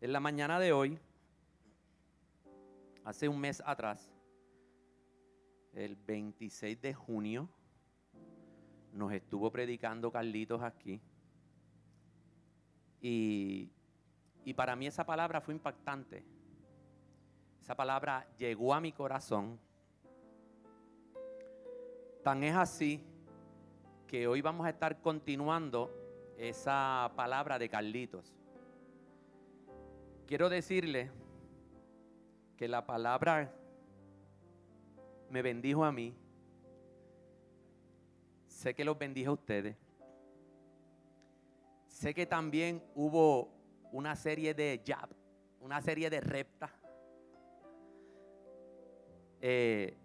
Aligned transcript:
En 0.00 0.12
la 0.12 0.20
mañana 0.20 0.60
de 0.60 0.72
hoy, 0.72 0.96
hace 3.04 3.28
un 3.28 3.40
mes 3.40 3.60
atrás, 3.66 4.12
el 5.72 5.96
26 5.96 6.80
de 6.80 6.94
junio, 6.94 7.48
nos 8.92 9.12
estuvo 9.12 9.50
predicando 9.50 10.12
Carlitos 10.12 10.62
aquí. 10.62 11.00
Y, 13.00 13.72
y 14.44 14.54
para 14.54 14.76
mí 14.76 14.86
esa 14.86 15.04
palabra 15.04 15.40
fue 15.40 15.54
impactante. 15.54 16.24
Esa 17.60 17.74
palabra 17.74 18.24
llegó 18.38 18.74
a 18.74 18.80
mi 18.80 18.92
corazón. 18.92 19.58
Tan 22.22 22.44
es 22.44 22.54
así 22.54 23.04
que 24.06 24.28
hoy 24.28 24.42
vamos 24.42 24.64
a 24.64 24.70
estar 24.70 25.00
continuando 25.00 25.90
esa 26.36 27.10
palabra 27.16 27.58
de 27.58 27.68
Carlitos. 27.68 28.37
Quiero 30.28 30.50
decirle 30.50 31.10
que 32.58 32.68
la 32.68 32.84
palabra 32.84 33.50
me 35.30 35.40
bendijo 35.40 35.86
a 35.86 35.90
mí. 35.90 36.14
Sé 38.46 38.74
que 38.74 38.84
los 38.84 38.98
bendijo 38.98 39.30
a 39.30 39.34
ustedes. 39.34 39.74
Sé 41.86 42.12
que 42.12 42.26
también 42.26 42.84
hubo 42.94 43.48
una 43.90 44.14
serie 44.16 44.52
de 44.52 44.82
jab, 44.86 45.08
una 45.62 45.80
serie 45.80 46.10
de 46.10 46.20
reptas. 46.20 46.72
Eh, 49.40 49.96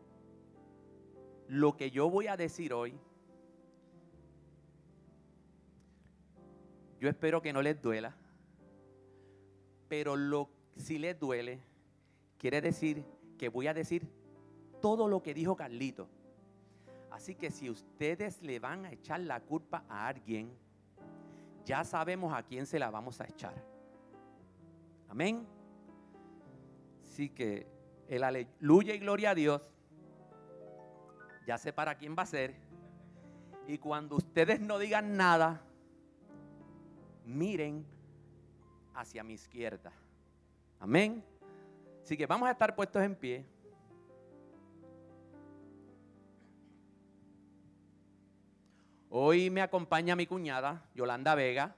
lo 1.49 1.75
que 1.75 1.91
yo 1.91 2.09
voy 2.09 2.27
a 2.27 2.37
decir 2.37 2.71
hoy, 2.71 2.97
yo 7.01 7.09
espero 7.09 7.41
que 7.41 7.51
no 7.51 7.61
les 7.61 7.81
duela, 7.81 8.15
pero 9.93 10.15
lo, 10.15 10.49
si 10.75 10.97
les 10.97 11.19
duele, 11.19 11.61
quiere 12.39 12.61
decir 12.61 13.05
que 13.37 13.47
voy 13.47 13.67
a 13.67 13.75
decir 13.75 14.09
todo 14.81 15.07
lo 15.07 15.21
que 15.21 15.35
dijo 15.35 15.55
Carlito. 15.55 16.07
Así 17.11 17.35
que 17.35 17.51
si 17.51 17.69
ustedes 17.69 18.41
le 18.41 18.57
van 18.57 18.85
a 18.85 18.91
echar 18.91 19.19
la 19.19 19.39
culpa 19.41 19.85
a 19.87 20.07
alguien, 20.07 20.51
ya 21.63 21.83
sabemos 21.83 22.33
a 22.33 22.41
quién 22.41 22.65
se 22.65 22.79
la 22.79 22.89
vamos 22.89 23.21
a 23.21 23.25
echar. 23.25 23.53
Amén. 25.09 25.45
Así 27.03 27.29
que 27.29 27.67
el 28.07 28.23
aleluya 28.23 28.95
y 28.95 28.97
gloria 28.97 29.29
a 29.29 29.35
Dios, 29.35 29.61
ya 31.45 31.59
sé 31.59 31.71
para 31.71 31.99
quién 31.99 32.15
va 32.17 32.23
a 32.23 32.25
ser. 32.25 32.55
Y 33.67 33.77
cuando 33.77 34.15
ustedes 34.15 34.59
no 34.59 34.79
digan 34.79 35.15
nada, 35.15 35.61
miren 37.27 37.92
hacia 38.93 39.23
mi 39.23 39.33
izquierda. 39.33 39.91
Amén. 40.79 41.23
Así 42.01 42.17
que 42.17 42.25
vamos 42.25 42.47
a 42.47 42.51
estar 42.51 42.75
puestos 42.75 43.01
en 43.01 43.15
pie. 43.15 43.45
Hoy 49.09 49.49
me 49.49 49.61
acompaña 49.61 50.15
mi 50.15 50.25
cuñada, 50.25 50.89
Yolanda 50.95 51.35
Vega, 51.35 51.75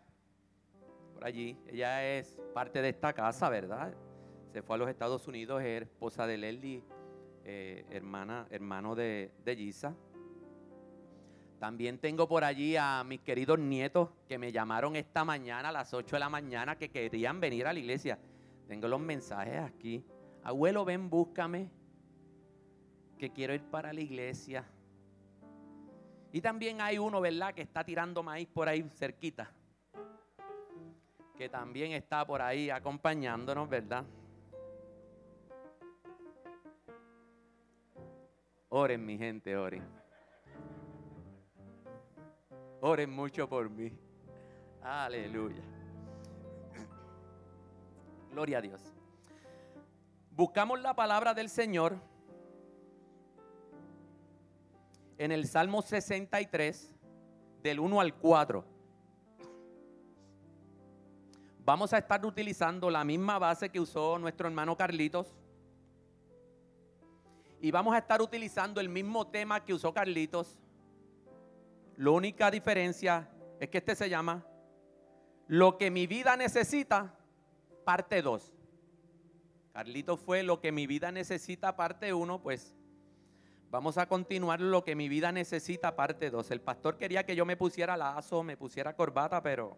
por 1.13 1.25
allí. 1.25 1.59
Ella 1.67 2.17
es 2.17 2.39
parte 2.53 2.81
de 2.81 2.89
esta 2.89 3.11
casa, 3.13 3.49
¿verdad? 3.49 3.93
Se 4.53 4.61
fue 4.61 4.75
a 4.75 4.79
los 4.79 4.89
Estados 4.89 5.27
Unidos, 5.27 5.61
es 5.61 5.81
esposa 5.81 6.25
de 6.25 6.37
Leslie, 6.37 6.81
eh, 7.43 7.85
hermana, 7.89 8.47
hermano 8.49 8.95
de, 8.95 9.31
de 9.43 9.55
Gisa. 9.55 9.95
También 11.65 11.97
tengo 11.97 12.27
por 12.27 12.43
allí 12.43 12.75
a 12.77 13.03
mis 13.03 13.21
queridos 13.21 13.57
nietos 13.57 14.09
que 14.27 14.37
me 14.37 14.51
llamaron 14.51 14.95
esta 14.95 15.25
mañana 15.25 15.69
a 15.69 15.71
las 15.71 15.95
8 15.95 16.15
de 16.15 16.19
la 16.19 16.29
mañana 16.29 16.77
que 16.77 16.91
querían 16.91 17.39
venir 17.39 17.65
a 17.65 17.73
la 17.73 17.79
iglesia. 17.79 18.19
Tengo 18.67 18.87
los 18.87 18.99
mensajes 18.99 19.61
aquí. 19.61 20.05
Abuelo, 20.43 20.85
ven, 20.85 21.09
búscame, 21.09 21.71
que 23.17 23.31
quiero 23.31 23.55
ir 23.55 23.63
para 23.63 23.91
la 23.91 23.99
iglesia. 23.99 24.63
Y 26.31 26.39
también 26.39 26.81
hay 26.81 26.99
uno, 26.99 27.19
¿verdad?, 27.19 27.55
que 27.55 27.63
está 27.63 27.83
tirando 27.83 28.21
maíz 28.21 28.47
por 28.47 28.69
ahí 28.69 28.83
cerquita. 28.91 29.51
Que 31.35 31.49
también 31.49 31.93
está 31.93 32.27
por 32.27 32.43
ahí 32.43 32.69
acompañándonos, 32.69 33.67
¿verdad? 33.67 34.05
Oren, 38.69 39.03
mi 39.03 39.17
gente, 39.17 39.57
oren. 39.57 40.04
Oren 42.87 43.09
mucho 43.09 43.49
por 43.49 43.67
mí. 43.67 43.91
Aleluya. 44.83 45.63
Gloria 48.29 48.59
a 48.59 48.61
Dios. 48.61 48.79
Buscamos 50.29 50.79
la 50.79 50.95
palabra 50.95 51.33
del 51.33 51.49
Señor 51.49 51.97
en 55.17 55.31
el 55.31 55.47
Salmo 55.47 55.81
63, 55.81 56.93
del 57.63 57.79
1 57.79 57.99
al 57.99 58.13
4. 58.13 58.63
Vamos 61.65 61.91
a 61.91 61.97
estar 61.97 62.23
utilizando 62.23 62.91
la 62.91 63.03
misma 63.03 63.39
base 63.39 63.71
que 63.71 63.79
usó 63.79 64.19
nuestro 64.19 64.47
hermano 64.47 64.77
Carlitos. 64.77 65.35
Y 67.61 67.71
vamos 67.71 67.95
a 67.95 67.97
estar 67.97 68.21
utilizando 68.21 68.79
el 68.79 68.89
mismo 68.89 69.25
tema 69.25 69.65
que 69.65 69.73
usó 69.73 69.91
Carlitos. 69.91 70.59
La 71.97 72.11
única 72.11 72.51
diferencia 72.51 73.29
es 73.59 73.69
que 73.69 73.77
este 73.77 73.95
se 73.95 74.09
llama 74.09 74.45
Lo 75.47 75.77
que 75.77 75.91
mi 75.91 76.07
vida 76.07 76.35
necesita, 76.35 77.15
parte 77.83 78.21
2. 78.21 78.53
Carlitos 79.73 80.19
fue 80.19 80.43
Lo 80.43 80.61
que 80.61 80.71
mi 80.71 80.87
vida 80.87 81.11
necesita, 81.11 81.75
parte 81.75 82.13
1, 82.13 82.41
pues 82.41 82.75
Vamos 83.75 83.97
a 83.97 84.07
continuar 84.07 84.61
lo 84.61 84.85
que 84.85 84.95
mi 84.95 85.09
vida 85.09 85.33
necesita, 85.33 85.97
parte 85.97 86.29
2. 86.29 86.49
El 86.51 86.61
pastor 86.61 86.97
quería 86.97 87.25
que 87.25 87.35
yo 87.35 87.45
me 87.45 87.57
pusiera 87.57 87.97
lazo, 87.97 88.41
me 88.41 88.55
pusiera 88.55 88.95
corbata, 88.95 89.43
pero, 89.43 89.75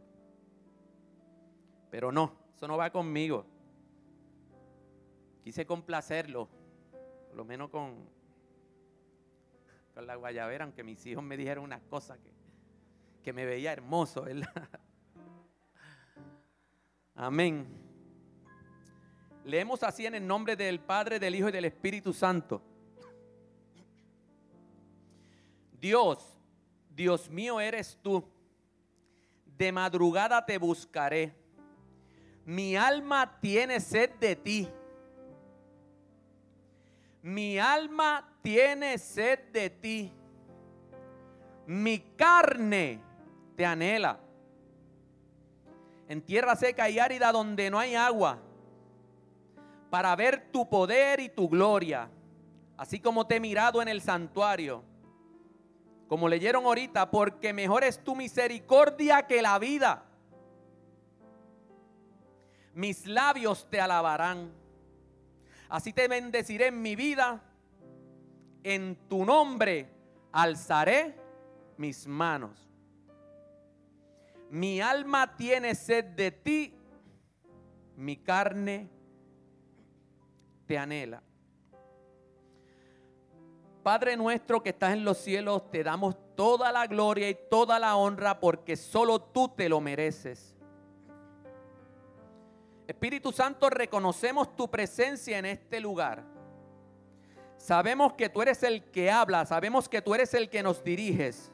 pero 1.90 2.12
no, 2.12 2.32
eso 2.56 2.68
no 2.68 2.78
va 2.78 2.92
conmigo. 2.92 3.44
Quise 5.44 5.66
complacerlo, 5.66 6.48
por 7.30 7.38
lo 7.38 7.44
menos 7.44 7.72
con, 7.72 8.08
con 9.98 10.06
la 10.06 10.14
guayabera, 10.14 10.64
aunque 10.64 10.84
mis 10.84 11.04
hijos 11.08 11.24
me 11.24 11.36
dijeron 11.36 11.64
unas 11.64 11.82
cosas 11.82 12.20
que, 12.20 12.30
que 13.24 13.34
me 13.34 13.46
veía 13.46 13.74
hermoso, 13.74 14.22
¿verdad? 14.22 14.54
Amén. 17.16 17.66
Leemos 19.44 19.82
así 19.82 20.06
en 20.06 20.14
el 20.14 20.28
nombre 20.28 20.56
del 20.56 20.80
Padre, 20.80 21.18
del 21.18 21.34
Hijo 21.34 21.50
y 21.50 21.52
del 21.52 21.66
Espíritu 21.66 22.14
Santo. 22.14 22.62
Dios, 25.82 26.40
Dios 26.92 27.28
mío 27.32 27.60
eres 27.60 27.98
tú. 28.04 28.24
De 29.58 29.72
madrugada 29.72 30.46
te 30.46 30.60
buscaré. 30.60 31.34
Mi 32.46 32.76
alma 32.76 33.40
tiene 33.42 33.80
sed 33.80 34.12
de 34.20 34.36
ti. 34.36 34.68
Mi 37.24 37.58
alma 37.58 38.37
tiene 38.48 38.98
sed 38.98 39.40
de 39.52 39.70
ti. 39.70 40.14
Mi 41.66 42.00
carne 42.16 43.02
te 43.58 43.66
anhela. 43.66 44.22
En 46.08 46.22
tierra 46.22 46.56
seca 46.56 46.90
y 46.90 46.98
árida 46.98 47.34
donde 47.34 47.70
no 47.70 47.78
hay 47.78 47.96
agua. 47.96 48.40
Para 49.90 50.16
ver 50.16 50.50
tu 50.50 50.70
poder 50.70 51.20
y 51.20 51.28
tu 51.28 51.50
gloria. 51.50 52.10
Así 52.78 53.02
como 53.02 53.28
te 53.28 53.36
he 53.36 53.40
mirado 53.42 53.82
en 53.82 53.90
el 53.90 54.00
santuario 54.00 54.82
como 56.08 56.30
leyeron 56.30 56.64
ahorita, 56.64 57.12
porque 57.12 57.52
mejor 57.52 57.84
es 57.84 58.02
tu 58.02 58.16
misericordia 58.16 59.28
que 59.28 59.42
la 59.42 59.60
vida. 59.60 60.06
Mis 62.74 63.08
labios 63.08 63.68
te 63.70 63.82
alabarán. 63.82 64.54
Así 65.68 65.92
te 65.92 66.08
bendeciré 66.08 66.68
en 66.68 66.82
mi 66.82 66.96
vida. 66.96 67.44
En 68.70 68.98
tu 69.08 69.24
nombre 69.24 69.88
alzaré 70.34 71.16
mis 71.78 72.06
manos. 72.06 72.70
Mi 74.50 74.82
alma 74.82 75.38
tiene 75.38 75.74
sed 75.74 76.04
de 76.04 76.32
ti. 76.32 76.74
Mi 77.96 78.18
carne 78.18 78.90
te 80.66 80.78
anhela. 80.78 81.24
Padre 83.84 84.18
nuestro 84.18 84.62
que 84.62 84.72
estás 84.72 84.92
en 84.92 85.06
los 85.06 85.18
cielos, 85.18 85.72
te 85.72 85.82
damos 85.82 86.18
toda 86.36 86.70
la 86.74 86.88
gloria 86.88 87.30
y 87.30 87.38
toda 87.50 87.80
la 87.80 87.96
honra 87.96 88.42
porque 88.42 88.76
solo 88.76 89.22
tú 89.22 89.48
te 89.48 89.70
lo 89.70 89.80
mereces. 89.80 90.58
Espíritu 92.86 93.32
Santo, 93.32 93.70
reconocemos 93.70 94.58
tu 94.58 94.70
presencia 94.70 95.40
en 95.40 95.46
este 95.46 95.80
lugar. 95.80 96.37
Sabemos 97.68 98.14
que 98.14 98.30
tú 98.30 98.42
eres 98.42 98.64
el 98.64 98.82
que 98.82 99.12
habla, 99.12 99.46
sabemos 99.46 99.90
que 99.90 100.02
tú 100.02 100.16
eres 100.16 100.34
el 100.34 100.50
que 100.50 100.64
nos 100.64 100.86
diriges. 100.86 101.52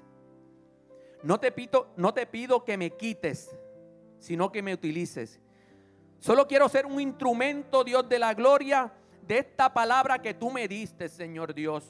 No 1.24 1.40
te 1.40 1.52
pido, 1.52 1.92
no 1.98 2.14
te 2.14 2.28
pido 2.28 2.64
que 2.64 2.78
me 2.78 2.92
quites, 2.92 3.50
sino 4.20 4.52
que 4.52 4.62
me 4.62 4.76
utilices. 4.76 5.42
Solo 6.20 6.48
quiero 6.48 6.70
ser 6.70 6.86
un 6.86 7.02
instrumento, 7.02 7.84
Dios, 7.84 8.08
de 8.08 8.20
la 8.20 8.36
gloria 8.36 8.94
de 9.26 9.40
esta 9.40 9.74
palabra 9.74 10.22
que 10.22 10.36
tú 10.36 10.52
me 10.52 10.68
diste, 10.68 11.10
Señor 11.10 11.52
Dios. 11.52 11.84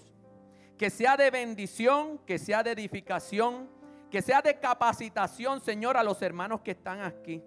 Que 0.78 0.90
sea 0.90 1.18
de 1.18 1.30
bendición, 1.30 2.18
que 2.20 2.40
sea 2.40 2.64
de 2.64 2.72
edificación, 2.72 3.70
que 4.10 4.22
sea 4.22 4.42
de 4.42 4.58
capacitación, 4.58 5.60
Señor, 5.60 5.98
a 5.98 6.04
los 6.04 6.22
hermanos 6.22 6.62
que 6.62 6.72
están 6.72 7.02
aquí. 7.02 7.44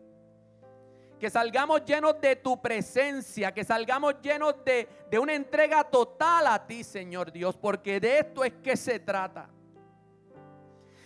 Que 1.18 1.30
salgamos 1.30 1.84
llenos 1.84 2.20
de 2.20 2.36
tu 2.36 2.60
presencia, 2.60 3.52
que 3.52 3.64
salgamos 3.64 4.16
llenos 4.20 4.54
de, 4.64 4.88
de 5.10 5.18
una 5.18 5.34
entrega 5.34 5.84
total 5.84 6.46
a 6.46 6.66
ti, 6.66 6.84
Señor 6.84 7.32
Dios, 7.32 7.56
porque 7.56 8.00
de 8.00 8.18
esto 8.18 8.44
es 8.44 8.52
que 8.62 8.76
se 8.76 8.98
trata. 8.98 9.48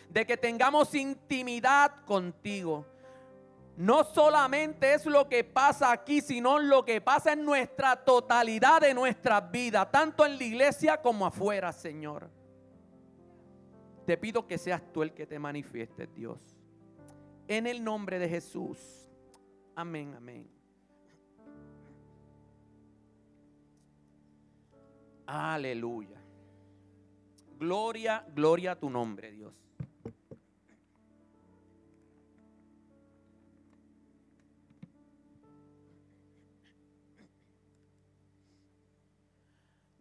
De 0.08 0.26
que 0.26 0.36
tengamos 0.36 0.94
intimidad 0.94 2.04
contigo 2.04 2.84
no 3.80 4.04
solamente 4.04 4.92
es 4.92 5.06
lo 5.06 5.26
que 5.26 5.42
pasa 5.42 5.90
aquí, 5.90 6.20
sino 6.20 6.58
lo 6.58 6.84
que 6.84 7.00
pasa 7.00 7.32
en 7.32 7.46
nuestra 7.46 7.96
totalidad 7.96 8.82
de 8.82 8.92
nuestra 8.92 9.40
vida, 9.40 9.90
tanto 9.90 10.26
en 10.26 10.36
la 10.36 10.44
iglesia 10.44 11.00
como 11.00 11.24
afuera, 11.24 11.72
Señor. 11.72 12.28
Te 14.04 14.18
pido 14.18 14.46
que 14.46 14.58
seas 14.58 14.82
tú 14.92 15.02
el 15.02 15.14
que 15.14 15.26
te 15.26 15.38
manifiestes, 15.38 16.14
Dios. 16.14 16.38
En 17.48 17.66
el 17.66 17.82
nombre 17.82 18.18
de 18.18 18.28
Jesús. 18.28 18.99
Amén, 19.74 20.14
amén. 20.14 20.48
Aleluya. 25.26 26.20
Gloria, 27.58 28.26
gloria 28.34 28.72
a 28.72 28.76
tu 28.76 28.90
nombre, 28.90 29.30
Dios. 29.30 29.52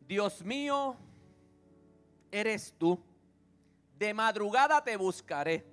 Dios 0.08 0.44
mío, 0.44 0.96
eres 2.32 2.74
tú. 2.80 3.00
De 4.00 4.12
madrugada 4.14 4.84
te 4.84 4.98
buscaré. 4.98 5.64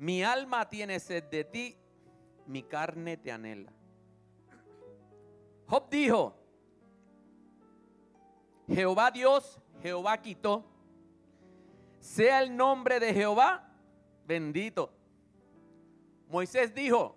Mi 0.00 0.24
alma 0.24 0.66
tiene 0.66 0.98
sed 0.98 1.24
de 1.24 1.44
ti, 1.44 1.76
mi 2.46 2.62
carne 2.62 3.18
te 3.18 3.30
anhela. 3.30 3.70
Job 5.66 5.90
dijo, 5.90 6.34
Jehová 8.66 9.10
Dios, 9.10 9.60
Jehová 9.82 10.16
quitó. 10.16 10.64
Sea 12.00 12.40
el 12.40 12.56
nombre 12.56 12.98
de 12.98 13.12
Jehová 13.12 13.68
bendito. 14.26 14.90
Moisés 16.30 16.74
dijo, 16.74 17.14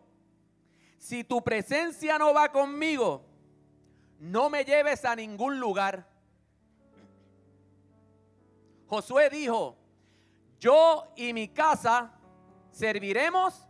si 0.98 1.24
tu 1.24 1.42
presencia 1.42 2.18
no 2.18 2.34
va 2.34 2.52
conmigo, 2.52 3.24
no 4.20 4.50
me 4.50 4.66
lleves 4.66 5.06
a 5.06 5.16
ningún 5.16 5.58
lugar. 5.58 6.06
Josué 8.88 9.30
dijo, 9.30 9.78
yo 10.60 11.14
y 11.16 11.32
mi 11.32 11.48
casa 11.48 12.20
serviremos 12.74 13.66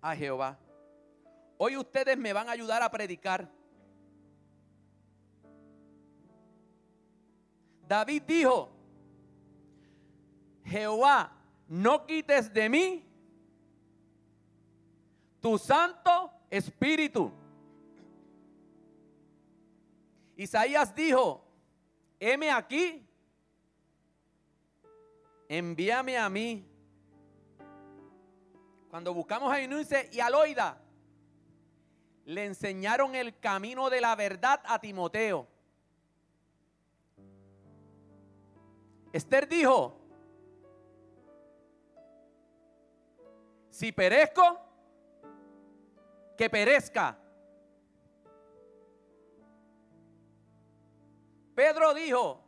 a 0.00 0.14
Jehová. 0.14 0.58
Hoy 1.58 1.76
ustedes 1.76 2.16
me 2.16 2.32
van 2.32 2.48
a 2.48 2.52
ayudar 2.52 2.82
a 2.82 2.90
predicar. 2.90 3.50
David 7.86 8.22
dijo, 8.22 8.70
Jehová, 10.64 11.32
no 11.68 12.06
quites 12.06 12.52
de 12.52 12.68
mí 12.68 13.04
tu 15.40 15.58
santo 15.58 16.32
espíritu. 16.50 17.30
Isaías 20.36 20.94
dijo, 20.94 21.44
heme 22.18 22.50
aquí, 22.50 23.06
envíame 25.48 26.16
a 26.16 26.28
mí. 26.28 26.73
Cuando 28.94 29.12
buscamos 29.12 29.52
a 29.52 29.60
Inúce 29.60 30.08
y 30.12 30.20
a 30.20 30.30
Loida, 30.30 30.80
le 32.26 32.44
enseñaron 32.44 33.16
el 33.16 33.36
camino 33.40 33.90
de 33.90 34.00
la 34.00 34.14
verdad 34.14 34.60
a 34.64 34.78
Timoteo. 34.78 35.48
Esther 39.12 39.48
dijo, 39.48 39.98
si 43.68 43.90
perezco, 43.90 44.60
que 46.38 46.48
perezca. 46.48 47.18
Pedro 51.56 51.94
dijo, 51.94 52.44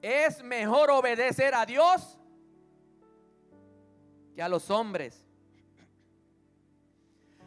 es 0.00 0.42
mejor 0.42 0.90
obedecer 0.90 1.54
a 1.54 1.64
Dios 1.64 2.18
que 4.34 4.42
a 4.42 4.48
los 4.48 4.70
hombres. 4.70 5.24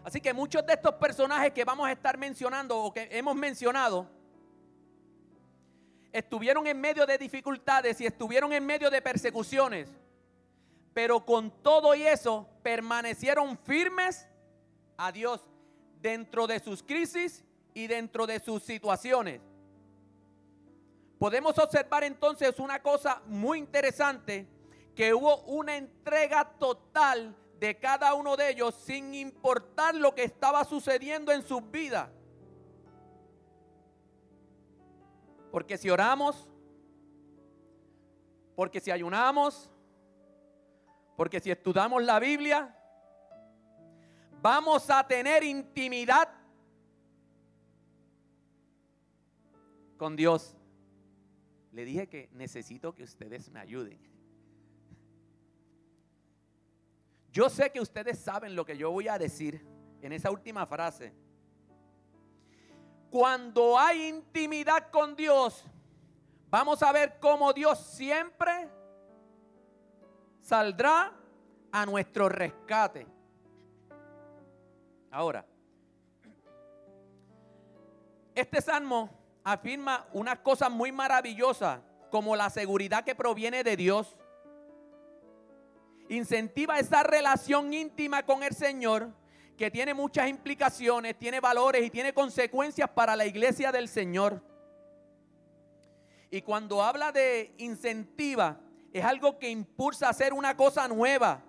Así 0.03 0.21
que 0.21 0.33
muchos 0.33 0.65
de 0.65 0.73
estos 0.73 0.93
personajes 0.95 1.51
que 1.51 1.65
vamos 1.65 1.87
a 1.87 1.91
estar 1.91 2.17
mencionando 2.17 2.77
o 2.77 2.93
que 2.93 3.07
hemos 3.11 3.35
mencionado, 3.35 4.07
estuvieron 6.11 6.65
en 6.67 6.79
medio 6.79 7.05
de 7.05 7.17
dificultades 7.17 7.99
y 7.99 8.05
estuvieron 8.05 8.53
en 8.53 8.65
medio 8.65 8.89
de 8.89 9.01
persecuciones, 9.01 9.89
pero 10.93 11.25
con 11.25 11.51
todo 11.61 11.93
y 11.93 12.03
eso 12.03 12.47
permanecieron 12.63 13.57
firmes 13.57 14.27
a 14.95 15.11
Dios 15.11 15.41
dentro 16.01 16.47
de 16.47 16.59
sus 16.59 16.81
crisis 16.83 17.43
y 17.73 17.87
dentro 17.87 18.25
de 18.25 18.39
sus 18.39 18.63
situaciones. 18.63 19.41
Podemos 21.19 21.57
observar 21.57 22.03
entonces 22.03 22.59
una 22.59 22.81
cosa 22.81 23.21
muy 23.25 23.59
interesante, 23.59 24.47
que 24.95 25.13
hubo 25.13 25.41
una 25.43 25.75
entrega 25.75 26.45
total 26.57 27.35
de 27.59 27.77
cada 27.77 28.13
uno 28.13 28.37
de 28.37 28.49
ellos 28.49 28.73
sin 28.75 29.13
importar 29.13 29.95
lo 29.95 30.15
que 30.15 30.23
estaba 30.23 30.63
sucediendo 30.63 31.31
en 31.31 31.43
sus 31.43 31.69
vidas. 31.69 32.09
Porque 35.51 35.77
si 35.77 35.89
oramos, 35.89 36.47
porque 38.55 38.79
si 38.79 38.91
ayunamos, 38.91 39.69
porque 41.15 41.39
si 41.39 41.51
estudiamos 41.51 42.03
la 42.03 42.19
Biblia, 42.19 42.75
vamos 44.41 44.89
a 44.89 45.05
tener 45.07 45.43
intimidad 45.43 46.29
con 49.97 50.15
Dios. 50.15 50.55
Le 51.71 51.85
dije 51.85 52.07
que 52.07 52.29
necesito 52.31 52.93
que 52.93 53.03
ustedes 53.03 53.49
me 53.49 53.59
ayuden. 53.59 54.14
Yo 57.35 57.49
sé 57.49 57.69
que 57.69 57.81
ustedes 57.81 58.17
saben 58.17 58.55
lo 58.55 58.65
que 58.65 58.77
yo 58.77 58.89
voy 58.89 59.09
a 59.09 59.19
decir 59.19 59.61
en 60.01 60.13
esa 60.13 60.31
última 60.31 60.65
frase. 60.65 61.13
Cuando 63.09 63.77
hay 63.77 64.07
intimidad 64.07 64.89
con 64.89 65.17
Dios, 65.17 65.65
vamos 66.49 66.81
a 66.81 66.93
ver 66.93 67.19
cómo 67.19 67.51
Dios 67.51 67.77
siempre 67.77 68.69
saldrá 70.39 71.11
a 71.73 71.85
nuestro 71.85 72.29
rescate. 72.29 73.05
Ahora, 75.11 75.45
este 78.33 78.61
salmo 78.61 79.09
afirma 79.43 80.07
una 80.13 80.41
cosa 80.41 80.69
muy 80.69 80.93
maravillosa 80.93 81.81
como 82.09 82.37
la 82.37 82.49
seguridad 82.49 83.03
que 83.03 83.13
proviene 83.13 83.61
de 83.61 83.75
Dios. 83.75 84.15
Incentiva 86.09 86.77
esa 86.79 87.03
relación 87.03 87.73
íntima 87.73 88.23
con 88.23 88.43
el 88.43 88.53
Señor 88.53 89.09
que 89.57 89.71
tiene 89.71 89.93
muchas 89.93 90.27
implicaciones, 90.27 91.17
tiene 91.17 91.39
valores 91.39 91.85
y 91.85 91.89
tiene 91.89 92.13
consecuencias 92.13 92.89
para 92.89 93.15
la 93.15 93.25
iglesia 93.25 93.71
del 93.71 93.87
Señor. 93.87 94.41
Y 96.29 96.41
cuando 96.41 96.83
habla 96.83 97.11
de 97.11 97.53
incentiva, 97.57 98.59
es 98.91 99.03
algo 99.03 99.39
que 99.39 99.49
impulsa 99.49 100.07
a 100.07 100.09
hacer 100.09 100.33
una 100.33 100.57
cosa 100.57 100.87
nueva, 100.87 101.41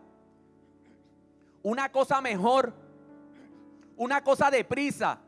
una 1.63 1.91
cosa 1.91 2.21
mejor, 2.21 2.73
una 3.97 4.23
cosa 4.23 4.51
deprisa. 4.51 5.19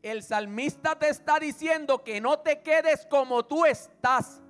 El 0.00 0.22
salmista 0.22 0.98
te 0.98 1.08
está 1.10 1.38
diciendo 1.38 2.02
que 2.02 2.20
no 2.20 2.38
te 2.38 2.62
quedes 2.62 3.04
como 3.06 3.44
tú 3.44 3.66
estás. 3.66 4.40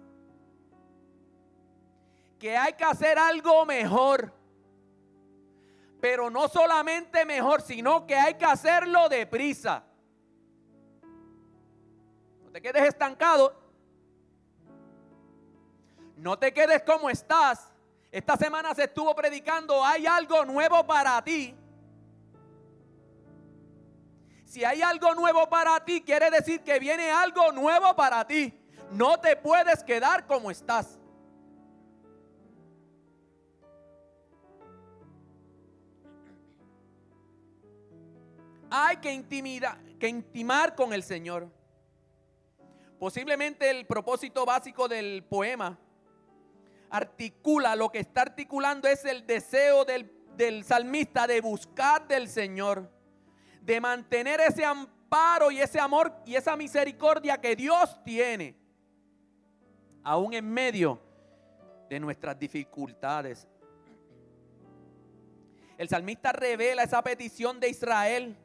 Que 2.38 2.57
hay 2.57 2.73
que 2.75 2.85
hacer 2.85 3.18
algo 3.18 3.64
mejor. 3.66 4.33
Pero 6.00 6.30
no 6.30 6.49
solamente 6.49 7.25
mejor, 7.25 7.62
sino 7.62 8.07
que 8.07 8.14
hay 8.14 8.35
que 8.35 8.45
hacerlo 8.45 9.09
deprisa. 9.09 9.85
No 12.45 12.50
te 12.52 12.62
quedes 12.62 12.88
estancado. 12.88 13.61
No 16.16 16.38
te 16.38 16.52
quedes 16.52 16.83
como 16.83 17.11
estás. 17.11 17.73
Esta 18.11 18.37
semana 18.37 18.75
se 18.75 18.85
estuvo 18.85 19.14
predicando, 19.14 19.85
hay 19.85 20.07
algo 20.07 20.45
nuevo 20.45 20.87
para 20.87 21.23
ti. 21.23 21.54
Si 24.47 24.64
hay 24.64 24.80
algo 24.80 25.14
nuevo 25.14 25.49
para 25.49 25.85
ti, 25.85 26.00
quiere 26.00 26.30
decir 26.30 26.62
que 26.62 26.78
viene 26.78 27.11
algo 27.11 27.52
nuevo 27.52 27.95
para 27.95 28.26
ti. 28.26 28.59
No 28.90 29.21
te 29.21 29.37
puedes 29.37 29.85
quedar 29.85 30.26
como 30.26 30.50
estás. 30.50 30.98
Hay 38.70 38.96
que, 38.98 39.12
intimar 39.12 40.75
con 40.75 40.92
el 40.92 41.02
Señor. 41.02 41.48
Posiblemente 42.98 43.70
el 43.70 43.87
propósito 43.87 44.44
básico 44.44 44.88
del 44.88 45.25
poema 45.25 45.78
articula, 46.90 47.76
lo 47.76 47.90
que 47.90 48.00
está 48.00 48.22
articulando 48.22 48.88
es 48.88 49.04
el 49.04 49.26
deseo 49.26 49.84
del, 49.84 50.10
del 50.37 50.64
salmista 50.64 51.26
de 51.26 51.40
buscar 51.40 52.06
del 52.08 52.28
Señor, 52.28 52.90
de 53.62 53.80
mantener 53.80 54.40
ese 54.40 54.64
amparo 54.64 55.50
y 55.50 55.60
ese 55.60 55.78
amor 55.78 56.12
y 56.26 56.34
esa 56.34 56.56
misericordia 56.56 57.40
que 57.40 57.54
Dios 57.54 58.02
tiene, 58.04 58.56
aún 60.02 60.34
en 60.34 60.50
medio 60.50 61.00
de 61.88 62.00
nuestras 62.00 62.38
dificultades. 62.38 63.46
El 65.76 65.88
salmista 65.88 66.32
revela 66.32 66.82
esa 66.82 67.02
petición 67.02 67.60
de 67.60 67.68
Israel, 67.68 68.37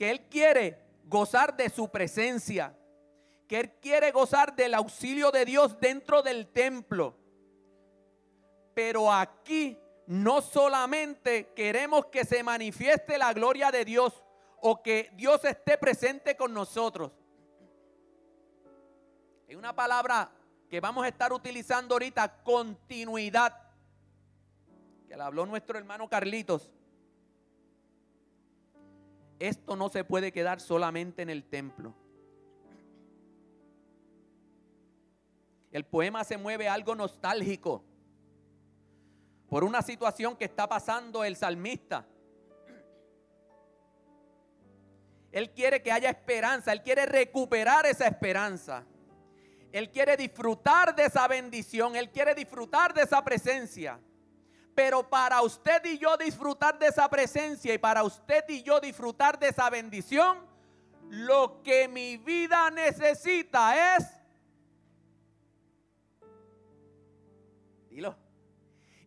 que 0.00 0.10
él 0.10 0.22
quiere 0.30 0.80
gozar 1.04 1.54
de 1.54 1.68
su 1.68 1.90
presencia 1.90 2.74
que 3.50 3.58
Él 3.58 3.72
quiere 3.80 4.12
gozar 4.12 4.54
del 4.54 4.74
auxilio 4.74 5.32
de 5.32 5.44
Dios 5.44 5.80
dentro 5.80 6.22
del 6.22 6.46
templo. 6.52 7.16
Pero 8.74 9.12
aquí 9.12 9.76
no 10.06 10.40
solamente 10.40 11.52
queremos 11.52 12.06
que 12.06 12.24
se 12.24 12.44
manifieste 12.44 13.18
la 13.18 13.32
gloria 13.32 13.72
de 13.72 13.84
Dios 13.84 14.22
o 14.60 14.80
que 14.80 15.10
Dios 15.14 15.44
esté 15.44 15.76
presente 15.78 16.36
con 16.36 16.54
nosotros. 16.54 17.10
Hay 19.48 19.56
una 19.56 19.74
palabra 19.74 20.30
que 20.68 20.78
vamos 20.78 21.04
a 21.04 21.08
estar 21.08 21.32
utilizando 21.32 21.96
ahorita, 21.96 22.44
continuidad, 22.44 23.52
que 25.08 25.16
la 25.16 25.26
habló 25.26 25.44
nuestro 25.44 25.76
hermano 25.76 26.08
Carlitos. 26.08 26.70
Esto 29.40 29.74
no 29.74 29.88
se 29.88 30.04
puede 30.04 30.32
quedar 30.32 30.60
solamente 30.60 31.22
en 31.22 31.30
el 31.30 31.44
templo. 31.44 31.94
El 35.72 35.86
poema 35.86 36.24
se 36.24 36.36
mueve 36.36 36.68
algo 36.68 36.94
nostálgico 36.94 37.82
por 39.48 39.64
una 39.64 39.80
situación 39.80 40.36
que 40.36 40.44
está 40.44 40.68
pasando 40.68 41.24
el 41.24 41.36
salmista. 41.36 42.06
Él 45.32 45.50
quiere 45.52 45.80
que 45.80 45.90
haya 45.90 46.10
esperanza, 46.10 46.72
él 46.72 46.82
quiere 46.82 47.06
recuperar 47.06 47.86
esa 47.86 48.06
esperanza. 48.06 48.84
Él 49.72 49.90
quiere 49.90 50.18
disfrutar 50.18 50.94
de 50.94 51.06
esa 51.06 51.26
bendición, 51.28 51.96
él 51.96 52.10
quiere 52.10 52.34
disfrutar 52.34 52.92
de 52.92 53.02
esa 53.02 53.24
presencia. 53.24 53.98
Pero 54.74 55.08
para 55.08 55.42
usted 55.42 55.84
y 55.84 55.98
yo 55.98 56.16
disfrutar 56.16 56.78
de 56.78 56.86
esa 56.86 57.08
presencia 57.08 57.74
y 57.74 57.78
para 57.78 58.02
usted 58.02 58.44
y 58.48 58.62
yo 58.62 58.80
disfrutar 58.80 59.38
de 59.38 59.48
esa 59.48 59.68
bendición, 59.68 60.38
lo 61.08 61.62
que 61.62 61.88
mi 61.88 62.16
vida 62.16 62.70
necesita 62.70 63.96
es 63.96 64.20
Dilo. 67.90 68.16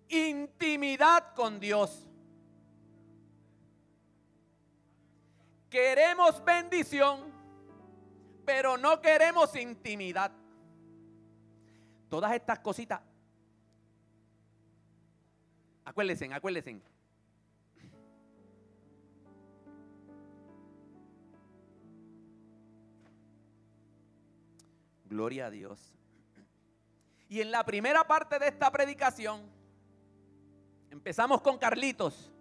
Intimidad 0.10 1.34
con 1.34 1.60
Dios. 1.60 2.06
Queremos 5.70 6.44
bendición, 6.44 7.32
pero 8.46 8.78
no 8.78 9.02
queremos 9.02 9.56
intimidad. 9.56 10.32
Todas 12.10 12.34
estas 12.34 12.60
cositas. 12.60 13.02
Acuérdense, 15.86 16.34
acuérdense. 16.34 16.82
Gloria 25.06 25.46
a 25.46 25.50
Dios. 25.52 25.94
Y 27.30 27.42
en 27.42 27.52
la 27.52 27.64
primera 27.64 28.04
parte 28.06 28.40
de 28.40 28.48
esta 28.48 28.72
predicación, 28.72 29.42
empezamos 30.90 31.42
con 31.42 31.58
Carlitos. 31.58 32.32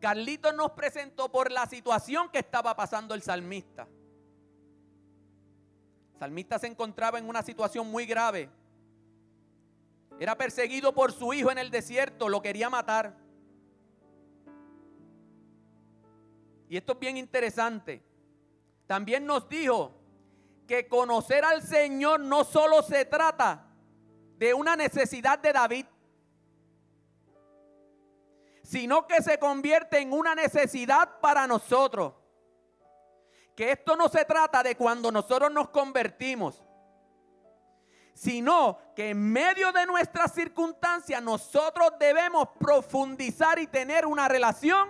Carlitos 0.00 0.54
nos 0.54 0.72
presentó 0.72 1.30
por 1.30 1.50
la 1.50 1.66
situación 1.66 2.28
que 2.30 2.40
estaba 2.40 2.76
pasando 2.76 3.14
el 3.14 3.22
salmista. 3.22 3.88
El 6.14 6.18
salmista 6.18 6.58
se 6.58 6.66
encontraba 6.66 7.18
en 7.18 7.28
una 7.28 7.42
situación 7.42 7.90
muy 7.90 8.04
grave. 8.04 8.50
Era 10.18 10.36
perseguido 10.36 10.94
por 10.94 11.12
su 11.12 11.32
hijo 11.34 11.50
en 11.50 11.58
el 11.58 11.70
desierto, 11.70 12.28
lo 12.28 12.40
quería 12.40 12.70
matar. 12.70 13.16
Y 16.68 16.76
esto 16.76 16.94
es 16.94 16.98
bien 16.98 17.16
interesante. 17.16 18.02
También 18.86 19.26
nos 19.26 19.48
dijo 19.48 19.94
que 20.66 20.88
conocer 20.88 21.44
al 21.44 21.62
Señor 21.62 22.20
no 22.20 22.44
solo 22.44 22.82
se 22.82 23.04
trata 23.04 23.66
de 24.36 24.52
una 24.52 24.74
necesidad 24.74 25.38
de 25.38 25.52
David, 25.52 25.86
sino 28.62 29.06
que 29.06 29.22
se 29.22 29.38
convierte 29.38 29.98
en 29.98 30.12
una 30.12 30.34
necesidad 30.34 31.20
para 31.20 31.46
nosotros. 31.46 32.14
Que 33.54 33.72
esto 33.72 33.96
no 33.96 34.08
se 34.08 34.24
trata 34.24 34.62
de 34.62 34.76
cuando 34.76 35.12
nosotros 35.12 35.52
nos 35.52 35.68
convertimos, 35.68 36.65
sino 38.16 38.78
que 38.96 39.10
en 39.10 39.30
medio 39.30 39.72
de 39.72 39.84
nuestras 39.84 40.32
circunstancias 40.32 41.22
nosotros 41.22 41.90
debemos 42.00 42.48
profundizar 42.58 43.58
y 43.58 43.66
tener 43.66 44.06
una 44.06 44.26
relación 44.26 44.88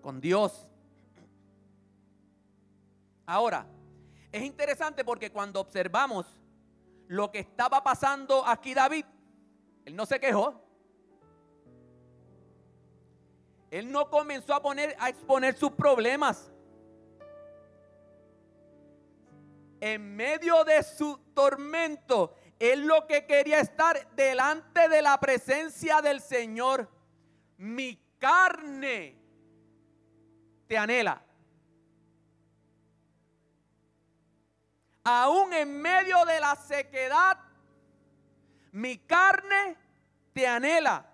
con 0.00 0.20
Dios. 0.20 0.68
Ahora, 3.26 3.66
es 4.30 4.44
interesante 4.44 5.04
porque 5.04 5.32
cuando 5.32 5.60
observamos 5.60 6.38
lo 7.08 7.32
que 7.32 7.40
estaba 7.40 7.82
pasando 7.82 8.46
aquí 8.46 8.72
David, 8.72 9.04
él 9.86 9.96
no 9.96 10.06
se 10.06 10.20
quejó. 10.20 10.62
Él 13.72 13.90
no 13.90 14.08
comenzó 14.08 14.54
a 14.54 14.62
poner 14.62 14.94
a 15.00 15.08
exponer 15.08 15.56
sus 15.56 15.72
problemas. 15.72 16.52
En 19.80 20.16
medio 20.16 20.64
de 20.64 20.82
su 20.82 21.18
tormento, 21.34 22.34
él 22.58 22.86
lo 22.86 23.06
que 23.06 23.26
quería 23.26 23.60
estar 23.60 24.08
delante 24.14 24.88
de 24.88 25.02
la 25.02 25.18
presencia 25.20 26.00
del 26.02 26.20
Señor. 26.20 26.90
Mi 27.56 27.98
carne 28.18 29.16
te 30.66 30.76
anhela. 30.76 31.22
aún 35.08 35.52
en 35.54 35.80
medio 35.80 36.24
de 36.26 36.38
la 36.38 36.54
sequedad, 36.54 37.38
mi 38.72 38.98
carne 38.98 39.76
te 40.34 40.46
anhela. 40.46 41.06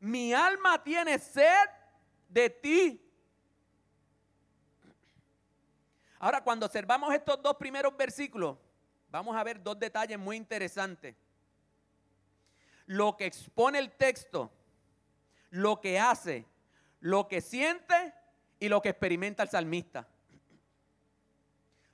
Mi 0.00 0.34
alma 0.34 0.82
tiene 0.82 1.18
sed 1.18 1.68
de 2.28 2.50
ti. 2.50 3.05
Ahora, 6.26 6.42
cuando 6.42 6.66
observamos 6.66 7.14
estos 7.14 7.40
dos 7.40 7.54
primeros 7.54 7.96
versículos, 7.96 8.56
vamos 9.10 9.36
a 9.36 9.44
ver 9.44 9.62
dos 9.62 9.78
detalles 9.78 10.18
muy 10.18 10.36
interesantes. 10.36 11.14
Lo 12.86 13.16
que 13.16 13.26
expone 13.26 13.78
el 13.78 13.92
texto, 13.92 14.50
lo 15.50 15.80
que 15.80 16.00
hace, 16.00 16.44
lo 16.98 17.28
que 17.28 17.40
siente 17.40 18.12
y 18.58 18.68
lo 18.68 18.82
que 18.82 18.88
experimenta 18.88 19.44
el 19.44 19.48
salmista 19.50 20.08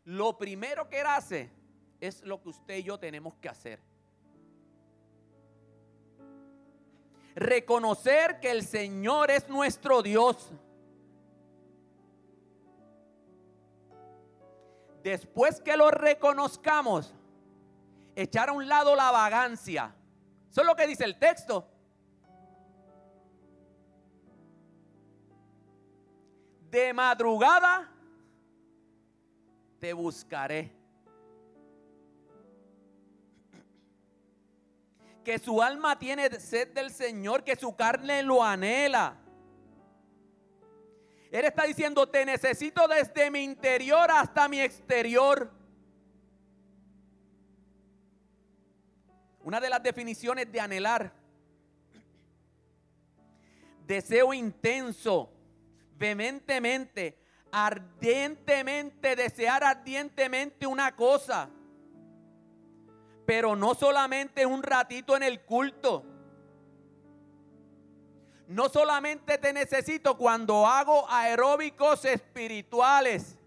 lo 0.04 0.36
primero 0.36 0.88
que 0.88 1.00
él 1.00 1.06
hace 1.06 1.50
es 2.00 2.22
lo 2.22 2.42
que 2.42 2.48
usted 2.48 2.78
y 2.78 2.82
yo 2.82 2.98
tenemos 2.98 3.34
que 3.34 3.48
hacer. 3.48 3.78
Reconocer 7.34 8.40
que 8.40 8.50
el 8.50 8.64
Señor 8.64 9.30
es 9.30 9.48
nuestro 9.48 10.02
Dios. 10.02 10.50
Después 15.02 15.60
que 15.60 15.76
lo 15.76 15.90
reconozcamos, 15.90 17.14
echar 18.14 18.48
a 18.48 18.52
un 18.52 18.68
lado 18.68 18.94
la 18.94 19.10
vagancia. 19.10 19.94
Eso 20.50 20.60
es 20.60 20.66
lo 20.66 20.76
que 20.76 20.86
dice 20.86 21.04
el 21.04 21.18
texto. 21.18 21.68
De 26.70 26.92
madrugada 26.92 27.90
te 29.80 29.92
buscaré. 29.92 30.82
que 35.22 35.38
su 35.38 35.62
alma 35.62 35.98
tiene 35.98 36.28
sed 36.40 36.68
del 36.72 36.90
Señor, 36.90 37.44
que 37.44 37.56
su 37.56 37.74
carne 37.74 38.22
lo 38.22 38.42
anhela. 38.42 39.21
Él 41.32 41.44
está 41.46 41.64
diciendo, 41.64 42.08
te 42.08 42.24
necesito 42.24 42.86
desde 42.86 43.30
mi 43.30 43.42
interior 43.42 44.08
hasta 44.10 44.48
mi 44.48 44.60
exterior. 44.60 45.50
Una 49.42 49.60
de 49.60 49.68
las 49.68 49.82
definiciones 49.82 50.52
de 50.52 50.60
anhelar, 50.60 51.12
deseo 53.84 54.32
intenso, 54.32 55.32
vehementemente, 55.96 57.18
ardientemente, 57.50 59.16
desear 59.16 59.64
ardientemente 59.64 60.66
una 60.66 60.94
cosa 60.94 61.50
pero 63.26 63.56
no 63.56 63.74
solamente 63.74 64.44
un 64.46 64.62
ratito 64.62 65.16
en 65.16 65.22
el 65.22 65.40
culto. 65.42 66.04
No 68.52 68.68
solamente 68.68 69.38
te 69.38 69.50
necesito 69.50 70.18
cuando 70.18 70.66
hago 70.66 71.08
aeróbicos 71.08 72.04
espirituales. 72.04 73.38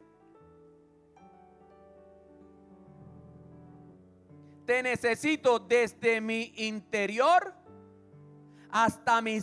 Te 4.65 4.81
necesito 4.81 5.59
desde 5.59 6.19
mi 6.19 6.51
interior 6.55 7.53
hasta 8.71 9.21
mi, 9.21 9.39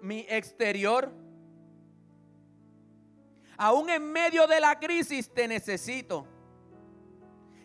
mi 0.00 0.24
exterior. 0.26 1.12
Aún 3.58 3.90
en 3.90 4.10
medio 4.10 4.46
de 4.46 4.58
la 4.58 4.78
crisis 4.80 5.30
te 5.34 5.46
necesito 5.46 6.26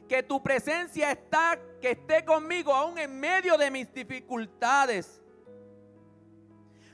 que 0.10 0.24
tu 0.24 0.44
presencia 0.44 1.10
está, 1.10 1.58
que 1.80 1.92
esté 1.92 2.25
conmigo 2.25 2.74
aún 2.74 2.98
en 2.98 3.18
medio 3.18 3.58
de 3.58 3.72
mis 3.72 3.94
dificultades. 3.94 5.23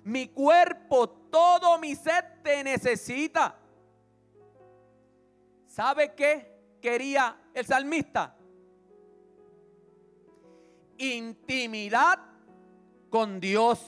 Mi 0.03 0.29
cuerpo, 0.29 1.09
todo 1.09 1.77
mi 1.77 1.95
ser 1.95 2.41
te 2.43 2.63
necesita. 2.63 3.55
¿Sabe 5.65 6.15
qué 6.15 6.77
quería 6.81 7.37
el 7.53 7.65
salmista? 7.65 8.35
Intimidad 10.97 12.19
con 13.09 13.39
Dios. 13.39 13.79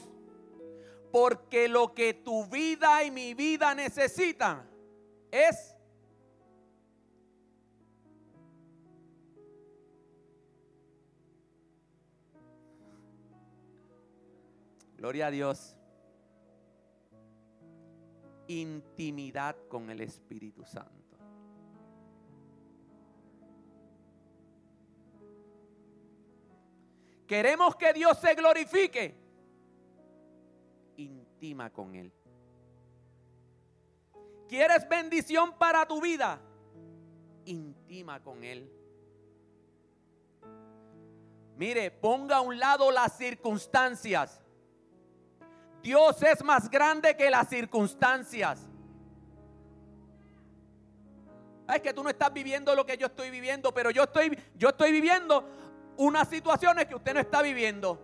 Porque 1.11 1.67
lo 1.67 1.93
que 1.93 2.13
tu 2.13 2.45
vida 2.45 3.03
y 3.03 3.11
mi 3.11 3.33
vida 3.33 3.75
necesitan 3.75 4.65
es 5.29 5.75
Gloria 15.01 15.25
a 15.25 15.31
Dios. 15.31 15.75
Intimidad 18.59 19.55
con 19.69 19.89
el 19.89 20.01
Espíritu 20.01 20.65
Santo. 20.65 21.17
Queremos 27.25 27.77
que 27.77 27.93
Dios 27.93 28.17
se 28.17 28.35
glorifique. 28.35 29.15
Intima 30.97 31.69
con 31.69 31.95
Él. 31.95 32.11
¿Quieres 34.49 34.87
bendición 34.89 35.57
para 35.57 35.87
tu 35.87 36.01
vida? 36.01 36.41
Intima 37.45 38.21
con 38.21 38.43
Él. 38.43 38.69
Mire, 41.55 41.89
ponga 41.89 42.37
a 42.37 42.41
un 42.41 42.59
lado 42.59 42.91
las 42.91 43.15
circunstancias. 43.17 44.40
Dios 45.81 46.21
es 46.21 46.43
más 46.43 46.69
grande 46.69 47.15
que 47.15 47.29
las 47.29 47.49
circunstancias. 47.49 48.67
Es 51.73 51.81
que 51.81 51.93
tú 51.93 52.03
no 52.03 52.09
estás 52.09 52.31
viviendo 52.33 52.75
lo 52.75 52.85
que 52.85 52.97
yo 52.97 53.07
estoy 53.07 53.29
viviendo, 53.29 53.73
pero 53.73 53.91
yo 53.91 54.03
estoy, 54.03 54.37
yo 54.55 54.69
estoy 54.69 54.91
viviendo 54.91 55.47
unas 55.97 56.27
situaciones 56.27 56.85
que 56.85 56.95
usted 56.95 57.13
no 57.13 57.19
está 57.19 57.41
viviendo. 57.41 58.01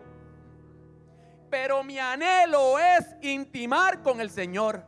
Pero 1.49 1.83
mi 1.83 1.99
anhelo 1.99 2.79
es 2.79 3.05
intimar 3.21 4.01
con 4.01 4.21
el 4.21 4.29
Señor. 4.29 4.83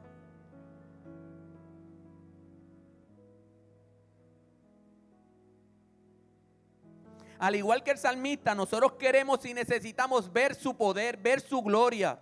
Al 7.37 7.55
igual 7.55 7.83
que 7.83 7.91
el 7.91 7.97
salmista, 7.97 8.53
nosotros 8.53 8.93
queremos 8.93 9.45
y 9.45 9.53
necesitamos 9.53 10.31
ver 10.31 10.55
su 10.55 10.75
poder, 10.75 11.15
ver 11.15 11.39
su 11.39 11.61
gloria. 11.61 12.19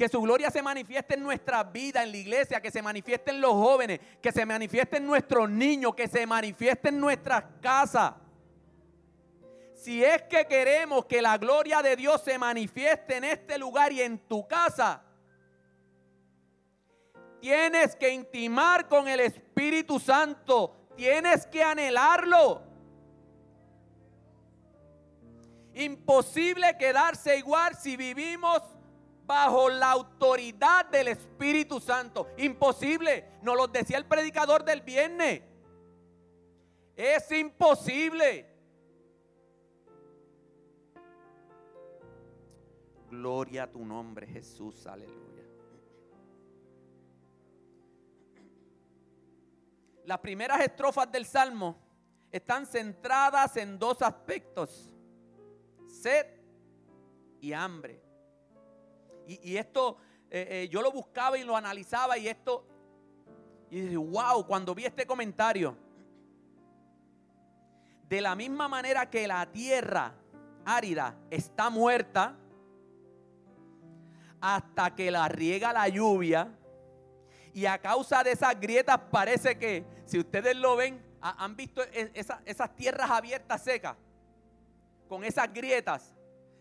Que 0.00 0.08
su 0.08 0.22
gloria 0.22 0.50
se 0.50 0.62
manifieste 0.62 1.12
en 1.12 1.22
nuestra 1.22 1.62
vida, 1.62 2.02
en 2.02 2.10
la 2.10 2.16
iglesia, 2.16 2.58
que 2.58 2.70
se 2.70 2.80
manifieste 2.80 3.32
en 3.32 3.38
los 3.42 3.52
jóvenes, 3.52 4.00
que 4.22 4.32
se 4.32 4.46
manifieste 4.46 4.96
en 4.96 5.06
nuestros 5.06 5.50
niños, 5.50 5.94
que 5.94 6.08
se 6.08 6.26
manifieste 6.26 6.88
en 6.88 6.98
nuestras 6.98 7.44
casas. 7.60 8.14
Si 9.74 10.02
es 10.02 10.22
que 10.22 10.46
queremos 10.46 11.04
que 11.04 11.20
la 11.20 11.36
gloria 11.36 11.82
de 11.82 11.96
Dios 11.96 12.22
se 12.22 12.38
manifieste 12.38 13.18
en 13.18 13.24
este 13.24 13.58
lugar 13.58 13.92
y 13.92 14.00
en 14.00 14.16
tu 14.20 14.48
casa, 14.48 15.02
tienes 17.38 17.94
que 17.94 18.08
intimar 18.08 18.88
con 18.88 19.06
el 19.06 19.20
Espíritu 19.20 20.00
Santo, 20.00 20.88
tienes 20.96 21.46
que 21.46 21.62
anhelarlo. 21.62 22.62
Imposible 25.74 26.78
quedarse 26.78 27.36
igual 27.36 27.76
si 27.76 27.98
vivimos 27.98 28.62
bajo 29.30 29.68
la 29.68 29.92
autoridad 29.92 30.86
del 30.86 31.06
Espíritu 31.06 31.78
Santo. 31.78 32.30
Imposible, 32.38 33.38
nos 33.42 33.56
lo 33.56 33.68
decía 33.68 33.96
el 33.96 34.04
predicador 34.04 34.64
del 34.64 34.80
viernes. 34.80 35.42
Es 36.96 37.30
imposible. 37.30 38.44
Gloria 43.08 43.62
a 43.62 43.70
tu 43.70 43.84
nombre, 43.84 44.26
Jesús, 44.26 44.84
aleluya. 44.88 45.44
Las 50.06 50.18
primeras 50.18 50.60
estrofas 50.60 51.10
del 51.12 51.24
Salmo 51.24 51.78
están 52.32 52.66
centradas 52.66 53.56
en 53.56 53.78
dos 53.78 54.02
aspectos, 54.02 54.92
sed 55.86 56.26
y 57.40 57.52
hambre. 57.52 58.09
Y, 59.26 59.56
esto, 59.56 59.98
eh, 60.30 60.46
eh, 60.50 60.68
yo 60.68 60.82
lo 60.82 60.90
buscaba 60.90 61.38
y 61.38 61.44
lo 61.44 61.56
analizaba 61.56 62.18
y 62.18 62.28
esto, 62.28 62.66
y 63.70 63.80
dije, 63.80 63.96
wow, 63.96 64.46
cuando 64.46 64.74
vi 64.74 64.84
este 64.84 65.06
comentario, 65.06 65.76
de 68.08 68.20
la 68.20 68.34
misma 68.34 68.66
manera 68.66 69.08
que 69.08 69.26
la 69.28 69.46
tierra 69.46 70.12
árida 70.64 71.16
está 71.30 71.70
muerta, 71.70 72.36
hasta 74.40 74.94
que 74.94 75.10
la 75.10 75.28
riega 75.28 75.72
la 75.72 75.88
lluvia, 75.88 76.48
y 77.52 77.66
a 77.66 77.78
causa 77.78 78.24
de 78.24 78.32
esas 78.32 78.58
grietas 78.58 78.98
parece 79.10 79.58
que, 79.58 79.84
si 80.06 80.18
ustedes 80.18 80.56
lo 80.56 80.76
ven, 80.76 81.00
han 81.20 81.54
visto 81.54 81.82
e, 81.82 82.10
esas 82.14 82.74
tierras 82.74 83.10
abiertas 83.10 83.62
secas, 83.62 83.96
con 85.08 85.24
esas 85.24 85.52
grietas 85.52 86.14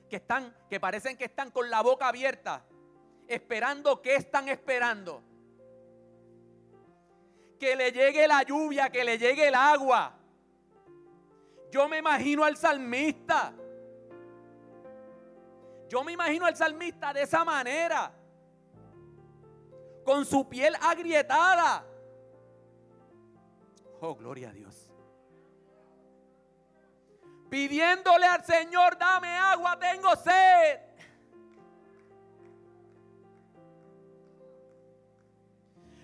que 0.10 0.18
están, 0.18 0.54
que 0.70 0.80
parecen 0.80 1.16
que 1.16 1.26
están 1.26 1.52
con 1.52 1.70
la 1.70 1.82
boca 1.82 2.08
abierta, 2.08 2.66
esperando 3.28 4.02
¿qué 4.02 4.16
están 4.16 4.50
esperando? 4.50 5.24
Que 7.60 7.76
le 7.76 7.92
llegue 7.92 8.28
la 8.28 8.44
lluvia, 8.44 8.90
que 8.90 9.04
le 9.04 9.18
llegue 9.18 9.48
el 9.48 9.56
agua. 9.56 10.18
Yo 11.72 11.88
me 11.88 12.00
imagino 12.00 12.44
al 12.44 12.58
salmista. 12.58 13.54
Yo 15.88 16.04
me 16.04 16.14
imagino 16.14 16.46
al 16.46 16.56
salmista 16.56 17.14
de 17.14 17.24
esa 17.24 17.44
manera. 17.44 18.12
Con 20.04 20.26
su 20.26 20.48
piel 20.48 20.76
agrietada. 20.82 21.86
Oh, 24.00 24.16
gloria 24.16 24.50
a 24.50 24.54
Dios 24.54 24.89
pidiéndole 27.50 28.26
al 28.26 28.46
Señor, 28.46 28.98
dame 28.98 29.30
agua, 29.30 29.78
tengo 29.80 30.16
sed. 30.16 30.80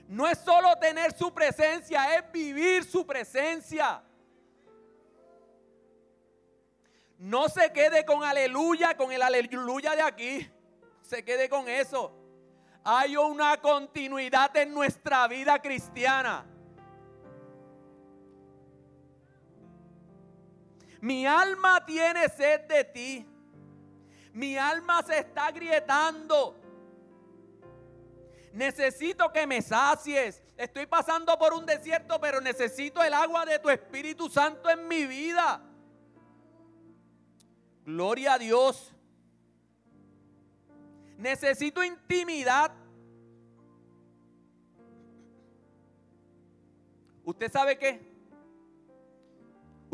No 0.07 0.27
es 0.27 0.37
solo 0.39 0.75
tener 0.77 1.17
su 1.17 1.33
presencia, 1.33 2.15
es 2.15 2.31
vivir 2.31 2.83
su 2.83 3.05
presencia. 3.05 4.01
No 7.17 7.49
se 7.49 7.71
quede 7.71 8.05
con 8.05 8.23
aleluya, 8.23 8.95
con 8.95 9.11
el 9.11 9.21
aleluya 9.21 9.95
de 9.95 10.01
aquí. 10.01 10.51
Se 11.01 11.23
quede 11.23 11.49
con 11.49 11.67
eso. 11.67 12.13
Hay 12.83 13.17
una 13.17 13.59
continuidad 13.59 14.55
en 14.57 14.73
nuestra 14.73 15.27
vida 15.27 15.59
cristiana. 15.59 16.45
Mi 21.05 21.23
alma 21.27 21.85
tiene 21.85 22.27
sed 22.29 22.61
de 22.61 22.83
ti. 22.83 23.27
Mi 24.33 24.57
alma 24.57 25.03
se 25.03 25.19
está 25.19 25.45
agrietando. 25.45 26.55
Necesito 28.53 29.31
que 29.31 29.45
me 29.45 29.61
sacies. 29.61 30.41
Estoy 30.57 30.87
pasando 30.87 31.37
por 31.37 31.53
un 31.53 31.63
desierto, 31.63 32.19
pero 32.19 32.41
necesito 32.41 33.03
el 33.03 33.13
agua 33.13 33.45
de 33.45 33.59
tu 33.59 33.69
Espíritu 33.69 34.29
Santo 34.29 34.67
en 34.67 34.87
mi 34.87 35.05
vida. 35.05 35.61
Gloria 37.85 38.33
a 38.33 38.39
Dios. 38.39 38.91
Necesito 41.19 41.83
intimidad. 41.83 42.71
¿Usted 47.23 47.51
sabe 47.51 47.77
qué? 47.77 48.14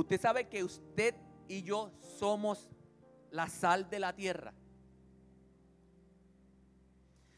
Usted 0.01 0.19
sabe 0.19 0.49
que 0.49 0.63
usted 0.63 1.13
y 1.47 1.61
yo 1.61 1.91
somos 1.99 2.71
la 3.29 3.47
sal 3.47 3.87
de 3.87 3.99
la 3.99 4.15
tierra. 4.15 4.51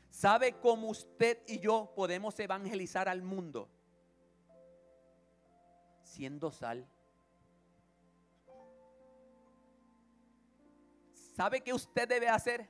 ¿Sabe 0.10 0.54
cómo 0.62 0.88
usted 0.88 1.44
y 1.46 1.60
yo 1.60 1.92
podemos 1.94 2.40
evangelizar 2.40 3.10
al 3.10 3.22
mundo? 3.22 3.70
Siendo 6.04 6.54
sal. 6.54 6.88
¿Sabe 11.36 11.60
qué 11.60 11.74
usted 11.74 12.08
debe 12.08 12.30
hacer? 12.30 12.70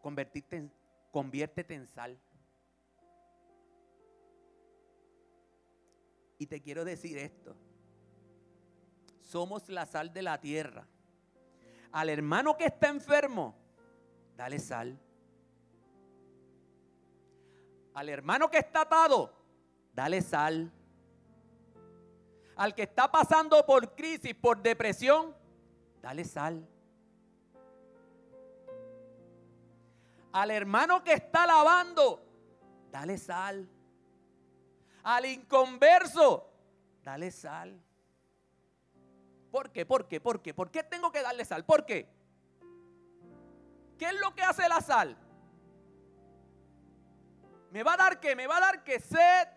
Convertirte 0.00 0.70
conviértete 1.10 1.74
en 1.74 1.86
sal. 1.86 2.18
Y 6.38 6.46
te 6.46 6.62
quiero 6.62 6.86
decir 6.86 7.18
esto. 7.18 7.54
Somos 9.32 9.66
la 9.70 9.86
sal 9.86 10.12
de 10.12 10.20
la 10.20 10.38
tierra. 10.38 10.86
Al 11.90 12.10
hermano 12.10 12.54
que 12.54 12.66
está 12.66 12.88
enfermo, 12.88 13.54
dale 14.36 14.58
sal. 14.58 15.00
Al 17.94 18.10
hermano 18.10 18.50
que 18.50 18.58
está 18.58 18.82
atado, 18.82 19.32
dale 19.94 20.20
sal. 20.20 20.70
Al 22.56 22.74
que 22.74 22.82
está 22.82 23.10
pasando 23.10 23.64
por 23.64 23.94
crisis, 23.94 24.34
por 24.34 24.60
depresión, 24.60 25.34
dale 26.02 26.24
sal. 26.24 26.68
Al 30.30 30.50
hermano 30.50 31.02
que 31.02 31.14
está 31.14 31.46
lavando, 31.46 32.22
dale 32.90 33.16
sal. 33.16 33.66
Al 35.02 35.24
inconverso, 35.24 36.52
dale 37.02 37.30
sal. 37.30 37.82
¿Por 39.52 39.70
qué? 39.70 39.84
¿Por 39.84 40.08
qué? 40.08 40.18
¿Por 40.18 40.40
qué? 40.40 40.54
¿Por 40.54 40.70
qué 40.70 40.82
tengo 40.82 41.12
que 41.12 41.22
darle 41.22 41.44
sal? 41.44 41.62
¿Por 41.62 41.84
qué? 41.84 42.08
¿Qué 43.98 44.06
es 44.06 44.14
lo 44.18 44.34
que 44.34 44.42
hace 44.42 44.66
la 44.66 44.80
sal? 44.80 45.14
¿Me 47.70 47.82
va 47.82 47.92
a 47.92 47.96
dar 47.98 48.18
qué? 48.18 48.34
¿Me 48.34 48.46
va 48.46 48.56
a 48.56 48.60
dar 48.60 48.82
qué? 48.82 48.98
Sed. 48.98 49.48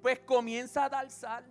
Pues 0.00 0.20
comienza 0.20 0.84
a 0.84 0.88
dar 0.88 1.10
sal. 1.10 1.44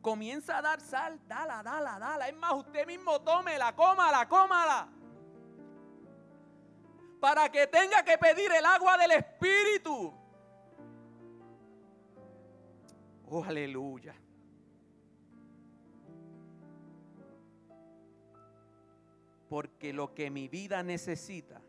Comienza 0.00 0.56
a 0.56 0.62
dar 0.62 0.80
sal. 0.80 1.20
Dala, 1.28 1.62
dala, 1.62 1.98
dala. 1.98 2.28
Es 2.28 2.36
más, 2.36 2.54
usted 2.54 2.86
mismo 2.86 3.20
tómela, 3.20 3.76
cómala, 3.76 4.26
cómala. 4.26 4.88
Para 7.20 7.52
que 7.52 7.66
tenga 7.66 8.02
que 8.02 8.16
pedir 8.16 8.50
el 8.50 8.64
agua 8.64 8.96
del 8.96 9.10
Espíritu. 9.10 10.25
Oh, 13.28 13.42
aleluya. 13.42 14.14
Porque 19.48 19.92
lo 19.92 20.14
que 20.14 20.30
mi 20.30 20.48
vida 20.48 20.82
necesita 20.82 21.60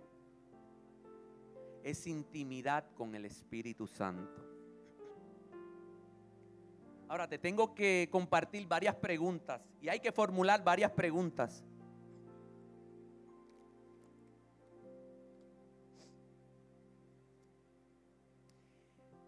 es 1.83 2.05
intimidad 2.05 2.85
con 2.93 3.15
el 3.15 3.25
Espíritu 3.25 3.87
Santo. 3.87 4.43
Ahora 7.07 7.27
te 7.27 7.39
tengo 7.39 7.73
que 7.73 8.07
compartir 8.11 8.67
varias 8.67 8.95
preguntas 8.95 9.61
y 9.81 9.89
hay 9.89 9.99
que 9.99 10.11
formular 10.11 10.63
varias 10.63 10.91
preguntas. 10.91 11.63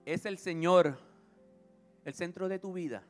¿Es 0.06 0.26
el 0.26 0.38
Señor 0.38 1.09
el 2.10 2.15
centro 2.15 2.50
de 2.50 2.58
tu 2.60 2.74
vida? 2.74 3.04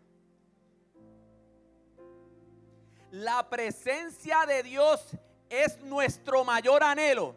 La 3.12 3.50
presencia 3.50 4.46
de 4.46 4.62
Dios 4.62 5.04
es 5.50 5.80
nuestro 5.80 6.44
mayor 6.44 6.84
anhelo. 6.84 7.34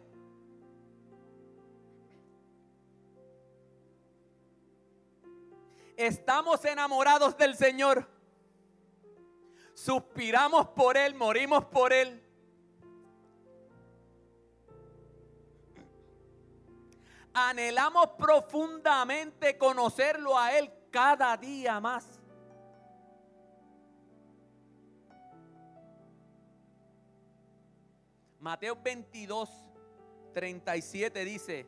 Estamos 5.95 6.63
enamorados 6.65 7.37
del 7.37 7.55
Señor. 7.55 8.07
Suspiramos 9.73 10.67
por 10.69 10.97
Él, 10.97 11.15
morimos 11.15 11.65
por 11.65 11.93
Él. 11.93 12.21
Anhelamos 17.33 18.09
profundamente 18.17 19.57
conocerlo 19.57 20.37
a 20.37 20.55
Él 20.57 20.71
cada 20.93 21.35
día 21.35 21.79
más. 21.79 22.21
Mateo 28.39 28.77
22, 28.83 29.49
37 30.33 31.25
dice, 31.25 31.65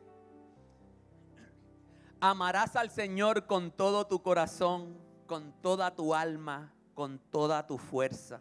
amarás 2.20 2.76
al 2.76 2.90
Señor 2.90 3.46
con 3.46 3.72
todo 3.72 4.06
tu 4.06 4.22
corazón, 4.22 4.96
con 5.26 5.52
toda 5.60 5.92
tu 5.92 6.14
alma, 6.14 6.72
con 6.94 7.18
toda 7.18 7.66
tu 7.66 7.78
fuerza. 7.78 8.38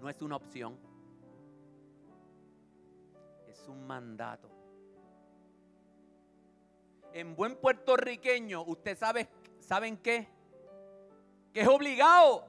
No 0.00 0.08
es 0.08 0.22
una 0.22 0.36
opción, 0.36 0.78
es 3.46 3.68
un 3.68 3.86
mandato. 3.86 4.48
En 7.12 7.34
buen 7.34 7.56
puertorriqueño, 7.56 8.62
usted 8.62 8.96
sabe, 8.96 9.28
¿saben 9.60 9.96
qué? 9.96 10.28
Que 11.52 11.62
es 11.62 11.68
obligado. 11.68 12.44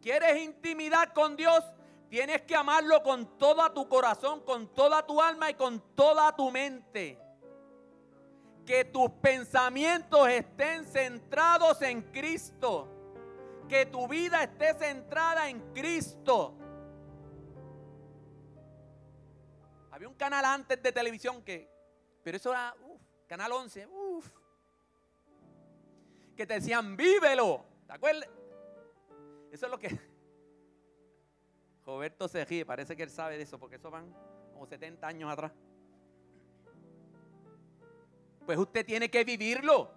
¿Quieres 0.00 0.42
intimidad 0.42 1.12
con 1.12 1.36
Dios? 1.36 1.64
Tienes 2.10 2.42
que 2.42 2.54
amarlo 2.54 3.02
con 3.02 3.38
todo 3.38 3.72
tu 3.72 3.88
corazón, 3.88 4.40
con 4.40 4.68
toda 4.74 5.06
tu 5.06 5.22
alma 5.22 5.48
y 5.48 5.54
con 5.54 5.80
toda 5.94 6.34
tu 6.36 6.50
mente. 6.50 7.18
Que 8.66 8.84
tus 8.84 9.08
pensamientos 9.12 10.28
estén 10.28 10.84
centrados 10.84 11.80
en 11.80 12.02
Cristo. 12.02 12.88
Que 13.68 13.86
tu 13.86 14.06
vida 14.08 14.42
esté 14.42 14.74
centrada 14.74 15.48
en 15.48 15.60
Cristo. 15.72 16.54
Había 20.02 20.08
un 20.08 20.16
canal 20.16 20.44
antes 20.44 20.82
de 20.82 20.90
televisión 20.90 21.44
que, 21.44 21.70
pero 22.24 22.36
eso 22.36 22.50
era, 22.50 22.74
uff, 22.88 23.00
canal 23.28 23.52
11, 23.52 23.86
uff, 23.86 24.28
que 26.34 26.44
te 26.44 26.54
decían, 26.54 26.96
vívelo. 26.96 27.64
¿Te 27.86 27.92
acuerdas? 27.92 28.28
Eso 29.52 29.66
es 29.66 29.70
lo 29.70 29.78
que 29.78 29.96
Roberto 31.86 32.26
se 32.26 32.44
ríe, 32.44 32.66
parece 32.66 32.96
que 32.96 33.04
él 33.04 33.10
sabe 33.10 33.36
de 33.36 33.44
eso, 33.44 33.60
porque 33.60 33.76
eso 33.76 33.92
van 33.92 34.12
como 34.52 34.66
70 34.66 35.06
años 35.06 35.30
atrás. 35.30 35.52
Pues 38.44 38.58
usted 38.58 38.84
tiene 38.84 39.08
que 39.08 39.22
vivirlo. 39.22 39.88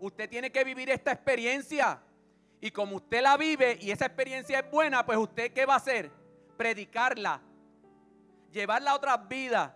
Usted 0.00 0.30
tiene 0.30 0.50
que 0.50 0.64
vivir 0.64 0.88
esta 0.88 1.12
experiencia. 1.12 2.02
Y 2.62 2.70
como 2.70 2.96
usted 2.96 3.20
la 3.20 3.36
vive 3.36 3.76
y 3.78 3.90
esa 3.90 4.06
experiencia 4.06 4.60
es 4.60 4.70
buena, 4.70 5.04
pues 5.04 5.18
usted 5.18 5.52
qué 5.52 5.66
va 5.66 5.74
a 5.74 5.76
hacer? 5.76 6.21
Predicarla. 6.56 7.40
Llevarla 8.52 8.92
a 8.92 8.94
otras 8.94 9.28
vidas. 9.28 9.72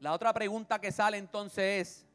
La 0.00 0.14
otra 0.14 0.32
pregunta 0.32 0.80
que 0.80 0.90
sale 0.90 1.18
entonces 1.18 1.88
es, 1.88 2.06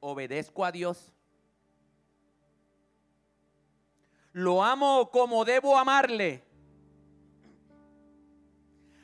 ¿obedezco 0.00 0.64
a 0.64 0.72
Dios? 0.72 1.12
¿Lo 4.32 4.64
amo 4.64 5.10
como 5.10 5.44
debo 5.44 5.76
amarle? 5.76 6.42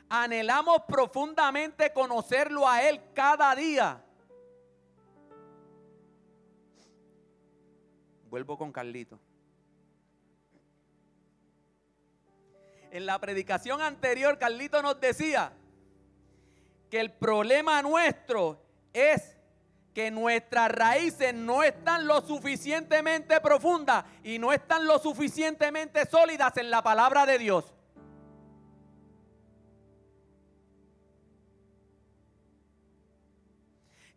Anhelamos 0.09 0.83
profundamente 0.89 1.93
conocerlo 1.93 2.67
a 2.67 2.83
Él 2.83 3.01
cada 3.15 3.55
día. 3.55 4.03
Vuelvo 8.31 8.57
con 8.57 8.71
Carlito. 8.71 9.19
En 12.93 13.05
la 13.05 13.19
predicación 13.19 13.83
anterior, 13.83 14.39
Carlito 14.39 14.81
nos 14.83 15.01
decía 15.01 15.53
que 16.89 17.01
el 17.01 17.11
problema 17.13 17.83
nuestro 17.83 18.63
es 18.93 19.37
que 19.93 20.13
nuestras 20.13 20.71
raíces 20.71 21.35
no 21.35 21.65
están 21.65 22.07
lo 22.07 22.21
suficientemente 22.21 23.41
profundas 23.41 24.05
y 24.23 24.39
no 24.39 24.53
están 24.53 24.87
lo 24.87 25.01
suficientemente 25.01 26.07
sólidas 26.07 26.57
en 26.57 26.71
la 26.71 26.83
palabra 26.83 27.27
de 27.27 27.39
Dios. 27.39 27.75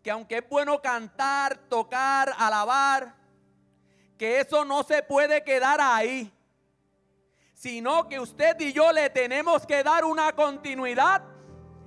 Que 0.04 0.12
aunque 0.12 0.38
es 0.38 0.50
bueno 0.50 0.82
cantar, 0.82 1.58
tocar, 1.70 2.34
alabar, 2.38 3.23
que 4.24 4.40
eso 4.40 4.64
no 4.64 4.84
se 4.84 5.04
puede 5.04 5.44
quedar 5.44 5.82
ahí, 5.82 6.32
sino 7.54 8.08
que 8.08 8.22
usted 8.22 8.58
y 8.62 8.72
yo 8.72 8.90
le 8.94 9.10
tenemos 9.10 9.66
que 9.66 9.84
dar 9.84 10.06
una 10.06 10.32
continuidad 10.32 11.22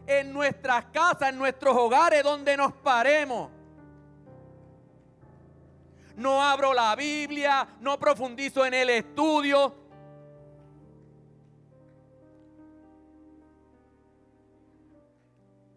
en 0.07 0.35
nuestras 0.35 0.85
casas, 0.93 1.31
en 1.31 1.39
nuestros 1.39 1.75
hogares, 1.75 2.23
donde 2.23 2.55
nos 2.55 2.75
paremos 2.75 3.49
no 6.17 6.43
abro 6.43 6.75
la 6.75 6.95
Biblia, 6.95 7.69
no 7.81 7.99
profundizo 7.99 8.67
en 8.67 8.75
el 8.75 8.91
estudio. 8.91 9.75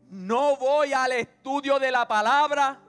No 0.10 0.58
voy 0.58 0.92
al 0.92 1.14
estudio 1.14 1.80
de 1.80 1.90
la 1.90 2.06
palabra. 2.06 2.89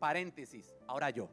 Paréntesis, 0.00 0.74
ahora 0.88 1.10
yo. 1.10 1.28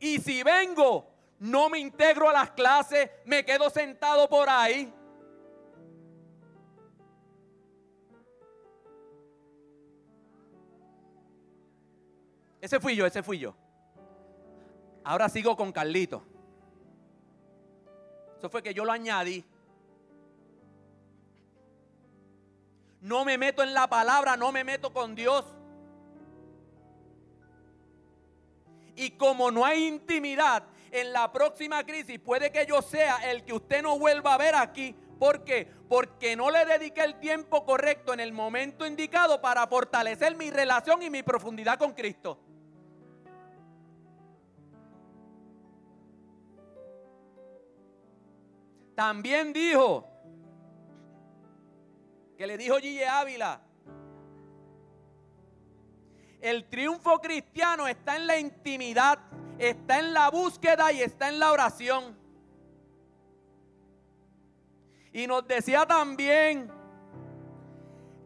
Y 0.00 0.18
si 0.18 0.42
vengo, 0.42 1.08
no 1.38 1.70
me 1.70 1.78
integro 1.78 2.28
a 2.28 2.32
las 2.32 2.50
clases, 2.50 3.08
me 3.24 3.44
quedo 3.44 3.70
sentado 3.70 4.28
por 4.28 4.48
ahí. 4.50 4.92
Ese 12.60 12.78
fui 12.80 12.96
yo, 12.96 13.06
ese 13.06 13.22
fui 13.22 13.38
yo. 13.38 13.54
Ahora 15.04 15.28
sigo 15.28 15.56
con 15.56 15.72
Carlito. 15.72 16.22
Eso 18.36 18.50
fue 18.50 18.62
que 18.62 18.74
yo 18.74 18.84
lo 18.84 18.92
añadí. 18.92 19.44
No 23.00 23.24
me 23.24 23.38
meto 23.38 23.62
en 23.62 23.72
la 23.72 23.86
palabra, 23.88 24.36
no 24.36 24.50
me 24.52 24.64
meto 24.64 24.92
con 24.92 25.14
Dios. 25.14 25.44
Y 29.00 29.12
como 29.12 29.50
no 29.50 29.64
hay 29.64 29.86
intimidad, 29.86 30.62
en 30.90 31.14
la 31.14 31.32
próxima 31.32 31.82
crisis 31.84 32.18
puede 32.18 32.52
que 32.52 32.66
yo 32.66 32.82
sea 32.82 33.30
el 33.30 33.46
que 33.46 33.54
usted 33.54 33.82
no 33.82 33.98
vuelva 33.98 34.34
a 34.34 34.36
ver 34.36 34.54
aquí. 34.54 34.94
¿Por 35.18 35.42
qué? 35.42 35.66
Porque 35.88 36.36
no 36.36 36.50
le 36.50 36.66
dediqué 36.66 37.04
el 37.04 37.18
tiempo 37.18 37.64
correcto 37.64 38.12
en 38.12 38.20
el 38.20 38.34
momento 38.34 38.86
indicado 38.86 39.40
para 39.40 39.66
fortalecer 39.66 40.36
mi 40.36 40.50
relación 40.50 41.02
y 41.02 41.08
mi 41.08 41.22
profundidad 41.22 41.78
con 41.78 41.94
Cristo. 41.94 42.38
También 48.94 49.54
dijo, 49.54 50.06
que 52.36 52.46
le 52.46 52.58
dijo 52.58 52.76
Gille 52.76 53.08
Ávila, 53.08 53.62
el 56.40 56.64
triunfo 56.68 57.20
cristiano 57.20 57.86
está 57.86 58.16
en 58.16 58.26
la 58.26 58.38
intimidad, 58.38 59.18
está 59.58 59.98
en 59.98 60.12
la 60.12 60.30
búsqueda 60.30 60.92
y 60.92 61.02
está 61.02 61.28
en 61.28 61.38
la 61.38 61.52
oración. 61.52 62.16
Y 65.12 65.26
nos 65.26 65.46
decía 65.46 65.86
también 65.86 66.70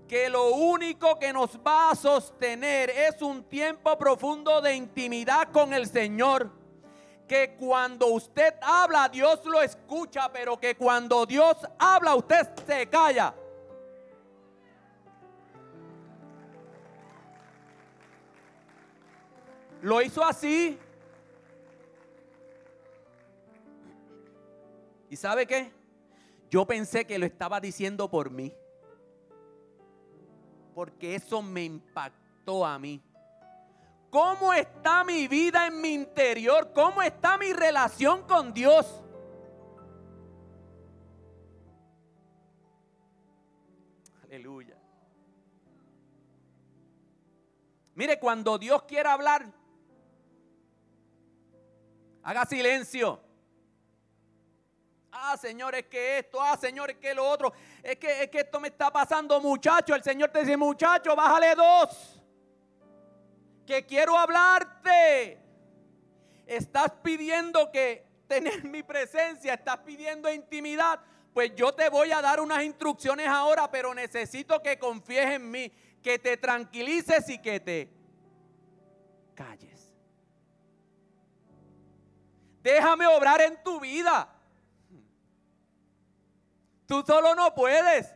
que 0.06 0.28
lo 0.28 0.50
único 0.54 1.18
que 1.18 1.32
nos 1.32 1.58
va 1.58 1.90
a 1.90 1.94
sostener 1.94 2.90
es 2.90 3.22
un 3.22 3.42
tiempo 3.44 3.96
profundo 3.96 4.60
de 4.60 4.74
intimidad 4.74 5.50
con 5.50 5.72
el 5.72 5.86
Señor 5.86 6.64
que 7.26 7.56
cuando 7.56 8.08
usted 8.08 8.54
habla, 8.60 9.08
Dios 9.08 9.44
lo 9.46 9.62
escucha, 9.62 10.30
pero 10.30 10.58
que 10.58 10.76
cuando 10.76 11.24
Dios 11.24 11.56
habla, 11.78 12.14
usted 12.14 12.46
se 12.66 12.86
calla. 12.88 13.34
Lo 19.84 20.00
hizo 20.00 20.24
así. 20.24 20.78
¿Y 25.10 25.16
sabe 25.16 25.46
qué? 25.46 25.70
Yo 26.48 26.64
pensé 26.64 27.06
que 27.06 27.18
lo 27.18 27.26
estaba 27.26 27.60
diciendo 27.60 28.08
por 28.08 28.30
mí. 28.30 28.50
Porque 30.74 31.14
eso 31.14 31.42
me 31.42 31.64
impactó 31.64 32.64
a 32.64 32.78
mí. 32.78 33.02
¿Cómo 34.08 34.54
está 34.54 35.04
mi 35.04 35.28
vida 35.28 35.66
en 35.66 35.78
mi 35.82 35.92
interior? 35.92 36.72
¿Cómo 36.72 37.02
está 37.02 37.36
mi 37.36 37.52
relación 37.52 38.22
con 38.22 38.54
Dios? 38.54 39.02
Aleluya. 44.22 44.78
Mire, 47.94 48.18
cuando 48.18 48.56
Dios 48.56 48.84
quiera 48.84 49.12
hablar, 49.12 49.44
haga 52.24 52.44
silencio. 52.44 53.20
Ah, 55.12 55.36
Señor, 55.36 55.74
es 55.76 55.86
que 55.86 56.18
esto, 56.18 56.42
ah, 56.42 56.56
Señor, 56.56 56.90
es 56.90 56.96
que 56.96 57.14
lo 57.14 57.24
otro, 57.24 57.52
es 57.82 57.96
que, 57.96 58.24
es 58.24 58.30
que 58.30 58.40
esto 58.40 58.58
me 58.58 58.68
está 58.68 58.90
pasando, 58.90 59.40
muchacho. 59.40 59.94
El 59.94 60.02
Señor 60.02 60.30
te 60.30 60.40
dice, 60.40 60.56
muchacho, 60.56 61.14
bájale 61.14 61.54
dos 61.54 62.20
que 63.64 63.84
quiero 63.86 64.16
hablarte. 64.18 65.38
Estás 66.46 66.90
pidiendo 67.02 67.70
que 67.70 68.06
tener 68.26 68.64
mi 68.64 68.82
presencia, 68.82 69.54
estás 69.54 69.78
pidiendo 69.78 70.32
intimidad. 70.32 71.00
Pues 71.32 71.54
yo 71.56 71.72
te 71.72 71.88
voy 71.88 72.12
a 72.12 72.20
dar 72.20 72.40
unas 72.40 72.62
instrucciones 72.62 73.26
ahora, 73.26 73.70
pero 73.70 73.94
necesito 73.94 74.62
que 74.62 74.78
confíes 74.78 75.26
en 75.26 75.50
mí, 75.50 75.72
que 76.02 76.18
te 76.18 76.36
tranquilices 76.36 77.28
y 77.28 77.38
que 77.38 77.60
te 77.60 77.88
calles. 79.34 79.73
Déjame 82.64 83.06
obrar 83.06 83.42
en 83.42 83.62
tu 83.62 83.78
vida. 83.78 84.26
Tú 86.86 87.02
solo 87.06 87.34
no 87.34 87.54
puedes. 87.54 88.10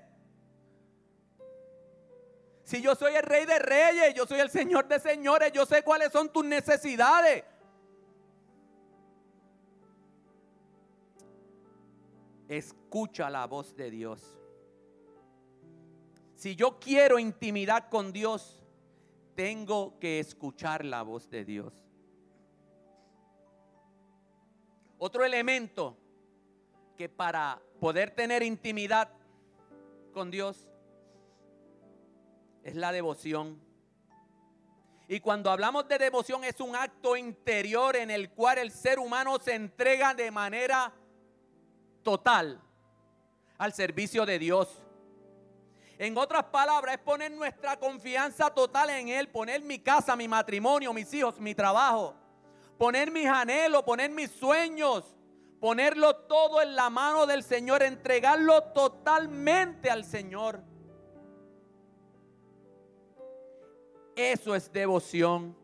Si 2.62 2.80
yo 2.80 2.94
soy 2.94 3.14
el 3.14 3.22
rey 3.22 3.44
de 3.44 3.58
reyes, 3.58 4.14
yo 4.14 4.26
soy 4.26 4.40
el 4.40 4.48
señor 4.48 4.88
de 4.88 4.98
señores, 5.00 5.52
yo 5.52 5.66
sé 5.66 5.82
cuáles 5.82 6.10
son 6.12 6.32
tus 6.32 6.46
necesidades. 6.46 7.44
Escucha 12.48 13.28
la 13.28 13.46
voz 13.46 13.76
de 13.76 13.90
Dios. 13.90 14.38
Si 16.36 16.56
yo 16.56 16.80
quiero 16.80 17.18
intimidad 17.18 17.90
con 17.90 18.12
Dios, 18.14 18.64
tengo 19.34 19.98
que 19.98 20.20
escuchar 20.20 20.86
la 20.86 21.02
voz 21.02 21.28
de 21.28 21.44
Dios. 21.44 21.87
Otro 24.98 25.24
elemento 25.24 25.96
que 26.96 27.08
para 27.08 27.62
poder 27.80 28.10
tener 28.10 28.42
intimidad 28.42 29.08
con 30.12 30.30
Dios 30.30 30.68
es 32.64 32.74
la 32.74 32.90
devoción. 32.90 33.60
Y 35.06 35.20
cuando 35.20 35.50
hablamos 35.50 35.86
de 35.86 35.98
devoción 35.98 36.42
es 36.42 36.60
un 36.60 36.74
acto 36.74 37.16
interior 37.16 37.96
en 37.96 38.10
el 38.10 38.30
cual 38.30 38.58
el 38.58 38.72
ser 38.72 38.98
humano 38.98 39.38
se 39.38 39.54
entrega 39.54 40.12
de 40.12 40.30
manera 40.30 40.92
total 42.02 42.60
al 43.56 43.72
servicio 43.72 44.26
de 44.26 44.38
Dios. 44.38 44.82
En 45.98 46.16
otras 46.18 46.44
palabras, 46.44 46.96
es 46.96 47.00
poner 47.00 47.30
nuestra 47.30 47.78
confianza 47.78 48.50
total 48.50 48.90
en 48.90 49.08
Él, 49.08 49.28
poner 49.28 49.62
mi 49.62 49.78
casa, 49.78 50.14
mi 50.14 50.28
matrimonio, 50.28 50.92
mis 50.92 51.12
hijos, 51.14 51.40
mi 51.40 51.54
trabajo, 51.54 52.14
poner 52.78 53.10
mis 53.10 53.26
anhelos, 53.26 53.82
poner 53.82 54.10
mis 54.10 54.30
sueños, 54.30 55.04
ponerlo 55.60 56.14
todo 56.14 56.62
en 56.62 56.76
la 56.76 56.88
mano 56.88 57.26
del 57.26 57.42
Señor, 57.42 57.82
entregarlo 57.82 58.62
totalmente 58.72 59.90
al 59.90 60.04
Señor. 60.04 60.62
Eso 64.14 64.54
es 64.54 64.72
devoción. 64.72 65.56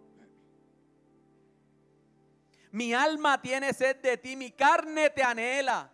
Mi 2.73 2.93
alma 2.93 3.41
tiene 3.41 3.73
sed 3.73 3.97
de 3.97 4.17
ti, 4.17 4.35
mi 4.37 4.51
carne 4.51 5.11
te 5.11 5.23
anhela. 5.23 5.91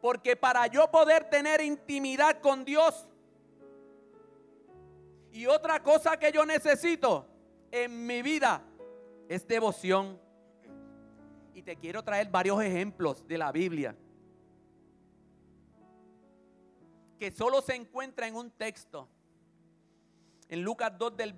Porque 0.00 0.36
para 0.36 0.68
yo 0.68 0.88
poder 0.90 1.28
tener 1.28 1.60
intimidad 1.60 2.40
con 2.40 2.64
Dios, 2.64 3.08
y 5.32 5.46
otra 5.46 5.82
cosa 5.82 6.16
que 6.16 6.32
yo 6.32 6.46
necesito 6.46 7.26
en 7.70 8.06
mi 8.06 8.22
vida 8.22 8.62
es 9.28 9.46
devoción. 9.46 10.20
Y 11.54 11.62
te 11.62 11.76
quiero 11.76 12.02
traer 12.02 12.30
varios 12.30 12.62
ejemplos 12.62 13.26
de 13.26 13.38
la 13.38 13.50
Biblia. 13.50 13.96
Que 17.18 17.30
solo 17.30 17.62
se 17.62 17.74
encuentra 17.74 18.28
en 18.28 18.36
un 18.36 18.50
texto. 18.50 19.08
En 20.48 20.62
Lucas 20.62 20.92
2 20.98 21.16
del, 21.16 21.34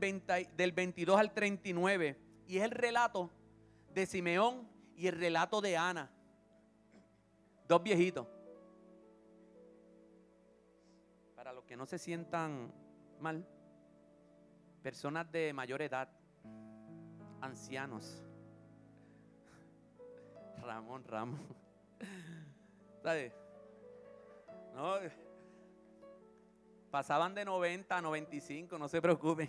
del 0.56 0.72
22 0.72 1.18
al 1.18 1.32
39. 1.32 2.18
Y 2.46 2.58
es 2.58 2.64
el 2.64 2.72
relato 2.72 3.30
de 3.94 4.06
Simeón 4.06 4.68
y 4.96 5.06
el 5.06 5.16
relato 5.18 5.60
de 5.60 5.76
Ana. 5.76 6.10
Dos 7.68 7.82
viejitos. 7.82 8.26
Para 11.36 11.52
los 11.52 11.64
que 11.64 11.76
no 11.76 11.86
se 11.86 11.98
sientan 11.98 12.72
mal, 13.20 13.46
personas 14.82 15.30
de 15.30 15.52
mayor 15.52 15.80
edad, 15.82 16.08
ancianos. 17.40 18.22
Ramón, 20.62 21.04
Ramón. 21.04 21.40
¿Sabes? 23.02 23.32
No, 24.74 24.96
pasaban 26.90 27.34
de 27.34 27.44
90 27.44 27.96
a 27.96 28.02
95, 28.02 28.78
no 28.78 28.88
se 28.88 29.00
preocupen. 29.00 29.48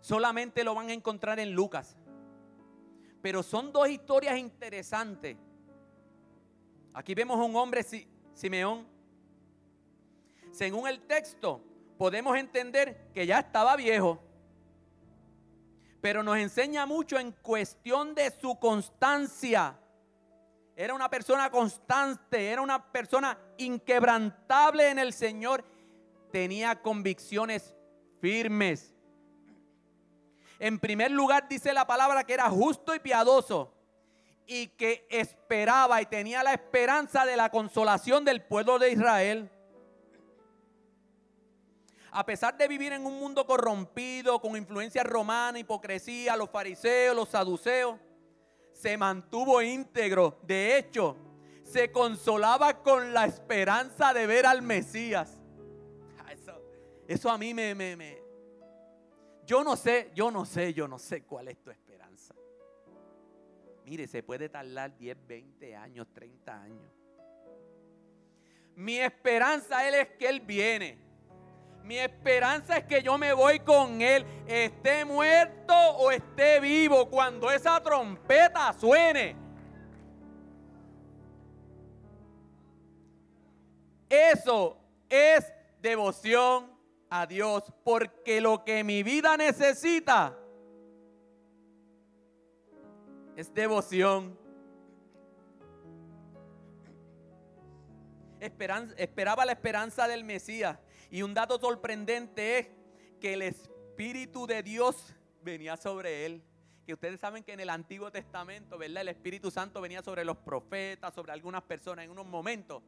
Solamente 0.00 0.62
lo 0.62 0.74
van 0.74 0.88
a 0.88 0.92
encontrar 0.92 1.40
en 1.40 1.52
Lucas. 1.52 1.96
Pero 3.20 3.42
son 3.42 3.72
dos 3.72 3.88
historias 3.88 4.38
interesantes. 4.38 5.36
Aquí 6.94 7.14
vemos 7.14 7.38
a 7.38 7.42
un 7.42 7.56
hombre, 7.56 7.84
Simeón. 8.32 8.86
Según 10.52 10.86
el 10.86 11.00
texto, 11.02 11.60
podemos 11.98 12.36
entender 12.36 13.10
que 13.12 13.26
ya 13.26 13.40
estaba 13.40 13.76
viejo. 13.76 14.22
Pero 16.00 16.22
nos 16.22 16.36
enseña 16.36 16.86
mucho 16.86 17.18
en 17.18 17.32
cuestión 17.32 18.14
de 18.14 18.30
su 18.30 18.58
constancia. 18.58 19.78
Era 20.76 20.94
una 20.94 21.08
persona 21.08 21.50
constante, 21.50 22.50
era 22.50 22.60
una 22.60 22.92
persona 22.92 23.38
inquebrantable 23.56 24.90
en 24.90 24.98
el 24.98 25.12
Señor. 25.12 25.64
Tenía 26.30 26.82
convicciones 26.82 27.74
firmes. 28.20 28.94
En 30.58 30.78
primer 30.78 31.10
lugar 31.10 31.48
dice 31.48 31.72
la 31.72 31.86
palabra 31.86 32.24
que 32.24 32.34
era 32.34 32.48
justo 32.50 32.94
y 32.94 33.00
piadoso 33.00 33.72
y 34.46 34.68
que 34.68 35.06
esperaba 35.10 36.00
y 36.00 36.06
tenía 36.06 36.42
la 36.42 36.52
esperanza 36.52 37.26
de 37.26 37.36
la 37.36 37.50
consolación 37.50 38.24
del 38.24 38.42
pueblo 38.42 38.78
de 38.78 38.92
Israel. 38.92 39.50
A 42.10 42.24
pesar 42.24 42.56
de 42.56 42.68
vivir 42.68 42.92
en 42.92 43.04
un 43.04 43.18
mundo 43.18 43.46
corrompido, 43.46 44.40
con 44.40 44.56
influencia 44.56 45.02
romana, 45.02 45.58
hipocresía, 45.58 46.36
los 46.36 46.50
fariseos, 46.50 47.14
los 47.14 47.28
saduceos, 47.28 47.98
se 48.72 48.96
mantuvo 48.96 49.60
íntegro. 49.62 50.38
De 50.42 50.78
hecho, 50.78 51.16
se 51.62 51.90
consolaba 51.90 52.82
con 52.82 53.12
la 53.12 53.26
esperanza 53.26 54.14
de 54.14 54.26
ver 54.26 54.46
al 54.46 54.62
Mesías. 54.62 55.38
Eso, 57.08 57.30
a 57.30 57.38
mí 57.38 57.54
me, 57.54 57.72
me, 57.74 57.94
me, 57.94 58.18
yo 59.44 59.62
no 59.62 59.76
sé, 59.76 60.10
yo 60.12 60.30
no 60.30 60.44
sé, 60.44 60.74
yo 60.74 60.88
no 60.88 60.98
sé 60.98 61.22
cuál 61.22 61.48
es 61.48 61.62
tu 61.62 61.70
esperanza. 61.70 62.34
Mire, 63.84 64.08
se 64.08 64.24
puede 64.24 64.48
tardar 64.48 64.96
10, 64.98 65.16
20 65.26 65.76
años, 65.76 66.08
30 66.12 66.60
años. 66.60 66.92
Mi 68.74 68.98
esperanza 68.98 69.88
es 69.88 70.08
que 70.18 70.28
Él 70.28 70.40
viene. 70.40 70.98
Mi 71.86 71.98
esperanza 71.98 72.78
es 72.78 72.84
que 72.84 73.00
yo 73.00 73.16
me 73.16 73.32
voy 73.32 73.60
con 73.60 74.02
Él, 74.02 74.26
esté 74.48 75.04
muerto 75.04 75.72
o 75.72 76.10
esté 76.10 76.58
vivo, 76.58 77.08
cuando 77.08 77.48
esa 77.48 77.80
trompeta 77.80 78.72
suene. 78.72 79.36
Eso 84.08 84.76
es 85.08 85.52
devoción 85.80 86.72
a 87.08 87.24
Dios, 87.24 87.62
porque 87.84 88.40
lo 88.40 88.64
que 88.64 88.82
mi 88.82 89.04
vida 89.04 89.36
necesita 89.36 90.36
es 93.36 93.54
devoción. 93.54 94.36
esperaba 98.96 99.44
la 99.44 99.52
esperanza 99.52 100.06
del 100.08 100.24
Mesías. 100.24 100.78
Y 101.10 101.22
un 101.22 101.34
dato 101.34 101.58
sorprendente 101.58 102.58
es 102.58 102.68
que 103.20 103.34
el 103.34 103.42
Espíritu 103.42 104.46
de 104.46 104.62
Dios 104.62 105.14
venía 105.42 105.76
sobre 105.76 106.26
él. 106.26 106.42
Que 106.84 106.94
ustedes 106.94 107.20
saben 107.20 107.42
que 107.42 107.52
en 107.52 107.60
el 107.60 107.70
Antiguo 107.70 108.10
Testamento, 108.10 108.78
¿verdad? 108.78 109.02
El 109.02 109.08
Espíritu 109.08 109.50
Santo 109.50 109.80
venía 109.80 110.02
sobre 110.02 110.24
los 110.24 110.36
profetas, 110.36 111.14
sobre 111.14 111.32
algunas 111.32 111.62
personas 111.62 112.04
en 112.04 112.10
unos 112.10 112.26
momentos 112.26 112.82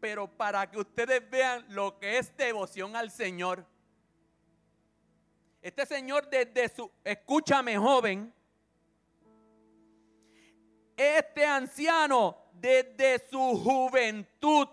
pero 0.00 0.26
para 0.26 0.68
que 0.68 0.78
ustedes 0.78 1.28
vean 1.28 1.64
lo 1.68 1.98
que 1.98 2.18
es 2.18 2.34
devoción 2.36 2.96
al 2.96 3.10
Señor. 3.10 3.64
Este 5.60 5.84
Señor 5.84 6.28
desde 6.28 6.70
su, 6.70 6.90
escúchame 7.04 7.76
joven, 7.76 8.32
este 10.96 11.44
anciano 11.44 12.36
desde 12.54 13.18
su 13.28 13.38
juventud 13.38 14.68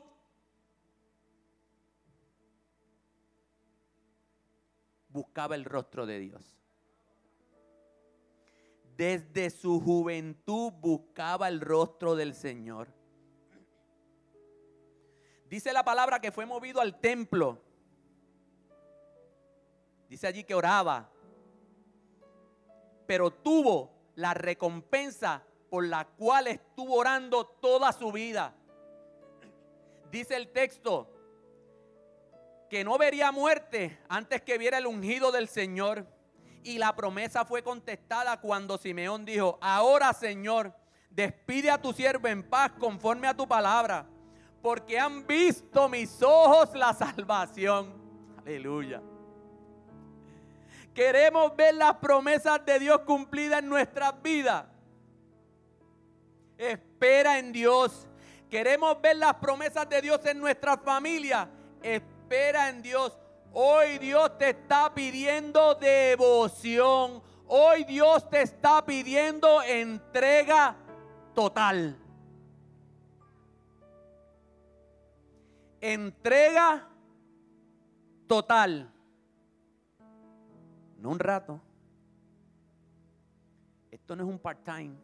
buscaba 5.17 5.55
el 5.55 5.65
rostro 5.65 6.05
de 6.05 6.19
Dios. 6.19 6.55
Desde 8.95 9.49
su 9.49 9.79
juventud 9.79 10.71
buscaba 10.73 11.47
el 11.47 11.59
rostro 11.59 12.15
del 12.15 12.35
Señor. 12.35 12.87
Dice 15.49 15.73
la 15.73 15.83
palabra 15.83 16.19
que 16.19 16.31
fue 16.31 16.45
movido 16.45 16.81
al 16.81 16.99
templo. 16.99 17.59
Dice 20.07 20.27
allí 20.27 20.43
que 20.43 20.53
oraba. 20.53 21.09
Pero 23.07 23.31
tuvo 23.31 23.91
la 24.15 24.35
recompensa 24.35 25.43
por 25.69 25.83
la 25.85 26.05
cual 26.05 26.47
estuvo 26.47 26.95
orando 26.95 27.45
toda 27.45 27.91
su 27.91 28.11
vida. 28.11 28.53
Dice 30.11 30.35
el 30.35 30.51
texto 30.51 31.16
que 32.69 32.83
no 32.83 32.97
vería 32.97 33.31
muerte 33.31 33.99
antes 34.09 34.41
que 34.41 34.57
viera 34.57 34.77
el 34.77 34.87
ungido 34.87 35.31
del 35.31 35.47
Señor. 35.47 36.05
Y 36.63 36.77
la 36.77 36.95
promesa 36.95 37.45
fue 37.45 37.63
contestada 37.63 38.39
cuando 38.41 38.77
Simeón 38.77 39.25
dijo, 39.25 39.57
ahora 39.61 40.13
Señor, 40.13 40.73
despide 41.09 41.71
a 41.71 41.81
tu 41.81 41.93
siervo 41.93 42.27
en 42.27 42.43
paz 42.43 42.71
conforme 42.77 43.27
a 43.27 43.33
tu 43.33 43.47
palabra 43.47 44.05
porque 44.61 44.99
han 44.99 45.25
visto 45.25 45.87
mis 45.87 46.21
ojos 46.21 46.73
la 46.73 46.93
salvación. 46.93 47.93
Aleluya. 48.39 49.01
Queremos 50.93 51.55
ver 51.55 51.75
las 51.75 51.95
promesas 51.95 52.65
de 52.65 52.79
Dios 52.79 52.99
cumplidas 53.01 53.59
en 53.59 53.69
nuestras 53.69 54.21
vidas. 54.21 54.65
Espera 56.57 57.39
en 57.39 57.53
Dios. 57.53 58.09
Queremos 58.49 58.99
ver 59.01 59.15
las 59.15 59.35
promesas 59.35 59.87
de 59.87 60.01
Dios 60.01 60.25
en 60.25 60.37
nuestra 60.37 60.77
familia. 60.77 61.49
Espera 61.81 62.16
en 62.29 62.81
Dios. 62.81 63.17
Hoy 63.53 63.97
Dios 63.97 64.37
te 64.37 64.49
está 64.49 64.93
pidiendo 64.93 65.75
devoción. 65.75 67.21
Hoy 67.47 67.83
Dios 67.85 68.29
te 68.29 68.41
está 68.41 68.85
pidiendo 68.85 69.61
entrega 69.63 70.75
total. 71.33 71.97
entrega 75.81 76.87
total. 78.27 78.91
No 80.97 81.09
un 81.09 81.19
rato. 81.19 81.61
Esto 83.91 84.15
no 84.15 84.23
es 84.23 84.29
un 84.29 84.39
part-time. 84.39 84.95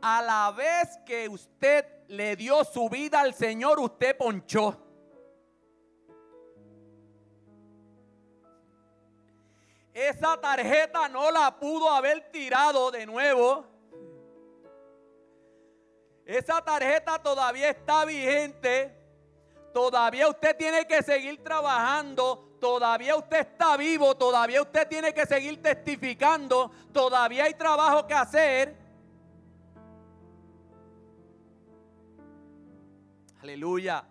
A 0.00 0.22
la 0.22 0.52
vez 0.52 0.98
que 1.04 1.28
usted 1.28 1.84
le 2.08 2.36
dio 2.36 2.64
su 2.64 2.88
vida 2.88 3.20
al 3.20 3.32
Señor, 3.34 3.78
usted 3.78 4.16
ponchó. 4.16 4.76
Esa 9.94 10.40
tarjeta 10.40 11.08
no 11.08 11.30
la 11.30 11.58
pudo 11.58 11.90
haber 11.90 12.30
tirado 12.30 12.90
de 12.90 13.06
nuevo 13.06 13.78
esa 16.28 16.60
tarjeta 16.60 17.18
todavía 17.18 17.70
está 17.70 18.04
vigente. 18.04 18.94
Todavía 19.72 20.28
usted 20.28 20.54
tiene 20.58 20.86
que 20.86 21.02
seguir 21.02 21.42
trabajando. 21.42 22.58
Todavía 22.60 23.16
usted 23.16 23.38
está 23.38 23.78
vivo. 23.78 24.14
Todavía 24.14 24.60
usted 24.60 24.86
tiene 24.88 25.14
que 25.14 25.24
seguir 25.24 25.62
testificando. 25.62 26.70
Todavía 26.92 27.44
hay 27.44 27.54
trabajo 27.54 28.06
que 28.06 28.12
hacer. 28.12 28.76
Aleluya. 33.40 34.04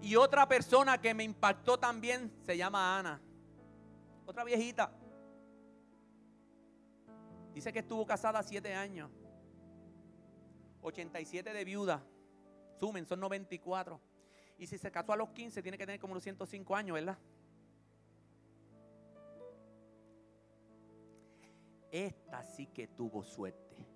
Y 0.00 0.16
otra 0.16 0.46
persona 0.46 1.00
que 1.00 1.14
me 1.14 1.24
impactó 1.24 1.78
también 1.78 2.32
se 2.44 2.56
llama 2.56 2.98
Ana. 2.98 3.20
Otra 4.24 4.44
viejita. 4.44 4.92
Dice 7.54 7.72
que 7.72 7.78
estuvo 7.78 8.04
casada 8.06 8.42
siete 8.42 8.74
años. 8.74 9.10
87 10.82 11.52
de 11.52 11.64
viuda. 11.64 12.04
Sumen, 12.78 13.06
son 13.06 13.20
94. 13.20 14.00
Y 14.58 14.66
si 14.66 14.78
se 14.78 14.90
casó 14.90 15.12
a 15.12 15.16
los 15.16 15.30
15, 15.30 15.62
tiene 15.62 15.78
que 15.78 15.86
tener 15.86 16.00
como 16.00 16.12
unos 16.12 16.22
105 16.22 16.76
años, 16.76 16.94
¿verdad? 16.94 17.18
Esta 21.90 22.42
sí 22.42 22.66
que 22.66 22.88
tuvo 22.88 23.22
suerte. 23.22 23.95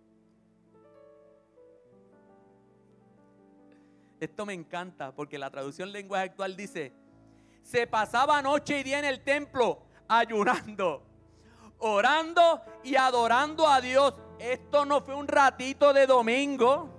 Esto 4.21 4.45
me 4.45 4.53
encanta 4.53 5.13
porque 5.13 5.39
la 5.39 5.51
traducción 5.51 5.91
lenguaje 5.91 6.27
actual 6.27 6.55
dice, 6.55 6.93
se 7.63 7.87
pasaba 7.87 8.43
noche 8.43 8.81
y 8.81 8.83
día 8.83 8.99
en 8.99 9.07
el 9.07 9.25
templo 9.25 9.83
ayunando, 10.07 11.03
orando 11.79 12.61
y 12.85 12.97
adorando 12.97 13.67
a 13.67 13.81
Dios. 13.81 14.15
Esto 14.39 14.85
no 14.85 15.01
fue 15.01 15.15
un 15.15 15.27
ratito 15.27 15.95
de 15.95 16.07
domingo. 16.07 16.91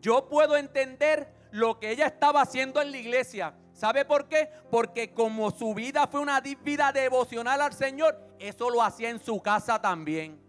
Yo 0.00 0.28
puedo 0.28 0.56
entender 0.56 1.32
lo 1.52 1.78
que 1.78 1.90
ella 1.90 2.06
estaba 2.06 2.42
haciendo 2.42 2.82
en 2.82 2.90
la 2.90 2.98
iglesia. 2.98 3.54
¿Sabe 3.72 4.04
por 4.04 4.28
qué? 4.28 4.50
Porque 4.70 5.14
como 5.14 5.52
su 5.52 5.72
vida 5.72 6.06
fue 6.08 6.20
una 6.20 6.40
vida 6.40 6.90
devocional 6.92 7.60
al 7.60 7.72
Señor, 7.72 8.18
eso 8.40 8.70
lo 8.70 8.82
hacía 8.82 9.10
en 9.10 9.20
su 9.20 9.40
casa 9.40 9.80
también. 9.80 10.40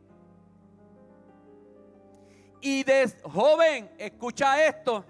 Y 2.61 2.83
de 2.83 3.07
joven, 3.23 3.91
escucha 3.99 4.65
esto, 4.65 5.05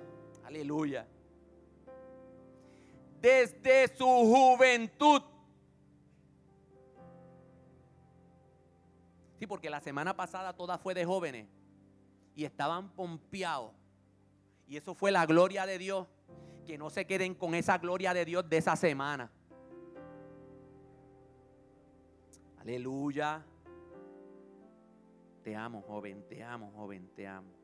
aleluya. 0.45 1.07
Desde 3.21 3.87
su 3.95 4.05
juventud. 4.05 5.21
Sí, 9.39 9.47
porque 9.47 9.69
la 9.69 9.81
semana 9.81 10.15
pasada 10.15 10.53
toda 10.53 10.77
fue 10.77 10.93
de 10.93 11.03
jóvenes 11.05 11.47
y 12.35 12.45
estaban 12.45 12.89
pompeados 12.89 13.73
y 14.67 14.77
eso 14.77 14.95
fue 14.95 15.11
la 15.11 15.25
gloria 15.25 15.65
de 15.65 15.77
Dios. 15.77 16.07
Que 16.65 16.77
no 16.77 16.89
se 16.89 17.05
queden 17.05 17.35
con 17.35 17.53
esa 17.53 17.77
gloria 17.77 18.13
de 18.13 18.25
Dios 18.25 18.49
de 18.49 18.57
esa 18.57 18.75
semana. 18.75 19.31
Aleluya. 22.57 23.45
Te 25.43 25.55
amo, 25.55 25.83
joven, 25.83 26.25
te 26.27 26.43
amo, 26.43 26.71
joven, 26.75 27.07
te 27.15 27.27
amo. 27.27 27.55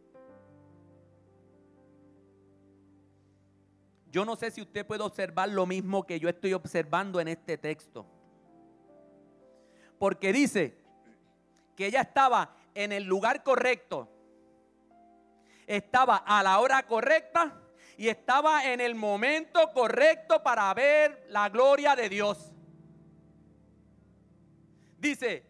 Yo 4.11 4.25
no 4.25 4.35
sé 4.35 4.51
si 4.51 4.61
usted 4.61 4.85
puede 4.85 5.03
observar 5.03 5.49
lo 5.49 5.65
mismo 5.65 6.05
que 6.05 6.19
yo 6.19 6.29
estoy 6.29 6.53
observando 6.53 7.19
en 7.19 7.29
este 7.29 7.57
texto. 7.57 8.05
Porque 9.97 10.33
dice 10.33 10.77
que 11.75 11.87
ella 11.87 12.01
estaba 12.01 12.55
en 12.75 12.91
el 12.91 13.05
lugar 13.05 13.43
correcto 13.43 14.09
estaba 15.75 16.17
a 16.17 16.43
la 16.43 16.59
hora 16.59 16.83
correcta 16.83 17.53
y 17.97 18.09
estaba 18.09 18.65
en 18.65 18.81
el 18.81 18.95
momento 18.95 19.71
correcto 19.73 20.41
para 20.43 20.73
ver 20.73 21.25
la 21.29 21.49
gloria 21.49 21.95
de 21.95 22.09
Dios. 22.09 22.51
Dice 24.97 25.45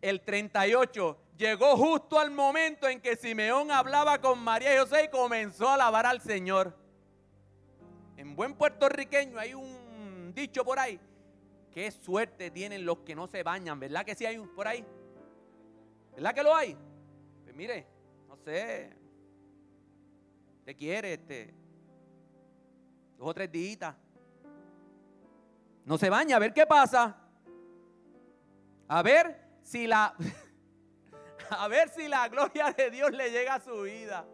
el 0.00 0.20
38, 0.22 1.18
llegó 1.36 1.76
justo 1.76 2.18
al 2.18 2.30
momento 2.30 2.88
en 2.88 3.00
que 3.00 3.16
Simeón 3.16 3.70
hablaba 3.70 4.20
con 4.20 4.38
María 4.38 4.74
y 4.74 4.78
José 4.78 5.04
y 5.04 5.08
comenzó 5.08 5.68
a 5.68 5.74
alabar 5.74 6.06
al 6.06 6.20
Señor. 6.20 6.76
En 8.16 8.36
buen 8.36 8.54
puertorriqueño 8.54 9.38
hay 9.38 9.54
un 9.54 10.32
dicho 10.34 10.64
por 10.64 10.78
ahí. 10.78 10.98
Qué 11.72 11.90
suerte 11.90 12.50
tienen 12.50 12.86
los 12.86 12.98
que 12.98 13.14
no 13.14 13.26
se 13.26 13.42
bañan, 13.42 13.80
¿verdad 13.80 14.04
que 14.04 14.14
sí 14.14 14.24
hay 14.24 14.38
un 14.38 14.48
por 14.54 14.68
ahí? 14.68 14.84
¿Verdad 16.14 16.34
que 16.34 16.42
lo 16.42 16.54
hay? 16.54 16.76
Pues 17.42 17.54
mire, 17.56 17.86
no 18.28 18.36
sé, 18.36 18.92
te 20.64 20.74
quiere, 20.76 21.14
este, 21.14 21.52
dos 23.18 23.28
o 23.28 23.34
tres 23.34 23.50
días. 23.50 23.94
No 25.84 25.98
se 25.98 26.08
baña, 26.08 26.36
a 26.36 26.38
ver 26.38 26.54
qué 26.54 26.64
pasa. 26.64 27.16
A 28.88 29.02
ver 29.02 29.36
si 29.62 29.86
la, 29.86 30.14
a 31.50 31.68
ver 31.68 31.88
si 31.90 32.08
la 32.08 32.28
gloria 32.28 32.72
de 32.72 32.90
Dios 32.90 33.10
le 33.12 33.30
llega 33.30 33.56
a 33.56 33.60
su 33.60 33.82
vida. 33.82 34.24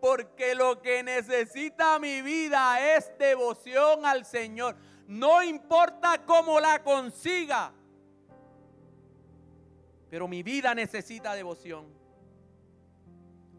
Porque 0.00 0.54
lo 0.54 0.80
que 0.80 1.02
necesita 1.02 1.98
mi 1.98 2.22
vida 2.22 2.96
es 2.96 3.10
devoción 3.18 4.04
al 4.04 4.24
Señor. 4.24 4.76
No 5.06 5.42
importa 5.42 6.24
cómo 6.24 6.60
la 6.60 6.82
consiga. 6.82 7.72
Pero 10.10 10.28
mi 10.28 10.42
vida 10.42 10.74
necesita 10.74 11.34
devoción. 11.34 11.86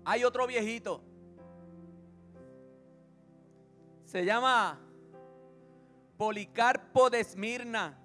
Hay 0.05 0.23
otro 0.23 0.47
viejito 0.47 1.03
se 4.07 4.23
llama 4.23 4.79
Policarpo 6.17 7.09
de 7.09 7.19
Esmirna. 7.19 7.99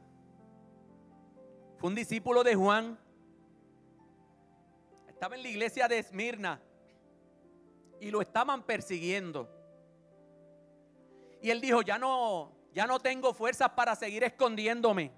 Fue 1.78 1.88
un 1.88 1.94
discípulo 1.94 2.42
de 2.42 2.56
Juan. 2.56 2.98
Estaba 5.06 5.36
en 5.36 5.44
la 5.44 5.48
iglesia 5.48 5.86
de 5.86 6.00
Esmirna 6.00 6.60
y 8.02 8.10
lo 8.10 8.20
estaban 8.20 8.64
persiguiendo. 8.64 9.48
Y 11.40 11.50
él 11.50 11.60
dijo, 11.60 11.82
ya 11.82 11.98
no, 11.98 12.50
ya 12.74 12.84
no 12.84 12.98
tengo 12.98 13.32
fuerzas 13.32 13.70
para 13.70 13.94
seguir 13.94 14.24
escondiéndome. 14.24 15.12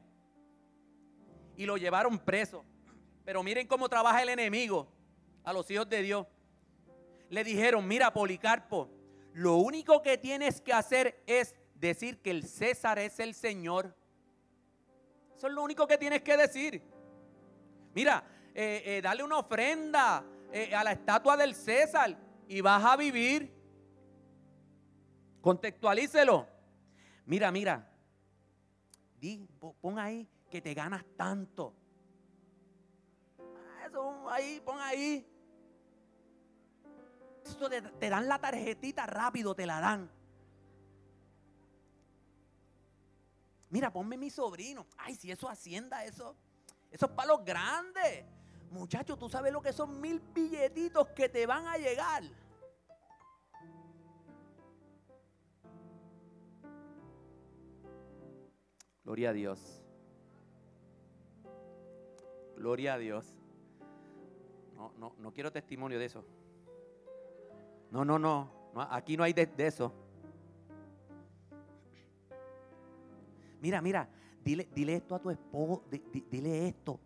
Y 1.57 1.65
lo 1.65 1.79
llevaron 1.79 2.19
preso. 2.19 2.63
Pero 3.25 3.43
miren 3.43 3.67
cómo 3.67 3.89
trabaja 3.89 4.23
el 4.23 4.29
enemigo 4.29 4.87
a 5.45 5.55
los 5.55 5.71
hijos 5.71 5.89
de 5.89 6.03
Dios. 6.03 6.27
Le 7.31 7.43
dijeron, 7.43 7.89
mira 7.89 8.13
Policarpo, 8.13 8.91
lo 9.33 9.57
único 9.57 10.03
que 10.03 10.19
tienes 10.19 10.61
que 10.61 10.75
hacer 10.75 11.23
es 11.27 11.55
decir 11.77 12.21
que 12.21 12.33
el 12.33 12.47
César 12.47 12.99
es 12.99 13.19
el 13.19 13.33
Señor. 13.35 13.97
Eso 15.35 15.47
es 15.47 15.55
lo 15.55 15.63
único 15.63 15.87
que 15.87 15.97
tienes 15.97 16.21
que 16.21 16.37
decir. 16.37 16.83
Mira, 17.95 18.23
eh, 18.55 18.83
eh, 18.85 19.01
dale 19.03 19.23
una 19.23 19.39
ofrenda 19.39 20.23
eh, 20.53 20.75
a 20.75 20.85
la 20.85 20.93
estatua 20.93 21.35
del 21.35 21.55
César 21.55 22.15
y 22.49 22.61
vas 22.61 22.85
a 22.85 22.97
vivir. 22.97 23.53
Contextualícelo. 25.41 26.47
Mira, 27.27 27.51
mira. 27.51 27.91
Di, 29.21 29.47
pon 29.81 29.99
ahí 29.99 30.29
que 30.51 30.61
te 30.61 30.75
ganas 30.75 31.05
tanto. 31.17 31.75
Ah, 33.39 33.87
eso 33.87 34.29
ahí, 34.31 34.61
pon 34.65 34.79
ahí 34.81 35.27
te, 37.99 38.11
dan 38.11 38.29
la 38.29 38.39
tarjetita 38.39 39.07
rápido, 39.07 39.55
te 39.55 39.67
la 39.67 39.81
dan. 39.81 40.11
Mira, 43.71 43.93
ponme 43.93 44.17
mi 44.17 44.31
sobrino. 44.31 44.87
Ay, 44.97 45.17
si 45.17 45.31
eso 45.31 45.49
hacienda, 45.49 46.05
eso, 46.05 46.37
eso 46.91 47.07
es 47.07 47.13
para 47.13 47.29
los 47.29 47.45
grandes. 47.45 48.25
Muchachos, 48.75 49.17
tú 49.17 49.29
sabes 49.29 49.53
lo 49.53 49.63
que 49.63 49.73
son 49.73 50.01
mil 50.01 50.21
billetitos 50.35 51.07
que 51.11 51.29
te 51.29 51.47
van 51.47 51.65
a 51.69 51.77
llegar. 51.77 52.25
Gloria 59.05 59.31
a 59.31 59.33
Dios. 59.33 59.81
Gloria 62.57 62.95
a 62.95 62.99
Dios. 62.99 63.33
No, 64.75 64.93
no, 64.99 65.15
no 65.19 65.33
quiero 65.33 65.53
testimonio 65.53 66.01
de 66.01 66.07
eso. 66.07 66.25
No, 67.93 68.05
no, 68.05 68.19
no. 68.19 68.51
aquí 68.91 69.17
no 69.17 69.23
hay 69.23 69.33
de, 69.33 69.49
eso. 69.59 69.93
Mira, 73.61 73.81
mira, 73.81 74.09
dile, 74.43 74.69
dile 74.75 74.97
esto 74.97 75.15
a 75.15 75.21
tu 75.21 75.31
esposo, 75.31 75.85
dile 76.29 76.67
esto. 76.67 76.99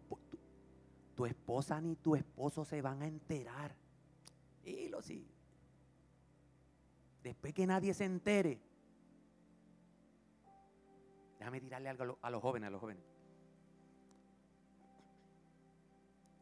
Tu, 1.18 1.26
esposa 1.26 1.80
ni 1.80 1.96
tu 1.96 2.14
esposo 2.14 2.64
se 2.64 2.80
van 2.80 3.02
a 3.02 3.06
enterar. 3.08 3.74
Dilo 4.64 5.02
sí. 5.02 5.28
Después 7.24 7.52
que 7.52 7.66
nadie 7.66 7.92
se 7.92 8.04
entere. 8.04 8.60
Déjame 11.40 11.60
tirarle 11.60 11.88
algo 11.88 12.16
a 12.22 12.30
los 12.30 12.40
jóvenes, 12.40 12.68
a 12.68 12.70
los 12.70 12.80
jóvenes. 12.80 13.02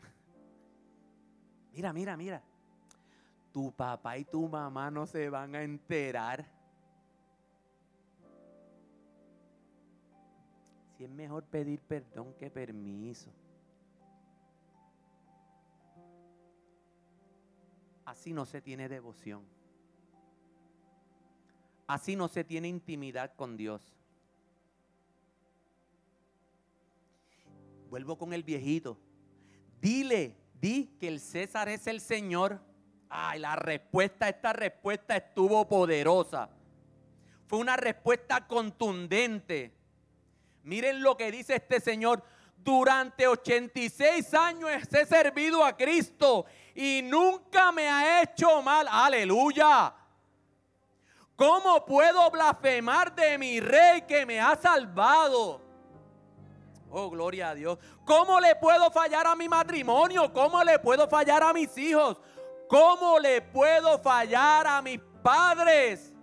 Mira, 1.72 1.94
mira, 1.94 2.14
mira 2.18 2.42
tu 3.56 3.72
papá 3.72 4.18
y 4.18 4.24
tu 4.26 4.46
mamá 4.46 4.90
no 4.90 5.06
se 5.06 5.30
van 5.30 5.54
a 5.54 5.62
enterar. 5.62 6.44
Si 10.94 11.04
es 11.04 11.10
mejor 11.10 11.44
pedir 11.44 11.80
perdón 11.80 12.34
que 12.34 12.50
permiso. 12.50 13.30
Así 18.06 18.32
no 18.32 18.46
se 18.46 18.62
tiene 18.62 18.88
devoción. 18.88 19.44
Así 21.88 22.16
no 22.16 22.28
se 22.28 22.44
tiene 22.44 22.68
intimidad 22.68 23.34
con 23.34 23.56
Dios. 23.56 23.82
Vuelvo 27.90 28.16
con 28.16 28.32
el 28.32 28.44
viejito. 28.44 28.96
Dile, 29.80 30.36
di 30.60 30.96
que 31.00 31.08
el 31.08 31.20
César 31.20 31.68
es 31.68 31.88
el 31.88 32.00
Señor. 32.00 32.60
Ay, 33.08 33.40
la 33.40 33.56
respuesta, 33.56 34.28
esta 34.28 34.52
respuesta 34.52 35.16
estuvo 35.16 35.66
poderosa. 35.68 36.48
Fue 37.46 37.58
una 37.58 37.76
respuesta 37.76 38.46
contundente. 38.46 39.72
Miren 40.62 41.02
lo 41.02 41.16
que 41.16 41.30
dice 41.32 41.56
este 41.56 41.80
Señor. 41.80 42.22
Durante 42.56 43.26
86 43.26 44.34
años 44.34 44.70
he 44.92 45.06
servido 45.06 45.64
a 45.64 45.76
Cristo 45.76 46.46
y 46.74 47.00
nunca 47.02 47.70
me 47.72 47.88
ha 47.88 48.22
hecho 48.22 48.60
mal. 48.62 48.86
Aleluya. 48.90 49.94
¿Cómo 51.36 51.84
puedo 51.84 52.30
blasfemar 52.30 53.14
de 53.14 53.36
mi 53.38 53.60
rey 53.60 54.02
que 54.02 54.24
me 54.24 54.40
ha 54.40 54.56
salvado? 54.56 55.60
Oh, 56.90 57.10
gloria 57.10 57.50
a 57.50 57.54
Dios. 57.54 57.78
¿Cómo 58.04 58.40
le 58.40 58.56
puedo 58.56 58.90
fallar 58.90 59.26
a 59.26 59.36
mi 59.36 59.48
matrimonio? 59.48 60.32
¿Cómo 60.32 60.64
le 60.64 60.78
puedo 60.78 61.06
fallar 61.08 61.42
a 61.42 61.52
mis 61.52 61.76
hijos? 61.76 62.18
¿Cómo 62.68 63.18
le 63.18 63.42
puedo 63.42 63.98
fallar 63.98 64.66
a 64.66 64.80
mis 64.80 64.98
padres? 65.22 66.14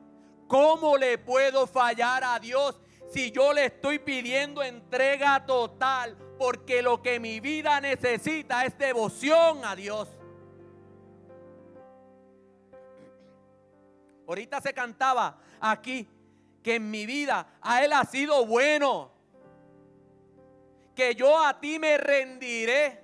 ¿Cómo 0.48 0.98
le 0.98 1.18
puedo 1.18 1.68
fallar 1.68 2.24
a 2.24 2.40
Dios 2.40 2.80
si 3.14 3.32
yo 3.32 3.53
le 3.53 3.66
estoy 3.66 3.99
pidiendo 3.99 4.64
entrega 4.64 5.45
total? 5.45 6.18
Porque 6.38 6.82
lo 6.82 7.01
que 7.01 7.20
mi 7.20 7.39
vida 7.39 7.80
necesita 7.80 8.66
es 8.66 8.76
devoción 8.78 9.64
a 9.64 9.76
Dios. 9.76 10.09
Ahorita 14.28 14.59
se 14.61 14.74
cantaba 14.74 15.38
aquí 15.59 16.09
que 16.64 16.76
en 16.76 16.89
mi 16.89 17.05
vida 17.05 17.45
a 17.61 17.84
Él 17.84 17.93
ha 17.93 18.03
sido 18.03 18.45
bueno. 18.47 19.11
Que 20.95 21.14
yo 21.14 21.43
a 21.43 21.59
ti 21.59 21.78
me 21.78 21.97
rendiré. 21.97 23.03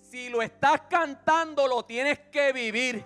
Si 0.00 0.28
lo 0.28 0.42
estás 0.42 0.82
cantando, 0.82 1.66
lo 1.68 1.84
tienes 1.84 2.18
que 2.30 2.52
vivir. 2.52 3.04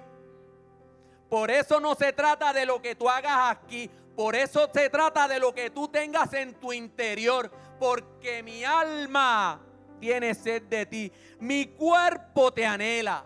Por 1.29 1.51
eso 1.51 1.81
no 1.81 1.95
se 1.95 2.13
trata 2.13 2.53
de 2.53 2.65
lo 2.65 2.81
que 2.81 2.95
tú 2.95 3.09
hagas 3.09 3.57
aquí. 3.57 3.91
Por 4.19 4.35
eso 4.35 4.69
se 4.75 4.91
trata 4.91 5.29
de 5.29 5.39
lo 5.39 5.55
que 5.55 5.71
tú 5.71 5.87
tengas 5.87 6.33
en 6.33 6.55
tu 6.55 6.73
interior. 6.73 7.53
Porque 7.79 8.43
mi 8.43 8.65
alma 8.65 9.65
tiene 10.01 10.35
sed 10.35 10.65
de 10.65 10.87
ti. 10.87 11.13
Mi 11.39 11.67
cuerpo 11.67 12.53
te 12.53 12.67
anhela. 12.67 13.25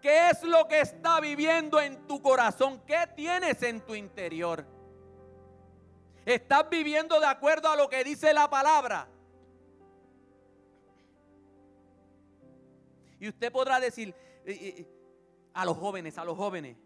¿Qué 0.00 0.30
es 0.30 0.44
lo 0.44 0.68
que 0.68 0.82
está 0.82 1.18
viviendo 1.18 1.80
en 1.80 2.06
tu 2.06 2.22
corazón? 2.22 2.80
¿Qué 2.86 3.08
tienes 3.16 3.60
en 3.64 3.80
tu 3.80 3.96
interior? 3.96 4.64
¿Estás 6.24 6.70
viviendo 6.70 7.18
de 7.18 7.26
acuerdo 7.26 7.68
a 7.68 7.74
lo 7.74 7.88
que 7.88 8.04
dice 8.04 8.32
la 8.32 8.48
palabra? 8.48 9.08
Y 13.18 13.28
usted 13.30 13.50
podrá 13.50 13.80
decir 13.80 14.14
eh, 14.44 14.52
eh, 14.52 14.74
eh, 14.78 14.88
a 15.54 15.64
los 15.64 15.76
jóvenes, 15.76 16.16
a 16.18 16.24
los 16.24 16.36
jóvenes. 16.36 16.85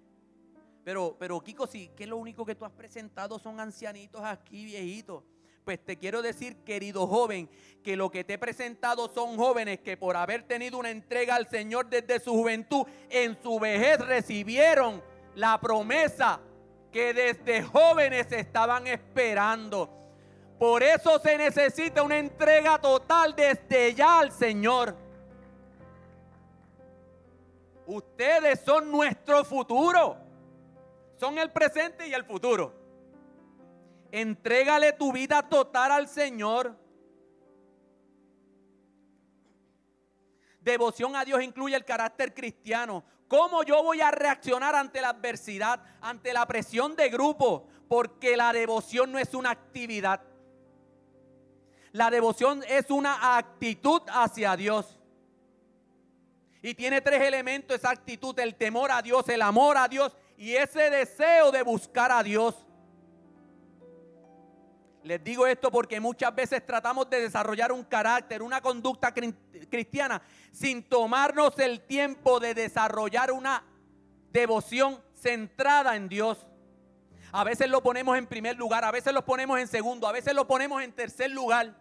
Pero, 0.84 1.16
pero 1.18 1.40
Kiko, 1.40 1.66
sí, 1.66 1.90
¿qué 1.96 2.04
es 2.04 2.10
lo 2.10 2.16
único 2.16 2.44
que 2.44 2.54
tú 2.54 2.64
has 2.64 2.72
presentado 2.72 3.38
son 3.38 3.60
ancianitos 3.60 4.22
aquí, 4.22 4.64
viejitos. 4.64 5.22
Pues 5.64 5.84
te 5.84 5.98
quiero 5.98 6.22
decir, 6.22 6.56
querido 6.64 7.06
joven, 7.06 7.48
que 7.84 7.96
lo 7.96 8.10
que 8.10 8.24
te 8.24 8.34
he 8.34 8.38
presentado 8.38 9.12
son 9.12 9.36
jóvenes 9.36 9.80
que 9.80 9.96
por 9.96 10.16
haber 10.16 10.42
tenido 10.44 10.78
una 10.78 10.90
entrega 10.90 11.34
al 11.34 11.48
Señor 11.48 11.88
desde 11.88 12.18
su 12.18 12.32
juventud, 12.32 12.86
en 13.10 13.40
su 13.42 13.60
vejez 13.60 13.98
recibieron 13.98 15.02
la 15.34 15.60
promesa 15.60 16.40
que 16.90 17.12
desde 17.12 17.62
jóvenes 17.62 18.32
estaban 18.32 18.86
esperando. 18.86 19.90
Por 20.58 20.82
eso 20.82 21.18
se 21.18 21.36
necesita 21.36 22.02
una 22.02 22.18
entrega 22.18 22.78
total 22.78 23.34
desde 23.36 23.94
ya 23.94 24.18
al 24.18 24.32
Señor. 24.32 24.96
Ustedes 27.86 28.60
son 28.60 28.90
nuestro 28.90 29.44
futuro. 29.44 30.29
Son 31.20 31.36
el 31.36 31.50
presente 31.50 32.08
y 32.08 32.14
el 32.14 32.24
futuro. 32.24 32.72
Entrégale 34.10 34.94
tu 34.94 35.12
vida 35.12 35.46
total 35.46 35.92
al 35.92 36.08
Señor. 36.08 36.74
Devoción 40.62 41.14
a 41.14 41.24
Dios 41.26 41.42
incluye 41.42 41.76
el 41.76 41.84
carácter 41.84 42.32
cristiano. 42.32 43.04
¿Cómo 43.28 43.62
yo 43.64 43.82
voy 43.82 44.00
a 44.00 44.10
reaccionar 44.10 44.74
ante 44.74 45.02
la 45.02 45.10
adversidad, 45.10 45.84
ante 46.00 46.32
la 46.32 46.46
presión 46.46 46.96
de 46.96 47.10
grupo? 47.10 47.68
Porque 47.86 48.34
la 48.34 48.54
devoción 48.54 49.12
no 49.12 49.18
es 49.18 49.34
una 49.34 49.50
actividad. 49.50 50.22
La 51.92 52.10
devoción 52.10 52.64
es 52.66 52.90
una 52.90 53.36
actitud 53.36 54.00
hacia 54.08 54.56
Dios. 54.56 54.98
Y 56.62 56.74
tiene 56.74 57.02
tres 57.02 57.20
elementos 57.20 57.76
esa 57.76 57.90
actitud, 57.90 58.38
el 58.38 58.54
temor 58.54 58.90
a 58.90 59.02
Dios, 59.02 59.28
el 59.28 59.42
amor 59.42 59.76
a 59.76 59.86
Dios 59.86 60.16
y 60.40 60.56
ese 60.56 60.88
deseo 60.88 61.52
de 61.52 61.62
buscar 61.62 62.10
a 62.10 62.22
Dios. 62.22 62.54
Les 65.02 65.22
digo 65.22 65.46
esto 65.46 65.70
porque 65.70 66.00
muchas 66.00 66.34
veces 66.34 66.64
tratamos 66.64 67.10
de 67.10 67.20
desarrollar 67.20 67.70
un 67.72 67.84
carácter, 67.84 68.40
una 68.40 68.62
conducta 68.62 69.12
cristiana, 69.12 70.22
sin 70.50 70.82
tomarnos 70.82 71.58
el 71.58 71.82
tiempo 71.82 72.40
de 72.40 72.54
desarrollar 72.54 73.30
una 73.32 73.62
devoción 74.32 75.02
centrada 75.12 75.94
en 75.94 76.08
Dios. 76.08 76.46
A 77.32 77.44
veces 77.44 77.68
lo 77.68 77.82
ponemos 77.82 78.16
en 78.16 78.26
primer 78.26 78.56
lugar, 78.56 78.82
a 78.82 78.90
veces 78.90 79.12
lo 79.12 79.26
ponemos 79.26 79.60
en 79.60 79.68
segundo, 79.68 80.08
a 80.08 80.12
veces 80.12 80.32
lo 80.32 80.46
ponemos 80.46 80.82
en 80.82 80.92
tercer 80.92 81.30
lugar 81.30 81.76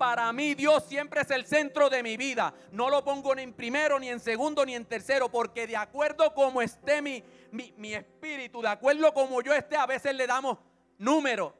para 0.00 0.32
mí 0.32 0.54
Dios 0.54 0.84
siempre 0.88 1.20
es 1.20 1.30
el 1.30 1.44
centro 1.44 1.90
de 1.90 2.02
mi 2.02 2.16
vida. 2.16 2.54
No 2.72 2.88
lo 2.88 3.04
pongo 3.04 3.34
ni 3.34 3.42
en 3.42 3.52
primero, 3.52 4.00
ni 4.00 4.08
en 4.08 4.18
segundo, 4.18 4.64
ni 4.64 4.74
en 4.74 4.86
tercero, 4.86 5.28
porque 5.28 5.66
de 5.66 5.76
acuerdo 5.76 6.32
como 6.32 6.62
esté 6.62 7.02
mi, 7.02 7.22
mi, 7.52 7.94
espíritu, 7.94 8.62
de 8.62 8.68
acuerdo 8.68 9.12
como 9.12 9.42
yo 9.42 9.52
esté, 9.52 9.76
a 9.76 9.84
veces 9.84 10.14
le 10.14 10.26
damos 10.26 10.56
número. 10.96 11.54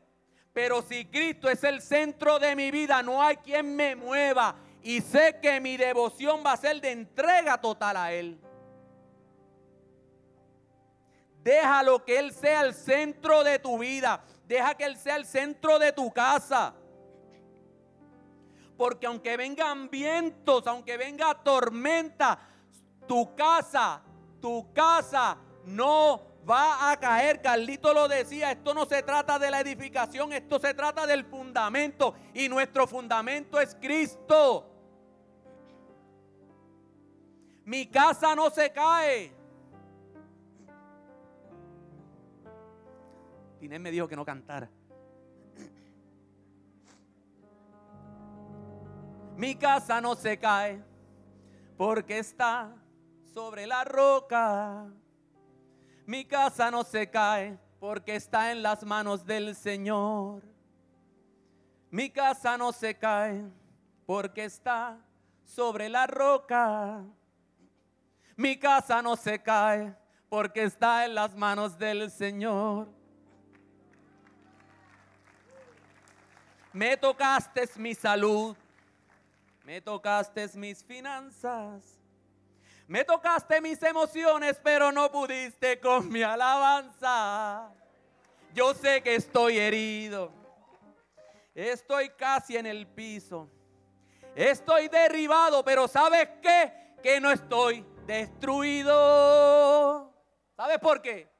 Pero 0.55 0.81
si 0.81 1.05
Cristo 1.05 1.51
es 1.51 1.63
el 1.65 1.83
centro 1.83 2.39
de 2.39 2.57
mi 2.57 2.71
vida, 2.71 3.03
no 3.03 3.23
hay 3.23 3.37
quien 3.37 3.77
me 3.77 3.95
mueva. 3.95 4.57
Y 4.83 5.03
sé 5.03 5.39
que 5.43 5.61
mi 5.61 5.77
devoción 5.77 6.43
va 6.43 6.53
a 6.53 6.57
ser 6.57 6.81
de 6.81 6.93
entrega 6.93 7.61
total 7.61 7.99
a 7.99 8.11
Él. 8.11 8.41
Déjalo 11.43 12.03
que 12.07 12.19
Él 12.19 12.33
sea 12.33 12.63
el 12.63 12.73
centro 12.73 13.45
de 13.45 13.59
tu 13.59 13.77
vida. 13.77 14.25
Deja 14.47 14.75
que 14.75 14.85
Él 14.85 14.97
sea 14.97 15.17
el 15.17 15.27
centro 15.27 15.79
de 15.79 15.93
tu 15.93 16.11
casa. 16.11 16.75
Porque 18.81 19.07
aunque 19.07 19.37
vengan 19.37 19.91
vientos, 19.91 20.67
aunque 20.67 20.97
venga 20.97 21.35
tormenta, 21.35 22.39
tu 23.07 23.35
casa, 23.35 24.01
tu 24.41 24.73
casa 24.73 25.37
no 25.67 26.23
va 26.49 26.91
a 26.91 26.99
caer. 26.99 27.43
Carlito 27.43 27.93
lo 27.93 28.09
decía, 28.09 28.53
esto 28.53 28.73
no 28.73 28.87
se 28.87 29.03
trata 29.03 29.39
de 29.39 29.51
la 29.51 29.61
edificación, 29.61 30.33
esto 30.33 30.59
se 30.59 30.73
trata 30.73 31.07
del 31.07 31.27
fundamento. 31.27 32.15
Y 32.33 32.49
nuestro 32.49 32.87
fundamento 32.87 33.61
es 33.61 33.75
Cristo. 33.75 34.67
Mi 37.67 37.85
casa 37.85 38.35
no 38.35 38.49
se 38.49 38.73
cae. 38.73 39.31
Inés 43.61 43.79
me 43.79 43.91
dijo 43.91 44.09
que 44.09 44.17
no 44.17 44.25
cantara. 44.25 44.71
Mi 49.41 49.55
casa 49.55 50.03
no 50.03 50.15
se 50.17 50.39
cae 50.39 50.85
porque 51.79 52.19
está 52.19 52.77
sobre 53.33 53.67
la 53.67 53.85
roca. 53.85 54.85
Mi 56.05 56.27
casa 56.27 56.71
no 56.71 56.85
se 56.85 57.09
cae 57.09 57.59
porque 57.79 58.17
está 58.17 58.53
en 58.53 58.63
las 58.63 58.85
manos 58.85 59.25
del 59.25 59.57
Señor. 59.57 60.43
Mi 61.91 62.11
casa 62.11 62.59
no 62.59 62.71
se 62.71 62.99
cae 62.99 63.43
porque 64.05 64.45
está 64.45 64.99
sobre 65.43 65.89
la 65.89 66.07
roca. 66.07 67.03
Mi 68.37 68.59
casa 68.59 69.01
no 69.01 69.17
se 69.17 69.43
cae 69.43 69.97
porque 70.29 70.65
está 70.65 71.07
en 71.07 71.15
las 71.15 71.35
manos 71.35 71.79
del 71.79 72.11
Señor. 72.11 72.89
Me 76.75 76.95
tocaste 76.99 77.71
mi 77.77 77.95
salud 77.95 78.55
me 79.71 79.81
tocaste 79.81 80.49
mis 80.55 80.83
finanzas. 80.83 81.97
Me 82.89 83.05
tocaste 83.05 83.61
mis 83.61 83.81
emociones, 83.85 84.61
pero 84.61 84.91
no 84.91 85.13
pudiste 85.13 85.79
con 85.79 86.09
mi 86.09 86.25
alabanza. 86.25 87.71
Yo 88.53 88.75
sé 88.75 89.01
que 89.01 89.15
estoy 89.15 89.59
herido. 89.59 90.33
Estoy 91.55 92.11
casi 92.19 92.57
en 92.57 92.67
el 92.67 92.85
piso. 92.85 93.49
Estoy 94.35 94.89
derribado, 94.89 95.65
pero 95.65 95.87
¿sabes 95.87 96.29
qué? 96.43 96.97
Que 97.01 97.21
no 97.21 97.31
estoy 97.31 97.87
destruido. 98.09 98.93
¿Sabes 100.57 100.81
por 100.81 101.01
qué? 101.01 101.31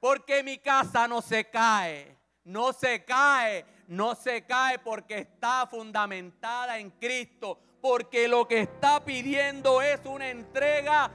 Porque 0.00 0.42
mi 0.42 0.56
casa 0.56 1.06
no 1.06 1.20
se 1.20 1.44
cae, 1.44 2.16
no 2.48 2.72
se 2.72 3.04
cae, 3.04 3.64
no 3.88 4.14
se 4.14 4.42
cae 4.42 4.78
porque 4.78 5.18
está 5.18 5.66
fundamentada 5.66 6.78
en 6.78 6.90
Cristo, 6.90 7.58
porque 7.80 8.26
lo 8.26 8.48
que 8.48 8.60
está 8.60 9.04
pidiendo 9.04 9.82
es 9.82 10.00
una 10.06 10.30
entrega 10.30 11.10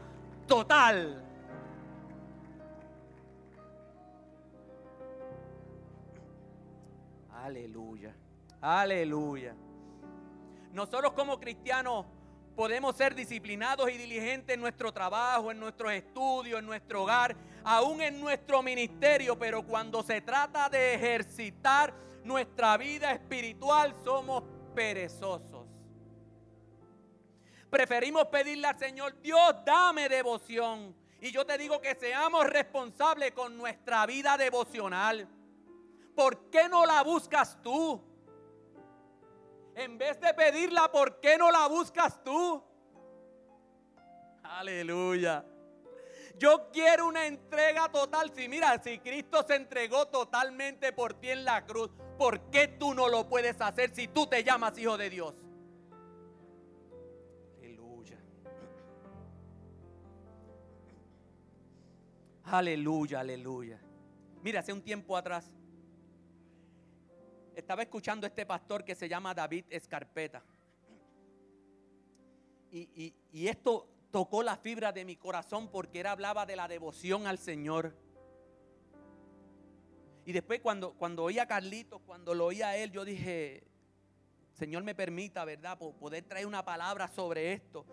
total. 0.47 1.25
Aleluya, 7.31 8.15
aleluya. 8.61 9.55
Nosotros 10.71 11.13
como 11.13 11.39
cristianos 11.39 12.05
podemos 12.55 12.95
ser 12.95 13.15
disciplinados 13.15 13.89
y 13.89 13.97
diligentes 13.97 14.53
en 14.53 14.61
nuestro 14.61 14.91
trabajo, 14.93 15.49
en 15.49 15.59
nuestros 15.59 15.91
estudios, 15.93 16.59
en 16.59 16.65
nuestro 16.67 17.01
hogar, 17.01 17.35
aún 17.63 18.01
en 18.01 18.19
nuestro 18.19 18.61
ministerio, 18.61 19.37
pero 19.37 19.65
cuando 19.65 20.03
se 20.03 20.21
trata 20.21 20.69
de 20.69 20.95
ejercitar 20.95 21.93
nuestra 22.23 22.77
vida 22.77 23.11
espiritual 23.11 23.93
somos 24.03 24.43
perezosos. 24.73 25.67
Preferimos 27.69 28.25
pedirle 28.27 28.67
al 28.67 28.77
Señor, 28.77 29.19
Dios, 29.21 29.55
dame 29.65 30.07
devoción. 30.07 30.95
Y 31.19 31.31
yo 31.31 31.45
te 31.45 31.57
digo 31.57 31.81
que 31.81 31.95
seamos 31.95 32.45
responsables 32.45 33.31
con 33.31 33.57
nuestra 33.57 34.05
vida 34.05 34.37
devocional. 34.37 35.27
¿Por 36.15 36.49
qué 36.49 36.69
no 36.69 36.85
la 36.85 37.01
buscas 37.01 37.59
tú? 37.63 38.03
En 39.75 39.97
vez 39.97 40.19
de 40.19 40.33
pedirla, 40.33 40.91
¿por 40.91 41.19
qué 41.19 41.37
no 41.37 41.49
la 41.49 41.65
buscas 41.67 42.23
tú? 42.23 42.63
Aleluya. 44.43 45.43
Yo 46.37 46.69
quiero 46.71 47.07
una 47.07 47.27
entrega 47.27 47.89
total. 47.89 48.31
Si 48.35 48.49
mira, 48.49 48.81
si 48.81 48.99
Cristo 48.99 49.43
se 49.47 49.55
entregó 49.55 50.07
totalmente 50.07 50.91
por 50.91 51.13
ti 51.13 51.29
en 51.29 51.45
la 51.45 51.65
cruz, 51.65 51.91
¿por 52.17 52.49
qué 52.49 52.67
tú 52.67 52.93
no 52.93 53.07
lo 53.07 53.29
puedes 53.29 53.59
hacer 53.61 53.93
si 53.93 54.07
tú 54.07 54.27
te 54.27 54.43
llamas 54.43 54.77
hijo 54.77 54.97
de 54.97 55.09
Dios? 55.09 55.33
Aleluya. 57.59 58.17
Aleluya, 62.45 63.19
aleluya. 63.19 63.79
Mira, 64.41 64.59
hace 64.59 64.73
un 64.73 64.81
tiempo 64.81 65.15
atrás 65.15 65.49
estaba 67.55 67.83
escuchando 67.83 68.25
a 68.25 68.29
este 68.29 68.45
pastor 68.45 68.83
que 68.83 68.95
se 68.95 69.07
llama 69.07 69.33
David 69.33 69.65
Escarpeta. 69.69 70.43
Y, 72.71 73.13
y 73.31 73.47
esto 73.47 73.92
tocó 74.13 74.43
la 74.43 74.55
fibra 74.57 74.91
de 74.91 75.05
mi 75.05 75.15
corazón 75.15 75.69
porque 75.69 76.01
él 76.01 76.05
hablaba 76.05 76.45
de 76.45 76.55
la 76.55 76.67
devoción 76.67 77.25
al 77.25 77.39
Señor. 77.39 77.95
Y 80.23 80.31
después 80.31 80.61
cuando, 80.61 80.93
cuando 80.93 81.23
oía 81.23 81.41
a 81.41 81.47
Carlitos, 81.47 81.99
cuando 82.05 82.35
lo 82.35 82.45
oía 82.45 82.67
a 82.67 82.77
él, 82.77 82.91
yo 82.91 83.05
dije, 83.05 83.63
Señor 84.53 84.83
me 84.83 84.93
permita, 84.93 85.43
¿verdad? 85.45 85.79
Poder 85.79 86.23
traer 86.25 86.45
una 86.45 86.63
palabra 86.63 87.07
sobre 87.07 87.53
esto. 87.53 87.87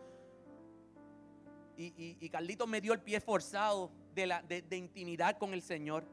Y, 1.78 2.18
y, 2.20 2.28
Carlitos 2.28 2.68
me 2.68 2.82
dio 2.82 2.92
el 2.92 3.00
pie 3.00 3.18
forzado 3.22 3.90
de, 4.14 4.26
la, 4.26 4.42
de, 4.42 4.76
intimidad 4.76 5.38
con 5.38 5.54
el 5.54 5.62
Señor. 5.62 6.04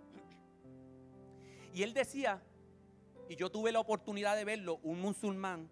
Y 1.73 1.83
él 1.83 1.93
decía, 1.93 2.41
y 3.27 3.35
yo 3.35 3.51
tuve 3.51 3.73
la 3.73 3.81
oportunidad 3.81 4.37
de 4.37 4.45
verlo, 4.45 4.79
un 4.83 5.01
musulmán 5.01 5.69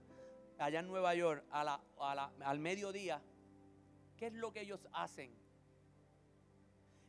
allá 0.59 0.81
en 0.81 0.87
Nueva 0.87 1.15
York, 1.15 1.45
al 1.51 2.59
mediodía, 2.59 3.21
¿Qué 4.17 4.27
es 4.27 4.33
lo 4.33 4.51
que 4.51 4.61
ellos 4.61 4.87
hacen? 4.93 5.31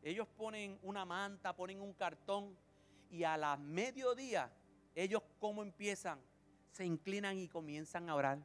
Ellos 0.02 0.28
ponen 0.36 0.78
una 0.82 1.04
manta, 1.04 1.54
ponen 1.54 1.80
un 1.80 1.92
cartón 1.92 2.56
y 3.10 3.24
a 3.24 3.36
la 3.36 3.56
mediodía 3.56 4.52
ellos 4.94 5.22
cómo 5.38 5.62
empiezan, 5.62 6.18
se 6.70 6.84
inclinan 6.84 7.38
y 7.38 7.48
comienzan 7.48 8.08
a 8.08 8.14
orar. 8.14 8.38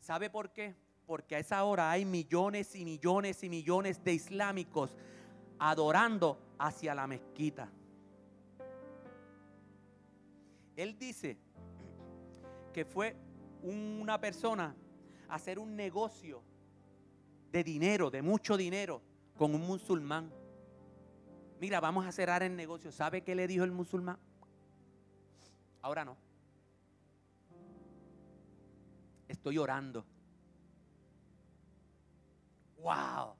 ¿Sabe 0.00 0.30
por 0.30 0.52
qué? 0.52 0.74
Porque 1.06 1.36
a 1.36 1.38
esa 1.38 1.64
hora 1.64 1.90
hay 1.90 2.04
millones 2.04 2.74
y 2.74 2.84
millones 2.84 3.42
y 3.42 3.48
millones 3.48 4.02
de 4.02 4.14
islámicos 4.14 4.96
adorando 5.58 6.38
hacia 6.58 6.94
la 6.94 7.06
mezquita. 7.06 7.70
Él 10.76 10.98
dice 10.98 11.38
que 12.72 12.84
fue 12.84 13.16
una 13.62 14.20
persona 14.20 14.74
a 15.28 15.34
hacer 15.34 15.58
un 15.58 15.74
negocio 15.74 16.42
de 17.56 17.64
dinero, 17.64 18.10
de 18.10 18.20
mucho 18.20 18.54
dinero, 18.54 19.00
con 19.34 19.54
un 19.54 19.62
musulmán. 19.62 20.30
Mira, 21.58 21.80
vamos 21.80 22.04
a 22.04 22.12
cerrar 22.12 22.42
el 22.42 22.54
negocio. 22.54 22.92
¿Sabe 22.92 23.22
qué 23.22 23.34
le 23.34 23.46
dijo 23.46 23.64
el 23.64 23.72
musulmán? 23.72 24.18
Ahora 25.80 26.04
no. 26.04 26.18
Estoy 29.26 29.56
orando. 29.56 30.04
¡Wow! 32.76 33.34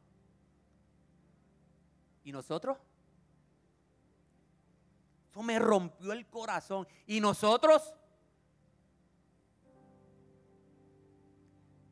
¿Y 2.24 2.32
nosotros? 2.32 2.78
Eso 5.30 5.42
me 5.42 5.58
rompió 5.58 6.14
el 6.14 6.26
corazón. 6.26 6.88
¿Y 7.06 7.20
nosotros? 7.20 7.92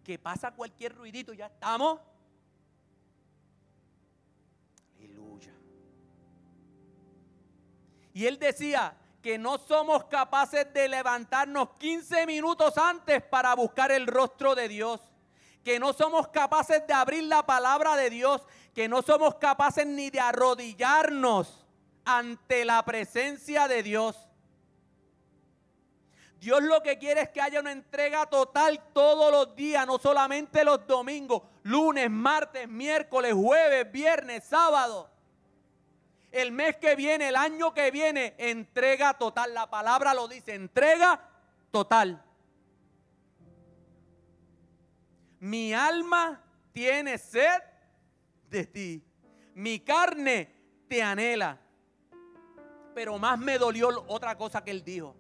que 0.05 0.19
pasa 0.19 0.53
cualquier 0.53 0.95
ruidito, 0.95 1.33
ya 1.33 1.47
estamos. 1.47 1.99
Y 8.15 8.27
él 8.27 8.39
decía 8.39 8.97
que 9.21 9.37
no 9.37 9.59
somos 9.59 10.05
capaces 10.05 10.73
de 10.73 10.89
levantarnos 10.89 11.71
15 11.79 12.27
minutos 12.27 12.79
antes 12.79 13.23
para 13.23 13.55
buscar 13.55 13.91
el 13.91 14.07
rostro 14.07 14.55
de 14.55 14.69
Dios. 14.69 15.01
Que 15.65 15.81
no 15.81 15.93
somos 15.93 16.29
capaces 16.29 16.87
de 16.87 16.95
abrir 16.95 17.25
la 17.25 17.45
palabra 17.45 17.97
de 17.97 18.09
Dios. 18.11 18.43
Que 18.73 18.89
no 18.89 19.03
somos 19.03 19.35
capaces 19.35 19.87
ni 19.87 20.11
de 20.11 20.21
arrodillarnos 20.21 21.67
ante 22.05 22.65
la 22.65 22.85
presencia 22.85 23.67
de 23.67 23.83
Dios. 23.83 24.17
Dios 26.39 26.63
lo 26.63 26.83
que 26.83 26.99
quiere 26.99 27.23
es 27.23 27.29
que 27.31 27.41
haya 27.41 27.61
una 27.61 27.73
entrega 27.73 28.27
total 28.27 28.79
todos 28.93 29.33
los 29.33 29.57
días, 29.57 29.87
no 29.87 29.99
solamente 29.99 30.63
los 30.63 30.87
domingos, 30.87 31.43
lunes, 31.63 32.11
martes, 32.11 32.69
miércoles, 32.69 33.33
jueves, 33.33 33.91
viernes, 33.91 34.45
sábado. 34.45 35.14
El 36.35 36.51
mes 36.51 36.75
que 36.79 36.97
viene, 36.97 37.29
el 37.29 37.37
año 37.37 37.73
que 37.73 37.93
viene, 37.93 38.35
entrega 38.39 39.15
total. 39.15 39.55
La 39.55 39.71
palabra 39.71 40.13
lo 40.13 40.27
dice, 40.27 40.53
entrega 40.53 41.21
total. 41.71 42.21
Mi 45.39 45.73
alma 45.73 46.43
tiene 46.73 47.19
sed 47.19 47.63
de 48.51 48.67
ti. 48.67 49.05
Mi 49.55 49.79
carne 49.79 50.53
te 50.89 51.01
anhela. 51.01 51.57
Pero 52.97 53.17
más 53.17 53.39
me 53.39 53.57
dolió 53.57 54.05
otra 54.09 54.37
cosa 54.37 54.65
que 54.65 54.73
él 54.73 54.83
dijo. 54.83 55.15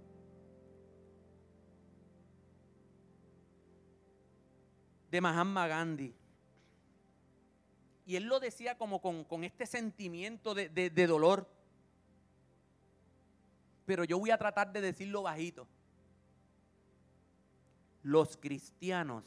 de 5.12 5.20
Mahatma 5.20 5.68
Gandhi. 5.68 6.12
Y 8.06 8.16
él 8.16 8.24
lo 8.24 8.40
decía 8.40 8.76
como 8.76 9.00
con, 9.00 9.44
este 9.44 9.66
sentimiento 9.66 10.54
de, 10.54 10.68
de 10.68 11.06
dolor. 11.06 11.48
Pero 13.86 14.04
yo 14.04 14.18
voy 14.18 14.30
a 14.30 14.38
tratar 14.38 14.72
de 14.72 14.80
decirlo 14.80 15.22
bajito. 15.22 15.66
Los 18.02 18.36
cristianos 18.36 19.24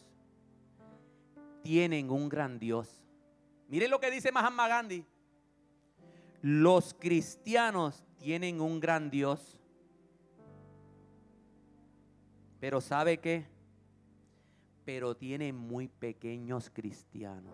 tienen 1.63 2.11
un 2.11 2.29
gran 2.29 2.59
Dios. 2.59 3.03
Miren 3.67 3.91
lo 3.91 3.99
que 3.99 4.11
dice 4.11 4.31
Mahatma 4.31 4.67
Gandhi. 4.67 5.05
Los 6.41 6.93
cristianos 6.93 8.03
tienen 8.19 8.61
un 8.61 8.79
gran 8.79 9.09
Dios. 9.09 9.57
Pero 12.59 12.81
¿sabe 12.81 13.19
qué? 13.19 13.57
pero 14.87 15.17
tiene 15.17 15.51
muy 15.51 15.89
pequeños 15.89 16.71
cristianos. 16.73 17.53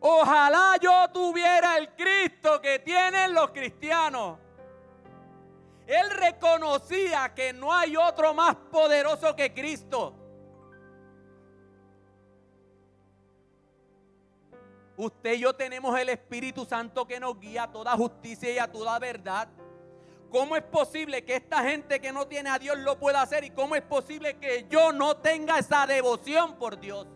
Ojalá 0.00 0.76
yo 0.80 1.08
tuviera 1.12 1.76
el 1.76 1.94
Cristo 1.94 2.60
que 2.60 2.78
tienen 2.78 3.34
los 3.34 3.50
cristianos. 3.50 4.38
Él 5.86 6.10
reconocía 6.10 7.32
que 7.34 7.52
no 7.52 7.72
hay 7.72 7.96
otro 7.96 8.34
más 8.34 8.54
poderoso 8.70 9.34
que 9.34 9.52
Cristo. 9.52 10.14
Usted 14.96 15.34
y 15.34 15.40
yo 15.40 15.54
tenemos 15.54 15.98
el 15.98 16.08
Espíritu 16.10 16.64
Santo 16.64 17.06
que 17.06 17.18
nos 17.18 17.38
guía 17.38 17.64
a 17.64 17.72
toda 17.72 17.96
justicia 17.96 18.52
y 18.52 18.58
a 18.58 18.70
toda 18.70 18.98
verdad. 18.98 19.48
¿Cómo 20.30 20.56
es 20.56 20.62
posible 20.62 21.24
que 21.24 21.36
esta 21.36 21.62
gente 21.62 22.00
que 22.00 22.12
no 22.12 22.26
tiene 22.26 22.50
a 22.50 22.58
Dios 22.58 22.76
lo 22.78 22.98
pueda 22.98 23.22
hacer? 23.22 23.44
¿Y 23.44 23.50
cómo 23.50 23.74
es 23.74 23.82
posible 23.82 24.36
que 24.36 24.66
yo 24.68 24.92
no 24.92 25.16
tenga 25.16 25.58
esa 25.58 25.86
devoción 25.86 26.56
por 26.56 26.78
Dios? 26.78 27.06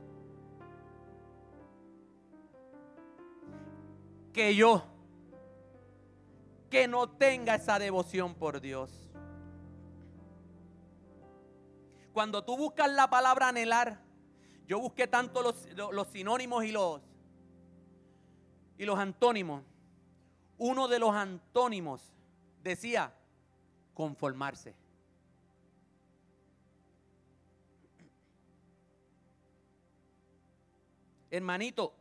Que 4.33 4.55
yo 4.55 4.85
que 6.71 6.89
no 6.89 7.07
tenga 7.07 7.55
esa 7.55 7.79
devoción 7.79 8.35
por 8.35 8.59
Dios. 8.63 8.91
Cuando 12.15 12.43
tú 12.43 12.57
buscas 12.57 12.91
la 12.91 13.11
palabra 13.11 13.49
anhelar, 13.49 14.01
yo 14.67 14.81
busqué 14.81 15.07
tanto 15.07 15.43
los, 15.43 15.69
los 15.75 16.09
sinónimos 16.09 16.65
y 16.65 16.73
los, 16.73 17.03
y 18.79 18.87
los 18.87 18.99
antónimos. 18.99 19.63
Uno 20.57 20.89
de 20.89 20.99
los 20.99 21.15
antónimos 21.15 22.15
decía 22.63 23.15
conformarse. 23.93 24.75
Hermanito, 31.31 31.95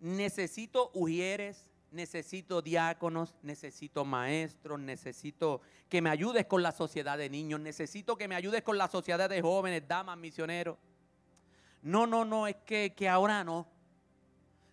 necesito 0.00 0.90
ujieres, 0.94 1.71
necesito 1.92 2.62
diáconos, 2.62 3.34
necesito 3.42 4.04
maestros, 4.04 4.80
necesito 4.80 5.60
que 5.88 6.00
me 6.00 6.10
ayudes 6.10 6.46
con 6.46 6.62
la 6.62 6.72
sociedad 6.72 7.18
de 7.18 7.28
niños, 7.28 7.60
necesito 7.60 8.16
que 8.16 8.28
me 8.28 8.34
ayudes 8.34 8.62
con 8.62 8.78
la 8.78 8.88
sociedad 8.88 9.28
de 9.28 9.42
jóvenes, 9.42 9.86
damas, 9.86 10.16
misioneros. 10.16 10.78
No, 11.82 12.06
no, 12.06 12.24
no, 12.24 12.46
es 12.46 12.56
que, 12.64 12.94
que 12.96 13.08
ahora 13.08 13.44
no. 13.44 13.66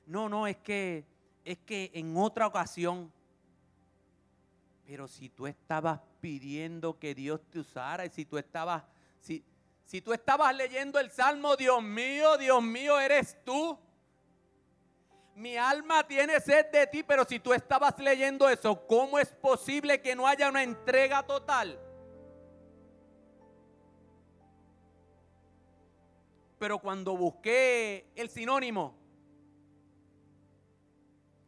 No, 0.06 0.30
no, 0.30 0.48
es 0.48 0.58
que, 0.58 1.06
es 1.44 1.58
que 1.60 1.92
en 1.94 2.16
otra 2.18 2.48
ocasión. 2.48 3.12
Pero 4.86 5.08
si 5.08 5.30
tú 5.30 5.46
estabas 5.46 6.00
pidiendo 6.20 6.98
que 6.98 7.14
Dios 7.14 7.42
te 7.50 7.60
usara 7.60 8.06
y 8.06 8.10
si 8.10 8.26
tú 8.26 8.38
estabas, 8.38 8.84
si, 9.20 9.44
si 9.86 10.02
tú 10.02 10.14
estabas 10.14 10.56
leyendo 10.56 11.00
el 11.00 11.12
Salmo, 11.12 11.56
Dios 11.56 11.84
mío, 11.84 12.38
Dios 12.38 12.64
mío, 12.64 13.00
eres 13.00 13.38
tú 13.44 13.78
mi 15.40 15.56
alma 15.56 16.06
tiene 16.06 16.42
sed 16.42 16.66
de 16.70 16.86
ti, 16.88 17.02
pero 17.02 17.24
si 17.24 17.40
tú 17.40 17.54
estabas 17.54 17.98
leyendo 17.98 18.50
eso, 18.50 18.86
¿cómo 18.86 19.18
es 19.18 19.30
posible 19.30 20.02
que 20.02 20.14
no 20.14 20.28
haya 20.28 20.50
una 20.50 20.64
entrega 20.64 21.26
total? 21.26 21.80
Pero 26.60 26.78
cuando 26.80 27.16
busqué 27.16 28.12
el 28.16 28.30
sinónimo, 28.30 28.94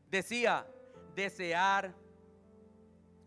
decía 0.10 0.66
desear, 1.14 1.94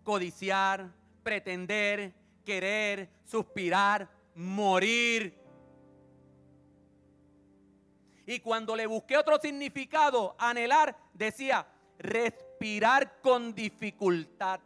codiciar, 0.03 0.91
pretender, 1.23 2.15
querer, 2.43 3.11
suspirar, 3.27 4.09
morir 4.35 5.44
y 8.27 8.41
cuando 8.41 8.75
le 8.75 8.87
busqué 8.87 9.17
otro 9.17 9.39
significado, 9.39 10.35
anhelar, 10.39 10.97
decía 11.13 11.67
respirar 11.99 13.21
con 13.21 13.55
dificultad. 13.55 14.61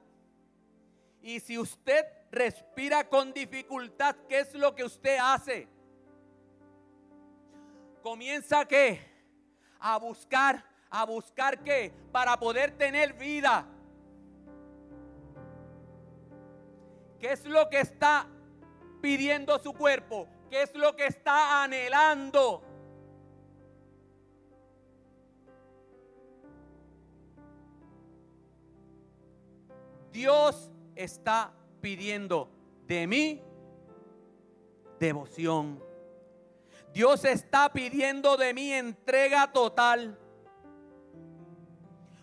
Y 1.22 1.40
si 1.40 1.59
usted 1.59 2.06
respira 2.30 3.09
con 3.09 3.32
dificultad, 3.32 4.16
¿qué 4.28 4.40
es 4.40 4.54
lo 4.54 4.74
que 4.74 4.84
usted 4.84 5.18
hace? 5.20 5.68
Comienza 8.02 8.64
qué? 8.64 9.00
A 9.80 9.98
buscar, 9.98 10.64
a 10.88 11.04
buscar 11.04 11.62
qué? 11.62 11.92
Para 12.12 12.38
poder 12.38 12.76
tener 12.78 13.12
vida. 13.14 13.66
¿Qué 17.18 17.32
es 17.32 17.44
lo 17.44 17.68
que 17.68 17.80
está 17.80 18.28
pidiendo 19.02 19.59
su 19.59 19.72
cuerpo? 19.72 20.28
¿Qué 20.48 20.62
es 20.62 20.74
lo 20.74 20.94
que 20.94 21.06
está 21.06 21.64
anhelando? 21.64 22.68
Dios 30.19 30.69
está 30.97 31.53
pidiendo 31.81 32.51
de 32.89 33.07
mí 33.07 33.41
devoción. 34.99 35.81
Dios 36.93 37.25
está 37.25 37.73
pidiendo 37.73 38.37
de 38.37 38.53
mí 38.53 38.73
entrega 38.73 39.53
total. 39.53 40.19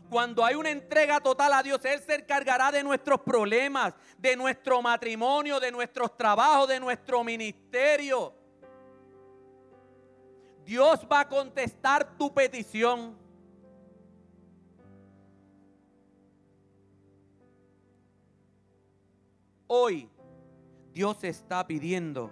Cuando 0.09 0.43
hay 0.43 0.55
una 0.55 0.71
entrega 0.71 1.21
total 1.21 1.53
a 1.53 1.63
Dios, 1.63 1.85
Él 1.85 2.01
se 2.01 2.15
encargará 2.15 2.69
de 2.69 2.83
nuestros 2.83 3.21
problemas, 3.21 3.93
de 4.17 4.35
nuestro 4.35 4.81
matrimonio, 4.81 5.61
de 5.61 5.71
nuestros 5.71 6.17
trabajos, 6.17 6.67
de 6.67 6.81
nuestro 6.81 7.23
ministerio. 7.23 8.35
Dios 10.65 11.07
va 11.09 11.21
a 11.21 11.29
contestar 11.29 12.17
tu 12.17 12.33
petición. 12.33 13.24
Hoy 19.67 20.09
Dios 20.93 21.23
está 21.23 21.65
pidiendo 21.65 22.31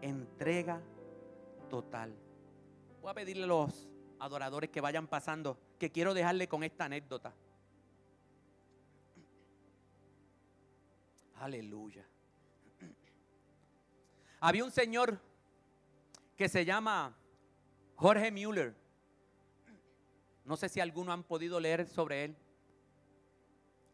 entrega 0.00 0.80
total. 1.68 2.14
Voy 3.02 3.10
a 3.10 3.14
pedirle 3.14 3.44
a 3.44 3.48
los 3.48 3.88
adoradores 4.18 4.70
que 4.70 4.80
vayan 4.80 5.06
pasando 5.06 5.58
que 5.78 5.90
quiero 5.90 6.14
dejarle 6.14 6.48
con 6.48 6.62
esta 6.62 6.86
anécdota. 6.86 7.34
Aleluya. 11.36 12.06
Había 14.40 14.64
un 14.64 14.70
señor 14.70 15.20
que 16.36 16.48
se 16.48 16.64
llama 16.64 17.14
Jorge 17.94 18.30
Müller. 18.30 18.74
No 20.46 20.56
sé 20.56 20.70
si 20.70 20.80
alguno 20.80 21.12
han 21.12 21.24
podido 21.24 21.60
leer 21.60 21.86
sobre 21.86 22.24
él 22.24 22.36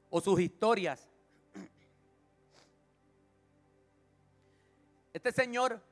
o 0.08 0.20
sus 0.20 0.40
historias. 0.40 1.10
Este 5.16 5.32
señor 5.32 5.82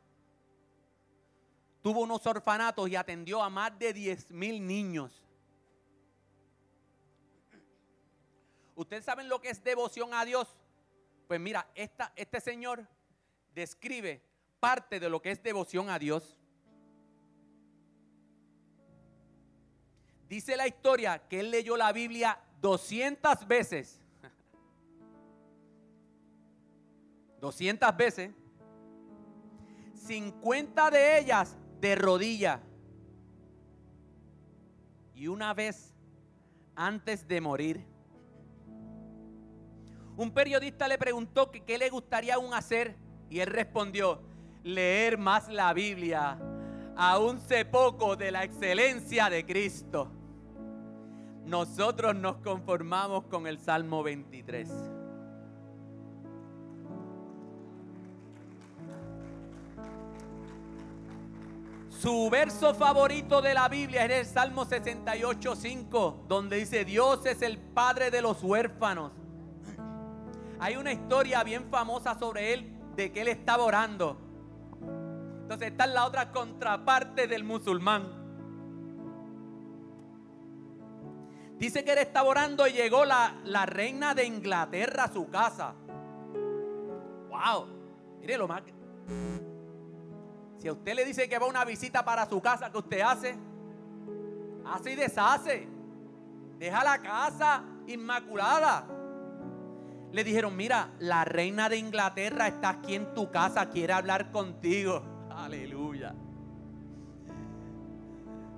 tuvo 1.80 2.02
unos 2.02 2.26
orfanatos 2.26 2.90
y 2.90 2.94
atendió 2.94 3.42
a 3.42 3.48
más 3.48 3.78
de 3.78 3.94
10 3.94 4.30
mil 4.30 4.66
niños. 4.66 5.24
¿Ustedes 8.74 9.02
saben 9.02 9.30
lo 9.30 9.40
que 9.40 9.48
es 9.48 9.64
devoción 9.64 10.12
a 10.12 10.26
Dios? 10.26 10.54
Pues 11.26 11.40
mira, 11.40 11.66
este 11.74 12.38
señor 12.38 12.86
describe 13.54 14.20
parte 14.60 15.00
de 15.00 15.08
lo 15.08 15.22
que 15.22 15.30
es 15.30 15.42
devoción 15.42 15.88
a 15.88 15.98
Dios. 15.98 16.38
Dice 20.28 20.54
la 20.54 20.68
historia 20.68 21.26
que 21.28 21.40
él 21.40 21.50
leyó 21.50 21.78
la 21.78 21.94
Biblia 21.94 22.38
200 22.60 23.48
veces. 23.48 24.02
200 27.40 27.96
veces. 27.96 28.43
50 30.06 30.90
de 30.90 31.18
ellas 31.18 31.56
de 31.80 31.94
rodilla. 31.94 32.60
Y 35.14 35.28
una 35.28 35.54
vez 35.54 35.94
antes 36.74 37.26
de 37.26 37.40
morir, 37.40 37.84
un 40.16 40.30
periodista 40.30 40.86
le 40.88 40.98
preguntó 40.98 41.50
que 41.50 41.62
qué 41.62 41.78
le 41.78 41.88
gustaría 41.90 42.34
aún 42.34 42.52
hacer 42.54 42.96
y 43.30 43.40
él 43.40 43.48
respondió, 43.48 44.20
leer 44.62 45.18
más 45.18 45.48
la 45.48 45.72
Biblia. 45.72 46.38
Aún 46.96 47.40
sé 47.40 47.64
poco 47.64 48.14
de 48.14 48.30
la 48.30 48.44
excelencia 48.44 49.28
de 49.28 49.44
Cristo. 49.44 50.10
Nosotros 51.44 52.14
nos 52.14 52.36
conformamos 52.36 53.24
con 53.24 53.46
el 53.46 53.58
Salmo 53.58 54.02
23. 54.02 54.93
Su 62.04 62.28
verso 62.28 62.74
favorito 62.74 63.40
de 63.40 63.54
la 63.54 63.66
Biblia 63.66 64.04
es 64.04 64.10
el 64.10 64.26
Salmo 64.26 64.66
68.5, 64.66 66.26
donde 66.26 66.56
dice, 66.56 66.84
Dios 66.84 67.24
es 67.24 67.40
el 67.40 67.56
Padre 67.56 68.10
de 68.10 68.20
los 68.20 68.42
huérfanos. 68.42 69.10
Hay 70.60 70.76
una 70.76 70.92
historia 70.92 71.42
bien 71.42 71.70
famosa 71.70 72.18
sobre 72.18 72.52
él, 72.52 72.78
de 72.94 73.10
que 73.10 73.22
él 73.22 73.28
estaba 73.28 73.64
orando. 73.64 74.18
Entonces 75.40 75.68
está 75.68 75.84
en 75.84 75.94
la 75.94 76.04
otra 76.04 76.30
contraparte 76.30 77.26
del 77.26 77.42
musulmán. 77.42 78.06
Dice 81.56 81.84
que 81.84 81.92
él 81.92 81.98
estaba 82.00 82.28
orando 82.28 82.66
y 82.66 82.72
llegó 82.72 83.06
la, 83.06 83.40
la 83.44 83.64
reina 83.64 84.14
de 84.14 84.26
Inglaterra 84.26 85.04
a 85.04 85.10
su 85.10 85.30
casa. 85.30 85.72
¡Wow! 87.30 87.66
Mire 88.20 88.36
lo 88.36 88.46
más. 88.46 88.60
Si 90.64 90.70
usted 90.70 90.94
le 90.94 91.04
dice 91.04 91.28
que 91.28 91.38
va 91.38 91.44
a 91.44 91.50
una 91.50 91.62
visita 91.62 92.02
para 92.06 92.24
su 92.24 92.40
casa, 92.40 92.72
¿qué 92.72 92.78
usted 92.78 93.00
hace? 93.02 93.34
Hace 94.64 94.92
y 94.92 94.96
deshace. 94.96 95.68
Deja 96.58 96.82
la 96.82 97.02
casa 97.02 97.62
inmaculada. 97.86 98.86
Le 100.10 100.24
dijeron, 100.24 100.56
mira, 100.56 100.88
la 101.00 101.26
reina 101.26 101.68
de 101.68 101.76
Inglaterra 101.76 102.46
está 102.48 102.70
aquí 102.70 102.94
en 102.94 103.12
tu 103.12 103.30
casa, 103.30 103.68
quiere 103.68 103.92
hablar 103.92 104.30
contigo. 104.30 105.02
Aleluya. 105.36 106.14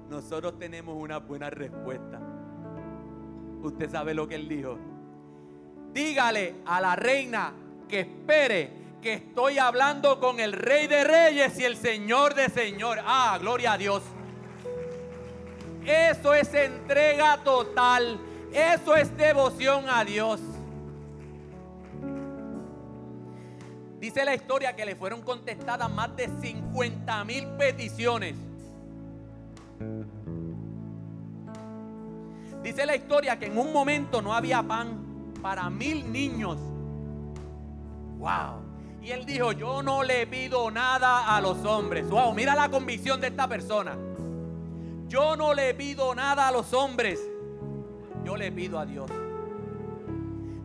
Nosotros 0.09 0.61
tenemos 0.61 0.95
una 0.97 1.19
buena 1.19 1.51
respuesta. 1.51 2.21
Usted 3.65 3.91
sabe 3.91 4.15
lo 4.15 4.29
que 4.29 4.37
él 4.37 4.49
dijo. 4.49 4.79
Dígale 5.93 6.55
a 6.67 6.81
la 6.81 6.95
reina 6.95 7.53
que 7.89 7.99
espere 7.99 8.86
que 9.07 9.13
estoy 9.13 9.57
hablando 9.57 10.19
con 10.19 10.41
el 10.41 10.53
rey 10.53 10.89
de 10.89 11.05
reyes 11.05 11.57
y 11.61 11.65
el 11.65 11.77
señor 11.77 12.35
de 12.35 12.49
señores. 12.49 13.05
Ah, 13.07 13.39
gloria 13.41 13.75
a 13.75 13.79
Dios. 13.79 14.03
Eso 15.87 16.35
es 16.35 16.53
entrega 16.53 17.39
total. 17.45 18.19
Eso 18.53 18.97
es 18.97 19.17
devoción 19.17 19.85
a 19.89 20.05
Dios. 20.05 20.41
Dice 24.01 24.25
la 24.25 24.35
historia 24.35 24.75
que 24.75 24.85
le 24.85 24.97
fueron 24.97 25.23
contestadas 25.23 25.89
más 25.89 26.17
de 26.17 26.29
50 26.41 27.25
mil 27.27 27.47
peticiones. 27.51 28.35
Dice 32.61 32.85
la 32.85 32.97
historia 32.97 33.39
que 33.39 33.47
en 33.47 33.57
un 33.57 33.73
momento 33.73 34.21
no 34.21 34.35
había 34.35 34.65
pan 34.65 35.33
para 35.41 35.71
mil 35.71 36.11
niños. 36.11 36.59
Wow. 38.19 38.66
Y 39.07 39.13
él 39.13 39.25
dijo, 39.25 39.53
yo 39.53 39.85
no 39.85 40.03
le 40.03 40.27
pido 40.27 40.69
nada 40.69 41.37
a 41.37 41.41
los 41.41 41.65
hombres. 41.65 42.11
Wow, 42.11 42.35
mira 42.35 42.57
la 42.57 42.69
convicción 42.69 43.21
de 43.21 43.29
esta 43.29 43.47
persona. 43.47 43.97
Yo 45.07 45.37
no 45.37 45.55
le 45.55 45.75
pido 45.75 46.13
nada 46.13 46.49
a 46.49 46.51
los 46.51 46.73
hombres. 46.73 47.21
Yo 48.25 48.37
le 48.37 48.51
pido 48.51 48.81
a 48.81 48.85
Dios. 48.85 49.09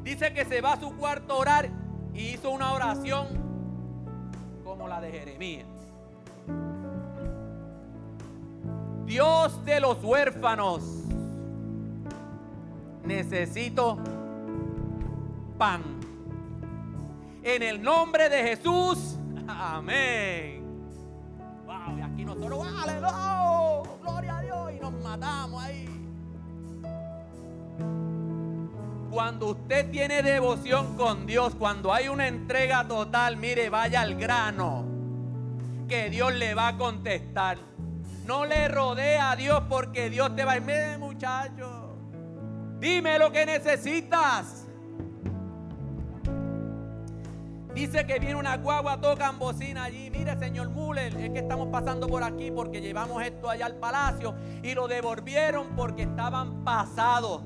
Dice 0.04 0.34
que 0.34 0.44
se 0.46 0.60
va 0.60 0.74
a 0.74 0.80
su 0.80 0.98
cuarto 0.98 1.34
a 1.34 1.38
orar 1.38 1.70
y 2.16 2.30
hizo 2.30 2.50
una 2.50 2.74
oración 2.74 3.28
como 4.64 4.88
la 4.88 5.00
de 5.00 5.12
Jeremías. 5.12 5.68
Dios 9.06 9.64
de 9.66 9.80
los 9.82 10.04
huérfanos, 10.04 10.82
necesito 13.04 14.00
pan. 15.60 16.01
En 17.44 17.64
el 17.64 17.82
nombre 17.82 18.30
de 18.30 18.44
Jesús, 18.44 19.18
amén. 19.48 20.64
Wow, 21.66 21.98
y 21.98 22.02
aquí 22.02 22.24
nosotros, 22.24 22.68
gloria 24.02 24.38
a 24.38 24.42
Dios, 24.42 24.72
y 24.78 24.80
nos 24.80 24.94
matamos 25.02 25.64
ahí. 25.64 25.88
Cuando 29.10 29.48
usted 29.48 29.90
tiene 29.90 30.22
devoción 30.22 30.96
con 30.96 31.26
Dios, 31.26 31.56
cuando 31.56 31.92
hay 31.92 32.10
una 32.10 32.28
entrega 32.28 32.88
total, 32.88 33.38
mire, 33.38 33.70
vaya 33.70 34.02
al 34.02 34.16
grano, 34.16 34.86
que 35.90 36.12
Dios 36.12 36.36
le 36.36 36.54
va 36.54 36.70
a 36.70 36.78
contestar. 36.78 37.58
No 38.28 38.46
le 38.46 38.68
rodea 38.68 39.32
a 39.32 39.36
Dios 39.36 39.64
porque 39.68 40.12
Dios 40.12 40.36
te 40.36 40.46
va 40.46 40.54
a 40.54 40.60
decir, 40.60 41.00
muchacho, 41.00 41.98
dime 42.80 43.18
lo 43.18 43.32
que 43.32 43.48
necesitas. 43.48 44.61
Dice 47.74 48.06
que 48.06 48.20
viene 48.20 48.36
una 48.36 48.58
guagua, 48.58 49.00
tocan 49.00 49.40
bocina 49.40 49.86
allí. 49.86 50.10
Mire, 50.10 50.38
señor 50.38 50.70
Müller, 50.70 51.16
es 51.16 51.30
que 51.30 51.40
estamos 51.40 51.70
pasando 51.70 52.08
por 52.08 52.22
aquí 52.22 52.52
porque 52.52 52.82
llevamos 52.82 53.24
esto 53.24 53.50
allá 53.50 53.66
al 53.66 53.76
palacio 53.76 54.36
y 54.62 54.74
lo 54.74 54.88
devolvieron 54.88 55.76
porque 55.76 56.04
estaban 56.04 56.66
pasados. 56.66 57.44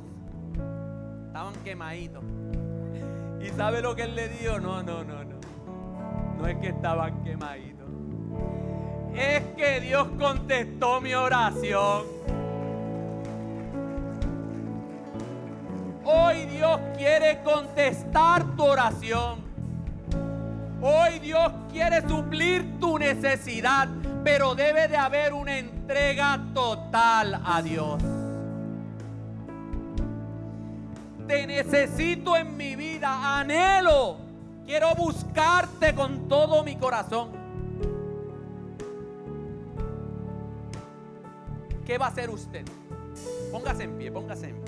Estaban 1.27 1.53
quemaditos. 1.63 2.23
¿Y 3.39 3.49
sabe 3.49 3.81
lo 3.81 3.95
que 3.95 4.03
él 4.03 4.15
le 4.15 4.29
dijo? 4.29 4.59
No, 4.59 4.81
no, 4.81 5.03
no, 5.03 5.23
no. 5.23 5.35
No 6.37 6.47
es 6.47 6.57
que 6.57 6.69
estaban 6.69 7.23
quemaditos. 7.23 7.87
Es 9.13 9.43
que 9.55 9.79
Dios 9.79 10.07
contestó 10.17 10.99
mi 11.01 11.13
oración. 11.13 12.03
Hoy 16.03 16.45
Dios 16.45 16.79
quiere 16.97 17.41
contestar 17.43 18.55
tu 18.55 18.63
oración. 18.63 19.44
Hoy 20.87 21.17
Dios 21.17 21.51
quiere 21.71 22.07
suplir 22.07 22.79
tu 22.79 22.99
necesidad, 22.99 23.89
pero 24.23 24.53
debe 24.53 24.87
de 24.87 24.95
haber 24.95 25.33
una 25.33 25.57
entrega 25.57 26.39
total 26.53 27.41
a 27.43 27.59
Dios. 27.63 27.99
Te 31.27 31.47
necesito 31.47 32.37
en 32.37 32.55
mi 32.55 32.75
vida, 32.75 33.39
anhelo, 33.39 34.17
quiero 34.67 34.93
buscarte 34.93 35.95
con 35.95 36.27
todo 36.27 36.63
mi 36.63 36.75
corazón. 36.75 37.29
¿Qué 41.83 41.97
va 41.97 42.05
a 42.05 42.09
hacer 42.09 42.29
usted? 42.29 42.63
Póngase 43.51 43.85
en 43.85 43.97
pie, 43.97 44.11
póngase 44.11 44.49
en 44.49 44.61
pie. 44.61 44.64